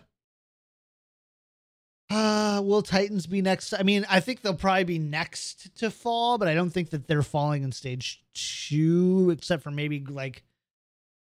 [2.11, 3.73] uh will Titans be next?
[3.73, 7.07] I mean, I think they'll probably be next to fall, but I don't think that
[7.07, 10.43] they're falling in stage two, except for maybe like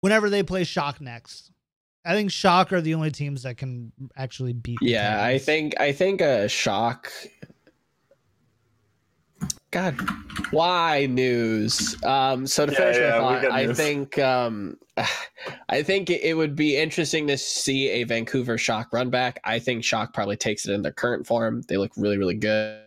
[0.01, 1.51] whenever they play Shock next.
[2.03, 4.79] I think Shock are the only teams that can actually beat.
[4.81, 7.11] Yeah, I think I think a shock.
[9.71, 9.95] God,
[10.51, 11.95] why news?
[12.03, 14.77] Um, so to Yeah, finish yeah, my thought, I think um,
[15.69, 19.39] I think it would be interesting to see a Vancouver shock run back.
[19.45, 21.61] I think shock probably takes it in their current form.
[21.69, 22.81] They look really, really good.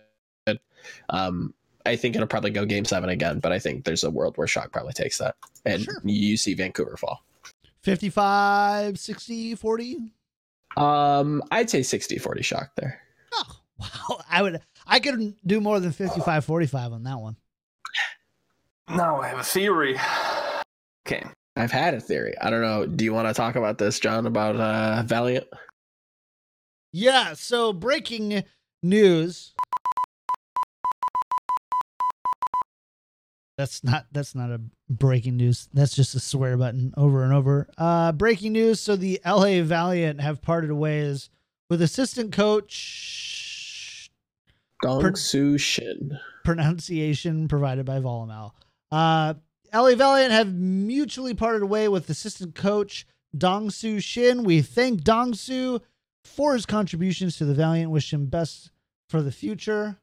[1.08, 1.54] Um,
[1.86, 4.46] I think it'll probably go game seven again, but I think there's a world where
[4.46, 5.94] shock probably takes that, and Sure.
[6.04, 7.22] you see Vancouver fall.
[7.82, 9.98] 55, 60, 40.
[10.76, 13.00] Um, I'd say 60-40 shock there.
[13.34, 14.20] Oh, wow.
[14.30, 17.36] I would I could do more than 55 45 on that one.
[18.88, 19.98] now I have a theory.
[21.06, 21.24] Okay.
[21.56, 22.34] I've had a theory.
[22.40, 22.86] I don't know.
[22.86, 25.46] Do you want to talk about this, John, about uh, Valiant?
[26.92, 28.42] Yeah, so breaking
[28.82, 29.52] news.
[33.56, 35.68] That's not that's not a breaking news.
[35.72, 37.68] That's just a swear button over and over.
[37.78, 41.30] Uh breaking news, so the LA Valiant have parted ways
[41.70, 43.43] with assistant coach
[44.84, 46.18] Gong Per- Su Shin.
[46.44, 48.52] pronunciation provided by Volumal.
[48.92, 49.34] Uh,
[49.72, 53.06] LA Valiant have mutually parted way with assistant coach
[53.36, 54.44] Dong Dongsu Shin.
[54.44, 55.80] We thank Dong Dongsu
[56.24, 57.90] for his contributions to the Valiant.
[57.90, 58.70] Wish him best
[59.08, 59.96] for the future.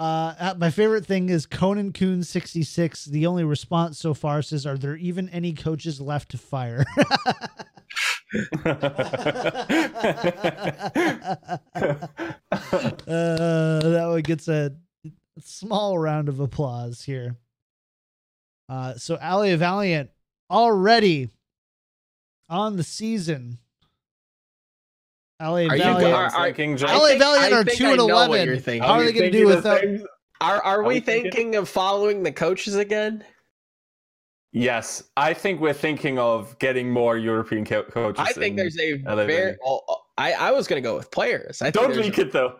[0.00, 3.04] Uh, uh, my favorite thing is Conan Coon 66.
[3.04, 6.86] The only response so far says, Are there even any coaches left to fire?
[8.32, 8.38] uh,
[13.80, 14.72] that one gets a
[15.40, 17.36] small round of applause here.
[18.68, 20.10] Uh, so LA Valiant
[20.50, 21.28] already
[22.48, 23.58] on the season.
[25.40, 26.00] LA Are Valiant.
[26.00, 26.90] go- are- are- thinking, Jake.
[26.90, 28.46] LA think- Valiant are 2 I and know what 11.
[28.46, 28.82] you're thinking.
[28.82, 29.82] How are they going to do without?
[30.42, 33.24] Are are we we thinking- thinking of following the coaches again?
[34.52, 38.24] Yes, I think we're thinking of getting more European co- coaches.
[38.28, 39.56] I think there's a LA very.
[39.56, 39.58] Valiant.
[40.18, 41.62] I I was gonna go with players.
[41.62, 42.56] I Don't leak a- it though.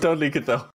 [0.00, 0.66] Don't leak it though.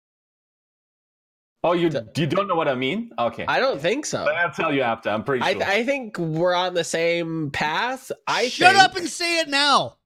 [1.62, 3.10] Oh, you D- you don't know what I mean?
[3.18, 4.24] Okay, I don't think so.
[4.24, 5.10] Then I'll tell you after.
[5.10, 5.62] I'm pretty I sure.
[5.64, 8.10] I think we're on the same path.
[8.26, 9.96] I Shut think, up and say it now.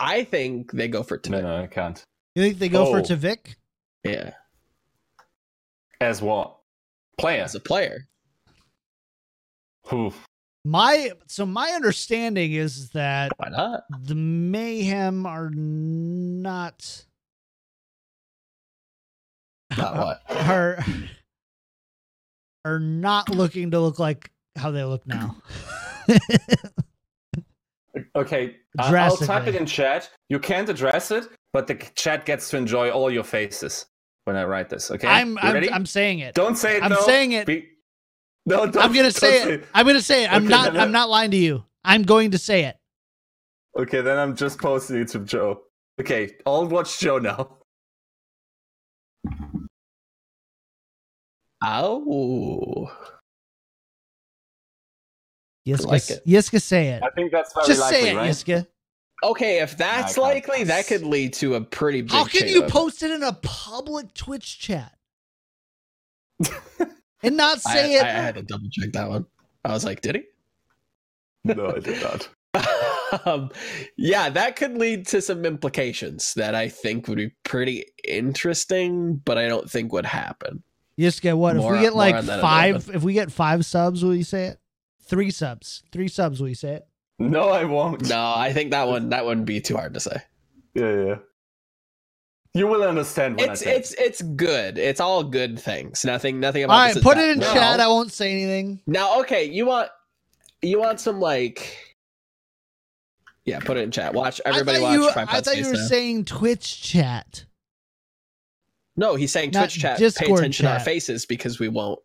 [0.00, 1.42] I think they go for no, Tavik.
[1.42, 2.02] no, I can't.
[2.34, 3.02] You think they go for Oh.
[3.02, 3.54] Tavik?
[4.02, 4.32] Yeah,
[6.00, 6.56] As what?
[7.18, 7.42] Player.
[7.44, 8.06] as a player.
[9.86, 10.12] Who?
[10.64, 13.82] My so my understanding is that Why not?
[14.02, 17.04] the Mayhem are not
[19.76, 19.96] Not
[20.28, 20.48] what?
[20.48, 20.84] are
[22.64, 25.36] are not looking to look like how they look now.
[28.16, 30.10] Okay, I'll type it in chat.
[30.28, 33.86] You can't address it, but the chat gets to enjoy all your faces
[34.24, 34.90] when I write this.
[34.90, 35.64] Okay, I'm I'm?
[35.72, 36.34] I'm saying it.
[36.34, 36.82] don't say it.
[36.82, 37.00] I'm no.
[37.02, 37.46] saying it.
[37.46, 37.68] Be-
[38.46, 39.64] no, don't, I'm gonna don't say it.
[39.74, 40.32] I'm gonna say it.
[40.32, 41.64] I'm Okay, not I'm not lying to you.
[41.84, 42.76] I'm going to say it.
[43.78, 45.62] Okay, then I'm just posting it to Joe.
[46.00, 47.58] Okay, I'll watch Joe now.
[51.62, 52.90] Oh,
[55.66, 56.26] Yiska, like it.
[56.26, 57.02] Yiska, say it.
[57.02, 58.30] I think that's very Just likely, say it, right?
[58.30, 58.66] Yiska.
[59.22, 59.60] okay.
[59.60, 60.22] If that's can't.
[60.22, 62.10] likely, that could lead to a pretty big.
[62.12, 64.94] How can you post it in a public Twitch chat
[67.24, 68.02] and not say I it?
[68.02, 69.26] I had to double check that one.
[69.64, 70.22] I was like, did he?
[71.44, 72.28] No, I did not.
[73.26, 73.50] um,
[73.96, 79.38] yeah, that could lead to some implications that I think would be pretty interesting, but
[79.38, 80.62] I don't think would happen.
[80.96, 82.90] You just get what More- if we get like on that in a five?
[82.94, 84.58] If we get five subs, will you say it?
[85.02, 86.40] Three subs, three subs.
[86.40, 86.86] Will you say it?
[87.18, 88.08] No, I won't.
[88.08, 90.22] No, I think that one that wouldn't be too hard to say.
[90.74, 91.14] Yeah, yeah.
[92.56, 94.78] You will understand when It's I say it's it's good.
[94.78, 96.04] It's all good things.
[96.04, 97.28] Nothing nothing about right, this is put bad.
[97.28, 97.80] it in Now- chat.
[97.80, 98.80] I won't say anything.
[98.86, 99.90] Now, okay, you want
[100.62, 101.76] you want some like
[103.44, 104.14] yeah, put it in chat.
[104.14, 105.86] Watch everybody I watch thought you, I thought you were now.
[105.86, 107.44] saying Twitch chat.
[108.96, 109.98] No, he's saying Not Twitch chat.
[109.98, 111.98] Pay Discord attention to our faces because we won't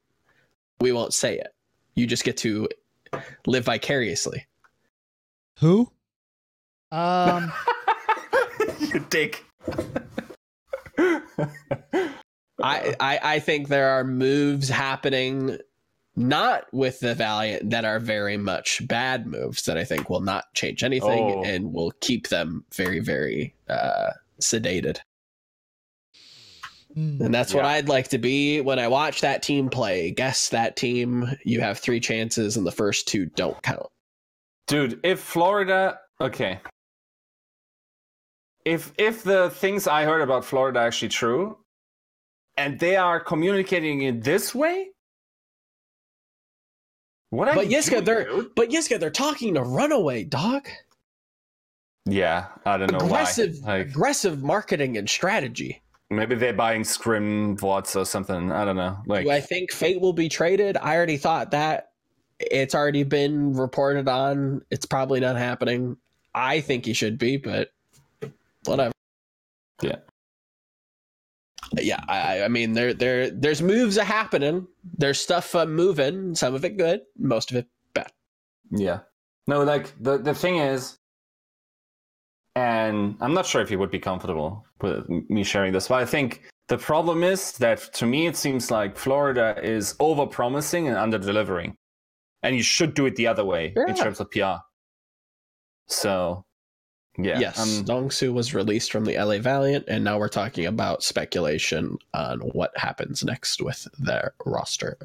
[0.81, 1.53] we won't say it.
[1.93, 2.67] You just get to
[3.45, 4.47] live vicariously.
[5.59, 5.91] Who?
[6.91, 7.51] Um,
[8.79, 9.43] you dick.
[12.61, 15.57] I, I I think there are moves happening
[16.15, 20.53] not with the Valiant that are very much bad moves that I think will not
[20.53, 21.43] change anything Oh.
[21.43, 24.11] and will keep them very, very uh
[24.41, 24.99] sedated.
[26.93, 27.21] hmm.
[27.21, 30.11] And that's what I'd like to be when I watch that team play.
[30.11, 31.25] Guess that team.
[31.45, 33.87] You have three chances, and the first two don't count.
[34.67, 36.59] Dude, if Florida okay.
[38.69, 41.57] If if the things I heard about Florida are actually true,
[42.57, 44.89] and they are communicating in this way,
[47.31, 48.55] what But Yiska, they're dude?
[48.55, 50.67] but Yiska, they're talking to Runaway, dog.
[52.05, 53.77] Yeah, I don't know Aggressive, why.
[53.79, 55.81] Like aggressive marketing and strategy.
[56.09, 58.51] maybe they're buying scrim vods or something.
[58.51, 58.97] I don't know.
[59.05, 60.77] Like Do I think Fate will be traded?
[60.77, 61.91] I already thought that.
[62.39, 64.61] It's already been reported on.
[64.71, 65.97] It's probably not happening.
[66.33, 67.69] I think he should be, but
[68.65, 68.91] whatever.
[69.81, 69.97] Yeah.
[71.77, 74.67] Yeah, I, I mean, there, there, there's moves a happening.
[74.97, 76.33] There's stuff uh, moving.
[76.33, 78.11] Some of it good, most of it bad.
[78.71, 78.99] Yeah.
[79.47, 80.97] No, like the the thing is,
[82.55, 86.05] and I'm not sure if he would be comfortable with me sharing this, but I
[86.05, 90.97] think the problem is that to me it seems like Florida is over promising and
[90.97, 91.75] under delivering,
[92.43, 94.61] and you should do it the other way in terms of PR.
[95.87, 96.45] So,
[97.23, 97.39] yeah.
[97.39, 101.03] yes, um, Dong Su was released from the LA Valiant, and now we're talking about
[101.03, 104.97] speculation on what happens next with their roster.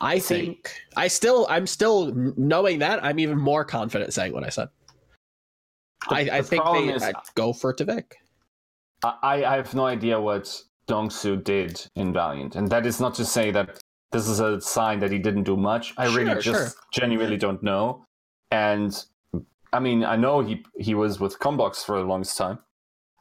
[0.00, 4.48] I think I still, I'm still knowing that I'm even more confident saying what I
[4.48, 4.68] said.
[6.08, 8.12] The- I, I think they is- I'd go for Tavik.
[9.02, 13.24] I, I have no idea what Dongsu did in Valiant, and that is not to
[13.24, 13.80] say that
[14.12, 15.94] this is a sign that he didn't do much.
[15.96, 16.68] I really just sure.
[16.92, 18.04] genuinely don't know.
[18.50, 18.92] And
[19.72, 22.58] I mean, I know he he was with Combox for the longest time.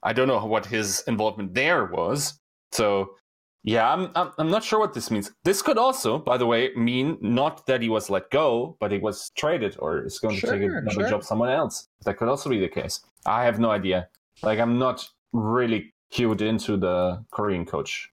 [0.03, 2.39] I don't know what his involvement there was.
[2.71, 3.15] So
[3.63, 5.31] yeah, I'm, I'm I'm not sure what this means.
[5.43, 8.97] This could also, by the way, mean not that he was let go, but he
[8.97, 11.09] was traded or is going to take another sure.
[11.09, 11.88] job somewhere else.
[12.05, 13.01] That could also be the case.
[13.26, 14.07] I have no idea.
[14.41, 18.09] Like I'm not really cued into the Korean coach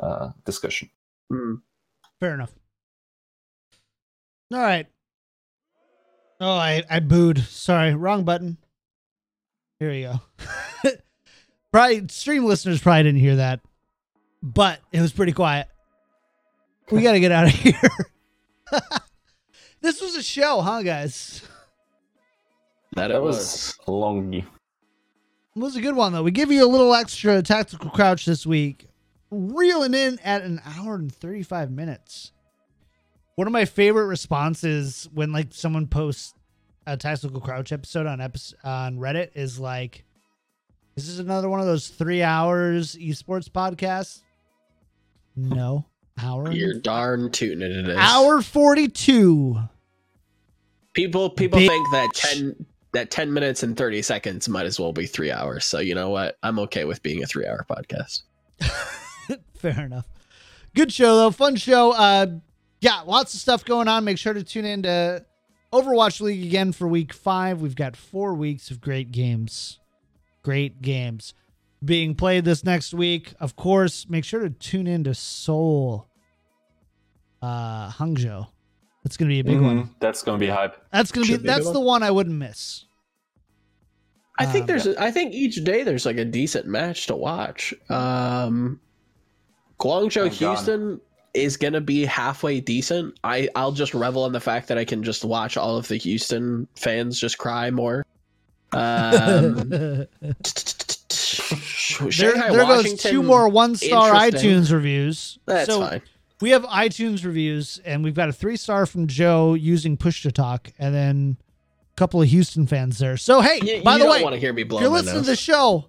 [0.00, 0.90] uh, discussion.
[1.32, 1.60] Mm.
[2.20, 2.54] Fair enough.
[4.52, 4.86] All right.
[6.40, 7.38] Oh, I, I booed.
[7.38, 8.56] Sorry, wrong button.
[9.80, 10.20] Here we go.
[11.72, 13.60] probably stream listeners probably didn't hear that,
[14.42, 15.68] but it was pretty quiet.
[16.90, 17.80] We got to get out of here.
[19.80, 21.42] this was a show, huh, guys?
[22.94, 23.36] That, That it was.
[23.36, 24.32] was long.
[24.34, 24.44] It
[25.54, 26.22] was a good one though.
[26.22, 28.86] We give you a little extra tactical crouch this week,
[29.30, 32.32] reeling in at an hour and thirty five minutes.
[33.38, 36.34] One of my favorite responses when like someone posts
[36.88, 40.04] a tactical crouch episode on episode on Reddit is like,
[40.96, 44.22] "This is another one of those three hours esports podcasts."
[45.36, 45.86] No,
[46.20, 47.70] hour You're darn tooting it.
[47.70, 47.96] It is.
[47.96, 49.56] hour forty two.
[50.94, 51.68] People people Bitch.
[51.68, 55.64] think that ten that ten minutes and thirty seconds might as well be three hours.
[55.64, 56.38] So you know what?
[56.42, 58.22] I'm okay with being a three hour podcast.
[59.54, 60.08] Fair enough.
[60.74, 61.30] Good show though.
[61.30, 61.92] Fun show.
[61.92, 62.26] Uh
[62.80, 64.04] yeah, lots of stuff going on.
[64.04, 65.24] Make sure to tune in to
[65.72, 67.60] Overwatch League again for week five.
[67.60, 69.78] We've got four weeks of great games.
[70.42, 71.34] Great games
[71.84, 73.34] being played this next week.
[73.38, 76.08] Of course, make sure to tune in to Seoul
[77.42, 78.46] uh Hangzhou.
[79.04, 79.84] That's gonna be a big one.
[79.84, 80.76] Mhm, That's gonna be hype.
[80.92, 81.74] That's gonna be Should be a that's one.
[81.74, 82.84] the one I wouldn't miss.
[84.38, 87.16] I think Um, there's a, I think each day there's like a decent match to
[87.16, 87.74] watch.
[87.90, 88.80] Um
[89.78, 90.54] Guangzhou Thank God.
[90.56, 91.00] Houston
[91.34, 93.18] is gonna be halfway decent.
[93.24, 95.96] I I'll just revel in the fact that I can just watch all of the
[95.96, 98.04] Houston fans just cry more.
[98.72, 100.08] Um, there
[102.34, 105.38] there goes two more one star iTunes reviews.
[105.46, 106.02] That's so fine.
[106.40, 110.32] we have iTunes reviews, and we've got a three star from Joe using push to
[110.32, 111.36] talk, and then
[111.92, 113.16] a couple of Houston fans there.
[113.16, 114.90] So hey, You, by you the don't way, want to hear me blow if you're
[114.90, 115.86] listening to the show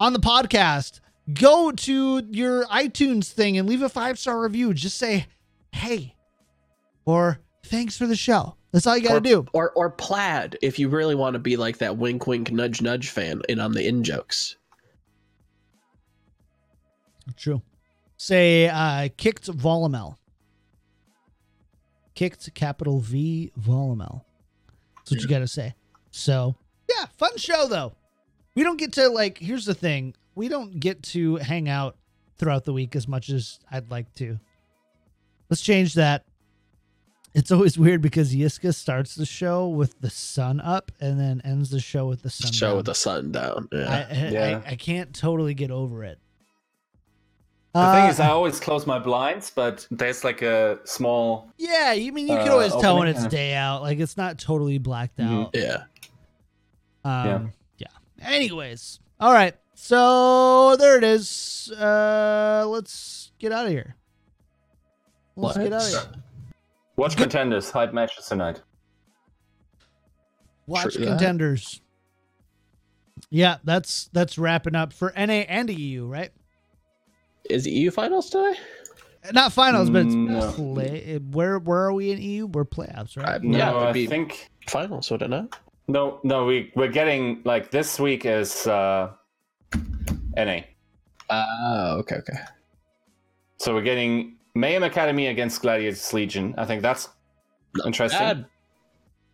[0.00, 1.00] on the podcast,
[1.32, 4.74] go to your iTunes thing and leave a five star review.
[4.74, 5.26] Just say
[5.72, 6.14] hey
[7.04, 8.56] or thanks for the show.
[8.72, 9.46] That's all you got to do.
[9.52, 13.08] Or or plaid if you really want to be like that wink wink nudge nudge
[13.10, 14.56] fan in on the in jokes.
[17.36, 17.62] True.
[18.18, 20.16] Say uh, kicked Volumel.
[22.14, 24.22] Kicked capital V Volumel.
[24.96, 25.74] That's what you got to say.
[26.10, 26.56] So
[26.88, 27.94] yeah, fun show though.
[28.54, 29.38] We don't get to like.
[29.38, 31.96] Here's the thing: we don't get to hang out
[32.38, 34.38] throughout the week as much as I'd like to.
[35.50, 36.24] Let's change that.
[37.34, 41.70] It's always weird because Yiska starts the show with the sun up and then ends
[41.70, 42.52] the show with the sun.
[42.52, 42.76] Show down.
[42.76, 43.68] with the sun down.
[43.72, 44.06] Yeah.
[44.10, 44.62] I, Yeah.
[44.64, 46.18] I, I can't totally get over it.
[47.74, 51.50] The Uh, thing is, I always close my blinds, but there's like a small.
[51.58, 53.28] Yeah, you mean you can Uh, always tell when opening, it's yeah.
[53.40, 53.82] day out.
[53.82, 55.44] Like it's not totally blacked Mhm.
[55.46, 55.50] out.
[55.54, 55.82] yeah.
[57.04, 57.86] Um, yeah.
[58.22, 59.54] Anyways, all right.
[59.78, 61.70] So there it is.
[61.78, 63.94] Uh, let's get out of here.
[65.36, 66.22] Let's get out of here.
[66.96, 68.62] Watch contenders, hype matches tonight.
[70.66, 71.10] Watch True that.
[71.10, 71.82] contenders.
[73.28, 76.30] Yeah, that's that's wrapping up for NA and EU, right?
[77.50, 78.54] Is EU finals today?
[79.32, 80.52] Not finals, but it's No.
[80.52, 81.18] play.
[81.18, 82.46] Where where are we in EU?
[82.46, 83.28] We're playoffs, right?
[83.28, 85.50] I- No, yeah, I be think finals, would it not?
[85.86, 86.18] Know.
[86.18, 86.44] No, no.
[86.46, 89.12] We we're getting like this week is uh,
[90.36, 90.60] NA,
[91.28, 92.38] Oh, ah, okay, okay.
[93.58, 96.54] so we're getting Mayhem Academy against Gladiators Legion.
[96.56, 97.08] I think that's
[97.84, 98.18] interesting.
[98.20, 98.46] Bad.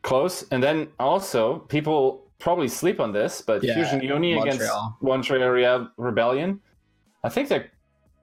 [0.02, 4.98] Close, and then also people probably sleep on this, but Yeah, Fusion Uni against Montreal.
[5.00, 6.60] Montreal Rea- Rebellion.
[7.24, 7.68] I think that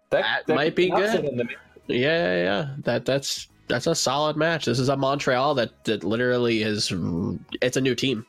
[0.09, 1.23] That that might be good.
[1.23, 1.47] the.
[1.87, 2.75] Yeah, yeah, yeah.
[2.83, 4.65] That that's that's a solid match.
[4.65, 6.91] This is a Montreal that that literally is
[7.61, 8.25] it's a new team.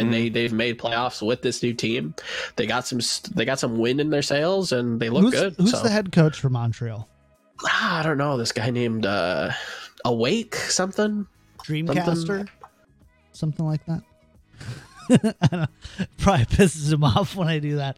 [0.00, 2.14] And they they've made playoffs with this new team.
[2.56, 3.00] They got some
[3.34, 5.54] they got some wind in their sails and they look who's good.
[5.56, 5.82] who's so.
[5.82, 7.08] the head coach for Montreal?
[7.66, 8.36] Ah, I don't know.
[8.36, 9.50] This guy named uh
[10.04, 11.26] Awake something.
[11.64, 12.46] Dreamcaster,
[13.32, 14.02] something, like that.
[15.40, 15.70] I don't,
[16.18, 17.96] probably pisses him off when I do that.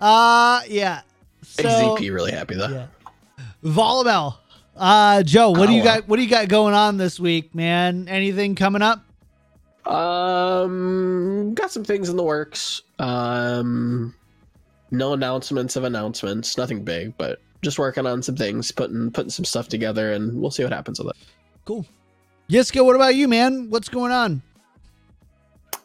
[0.00, 1.00] Uh yeah.
[1.42, 2.68] So really happy though.
[2.68, 2.86] yeah.
[3.64, 4.36] Volleyball.
[4.76, 5.84] Uh Joe, what do you Oh.
[5.84, 8.06] got what do you got going on this week, man?
[8.08, 9.02] Anything coming up?
[9.88, 12.82] Um, got some things in the works.
[12.98, 14.14] Um,
[14.90, 16.58] no announcements of announcements.
[16.58, 20.50] Nothing big, but just working on some things, putting putting some stuff together, and we'll
[20.50, 21.16] see what happens with it.
[21.64, 21.86] Cool.
[22.48, 23.68] Yiska, what about you, man?
[23.70, 24.42] What's going on?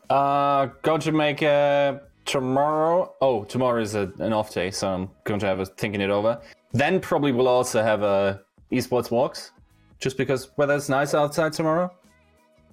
[0.09, 3.13] Uh, going to make a tomorrow.
[3.21, 6.09] Oh, tomorrow is a, an off day, so I'm going to have a thinking it
[6.09, 6.39] over.
[6.71, 9.51] Then probably we'll also have a esports walks,
[9.99, 11.91] just because weather's nice outside tomorrow.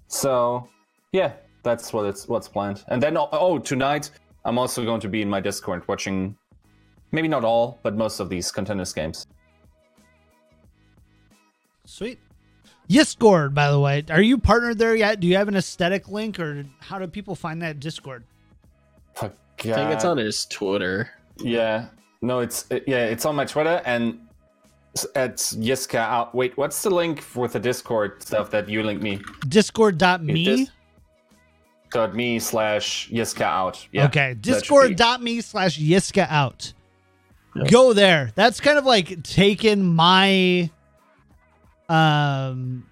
[0.08, 0.68] So,
[1.12, 1.32] yeah,
[1.62, 2.84] that's what it's what's planned.
[2.88, 4.10] And then oh, oh, tonight
[4.44, 6.36] I'm also going to be in my Discord watching,
[7.12, 9.26] maybe not all, but most of these contenders games.
[11.84, 12.18] Sweet.
[12.88, 15.20] Discord, by the way, are you partnered there yet?
[15.20, 18.24] Do you have an aesthetic link, or how do people find that Discord?
[19.14, 21.10] Fuck, I think it's on his Twitter.
[21.38, 21.86] Yeah.
[22.22, 24.20] No, it's yeah, it's on my Twitter and
[25.14, 26.34] at it's Yiska out.
[26.34, 29.20] Wait, what's the link with the Discord stuff that you linked me?
[29.48, 30.42] Discord.me.
[30.42, 30.70] It is-
[31.90, 33.86] Dot me slash Yiska out.
[33.92, 34.06] Yeah.
[34.06, 34.30] okay.
[34.30, 36.72] should be- Discord.me slash Yiska out.
[37.68, 38.30] Go there.
[38.34, 40.70] That's kind of like taking my
[41.88, 42.86] um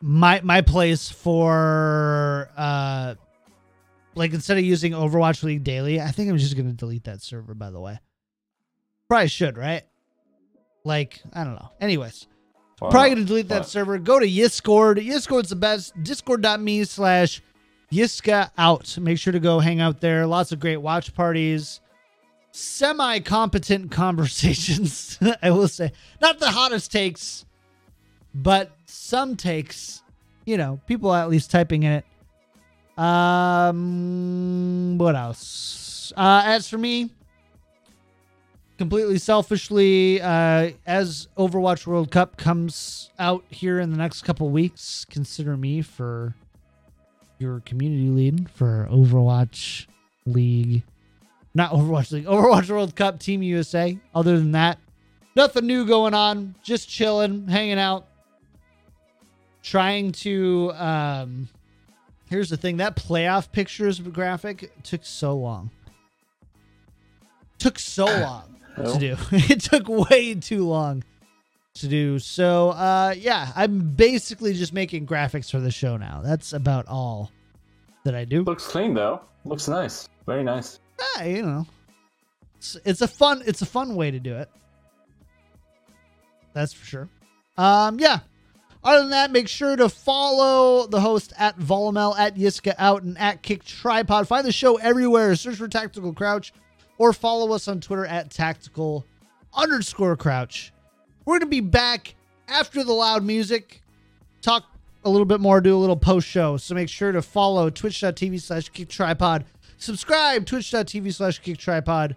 [0.00, 3.16] my my place for uh
[4.14, 7.54] like instead of using Overwatch League daily, I think I'm just gonna delete that server
[7.54, 7.98] by the way.
[9.08, 9.82] Probably should, right?
[10.84, 11.70] Like, I don't know.
[11.80, 12.26] Anyways.
[12.80, 12.90] Wow.
[12.90, 13.98] Probably gonna delete that server.
[13.98, 14.98] Go to Discord.
[14.98, 15.92] Discord's the best.
[16.02, 17.42] Discord.me slash
[17.92, 18.96] Yiska out.
[18.98, 20.26] Make sure to go hang out there.
[20.26, 21.80] Lots of great watch parties.
[22.52, 25.92] Semi competent conversations, I will say.
[26.20, 27.44] Not the hottest takes,
[28.34, 30.02] but some takes.
[30.44, 32.04] You know, people at least typing in it.
[33.02, 36.12] Um, what else?
[36.16, 37.10] Uh, as for me,
[38.78, 45.04] completely selfishly, uh, as Overwatch World Cup comes out here in the next couple weeks,
[45.04, 46.34] consider me for
[47.38, 49.86] your community lead for Overwatch
[50.24, 50.82] League.
[51.54, 53.98] Not Overwatch League, Overwatch World Cup Team USA.
[54.14, 54.78] Other than that,
[55.34, 56.54] nothing new going on.
[56.62, 58.06] Just chilling, hanging out,
[59.62, 60.72] trying to.
[60.74, 61.48] Um,
[62.28, 65.70] here's the thing: that playoff pictures graphic took so long.
[67.58, 69.16] Took so long to do.
[69.32, 71.04] it took way too long
[71.76, 72.18] to do.
[72.18, 76.20] So, uh, yeah, I'm basically just making graphics for the show now.
[76.24, 77.30] That's about all
[78.04, 78.42] that I do.
[78.44, 79.20] Looks clean though.
[79.44, 80.08] Looks nice.
[80.26, 80.80] Very nice.
[81.00, 81.66] Ah, you know,
[82.56, 84.48] it's, it's a fun it's a fun way to do it.
[86.52, 87.08] That's for sure.
[87.58, 88.20] Um, yeah.
[88.82, 93.18] Other than that, make sure to follow the host at Volumel, at Yiska Out, and
[93.18, 94.28] at Kick Tripod.
[94.28, 95.34] Find the show everywhere.
[95.34, 96.52] Search for Tactical Crouch,
[96.96, 99.04] or follow us on Twitter at Tactical
[99.52, 100.72] underscore Crouch.
[101.26, 102.14] We're gonna be back
[102.48, 103.82] after the loud music.
[104.40, 104.64] Talk
[105.04, 106.56] a little bit more, do a little post show.
[106.56, 109.44] So make sure to follow twitch.tv slash kick tripod.
[109.76, 112.16] Subscribe, twitch.tv slash kick tripod.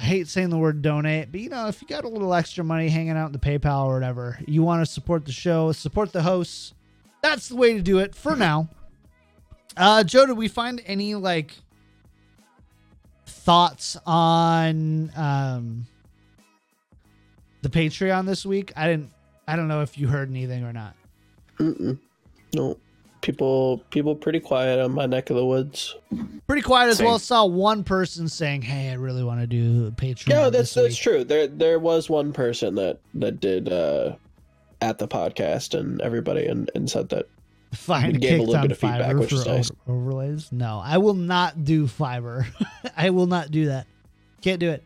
[0.00, 2.64] I hate saying the word donate, but you know, if you got a little extra
[2.64, 6.12] money hanging out in the PayPal or whatever, you want to support the show, support
[6.12, 6.74] the hosts,
[7.22, 8.68] that's the way to do it for now.
[9.78, 11.54] Uh Joe, did we find any like
[13.26, 15.86] thoughts on um
[17.70, 18.72] the Patreon this week?
[18.76, 19.10] I didn't
[19.48, 20.94] I don't know if you heard anything or not.
[21.58, 21.98] Mm-mm.
[22.54, 22.76] No,
[23.22, 25.94] people people pretty quiet on my neck of the woods.
[26.46, 27.06] Pretty quiet as Same.
[27.06, 27.18] well.
[27.18, 30.98] Saw one person saying, "Hey, I really want to do Patreon." No, that's that's week."
[30.98, 31.24] true.
[31.24, 34.16] There there was one person that that did uh
[34.80, 37.26] at the podcast and everybody and, and said that
[37.72, 39.70] Fine, gave a little bit of feedback, which is nice.
[39.88, 40.52] overlays.
[40.52, 42.46] No, I will not do Fiverr.
[42.96, 43.86] I will not do that.
[44.42, 44.84] Can't do it.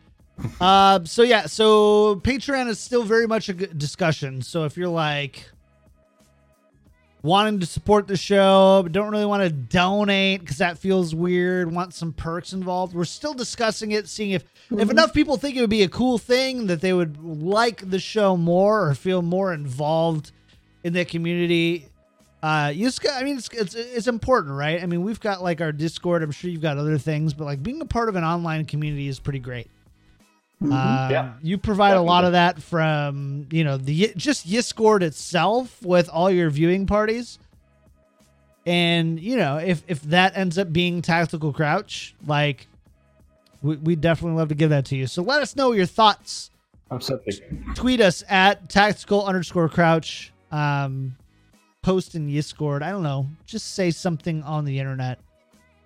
[0.59, 4.41] Uh, so yeah, so Patreon is still very much a good discussion.
[4.41, 5.45] So if you're like
[7.23, 11.71] wanting to support the show but don't really want to donate because that feels weird,
[11.71, 15.61] want some perks involved, we're still discussing it, seeing if if enough people think it
[15.61, 19.53] would be a cool thing that they would like the show more or feel more
[19.53, 20.31] involved
[20.83, 21.87] in the community.
[22.41, 24.81] Uh you just got, i mean it's, it's it's important right?
[24.81, 27.61] I mean we've got like our discord i'm sure you've got other things but like
[27.61, 29.69] being a part of an online community is pretty great
[30.61, 30.71] Mm-hmm.
[30.71, 35.81] um, Yeah, you provide a lot of that from you know the just discord itself
[35.81, 37.39] with all your viewing parties
[38.65, 42.67] and you know if if that ends up being tactical crouch like
[43.63, 46.51] we, we definitely love to give that to you so let us know your thoughts
[46.91, 47.41] Absolutely.
[47.73, 50.33] tweet us at tactical underscore crouch.
[50.51, 51.15] Um,
[51.81, 52.83] post in Discord.
[52.83, 53.27] I don't know.
[53.45, 55.19] Just say something on the internet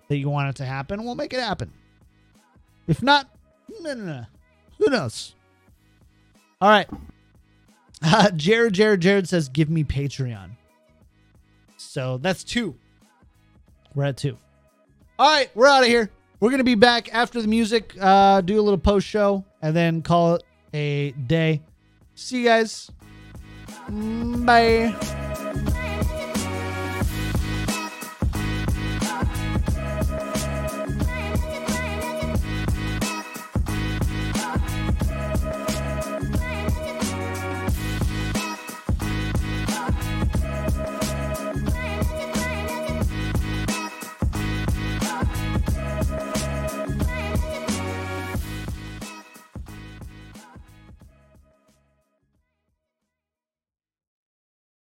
[0.08, 1.04] that you want it to happen.
[1.04, 1.72] We'll make it happen.
[2.86, 3.28] If not,
[3.80, 4.26] no, no, no.
[4.78, 5.34] Who knows?
[6.60, 6.88] All right.
[8.02, 10.50] Uh, Jared, Jared, Jared says, "Give me Patreon."
[11.78, 12.76] So that's two.
[13.94, 14.36] We're at two.
[15.18, 16.10] All right, we're out of here.
[16.38, 17.94] We're gonna be back after the music.
[17.98, 20.42] Uh, do a little post show and then call it
[20.74, 21.62] a day.
[22.14, 22.90] See you guys.
[23.88, 25.15] Mm, Bye.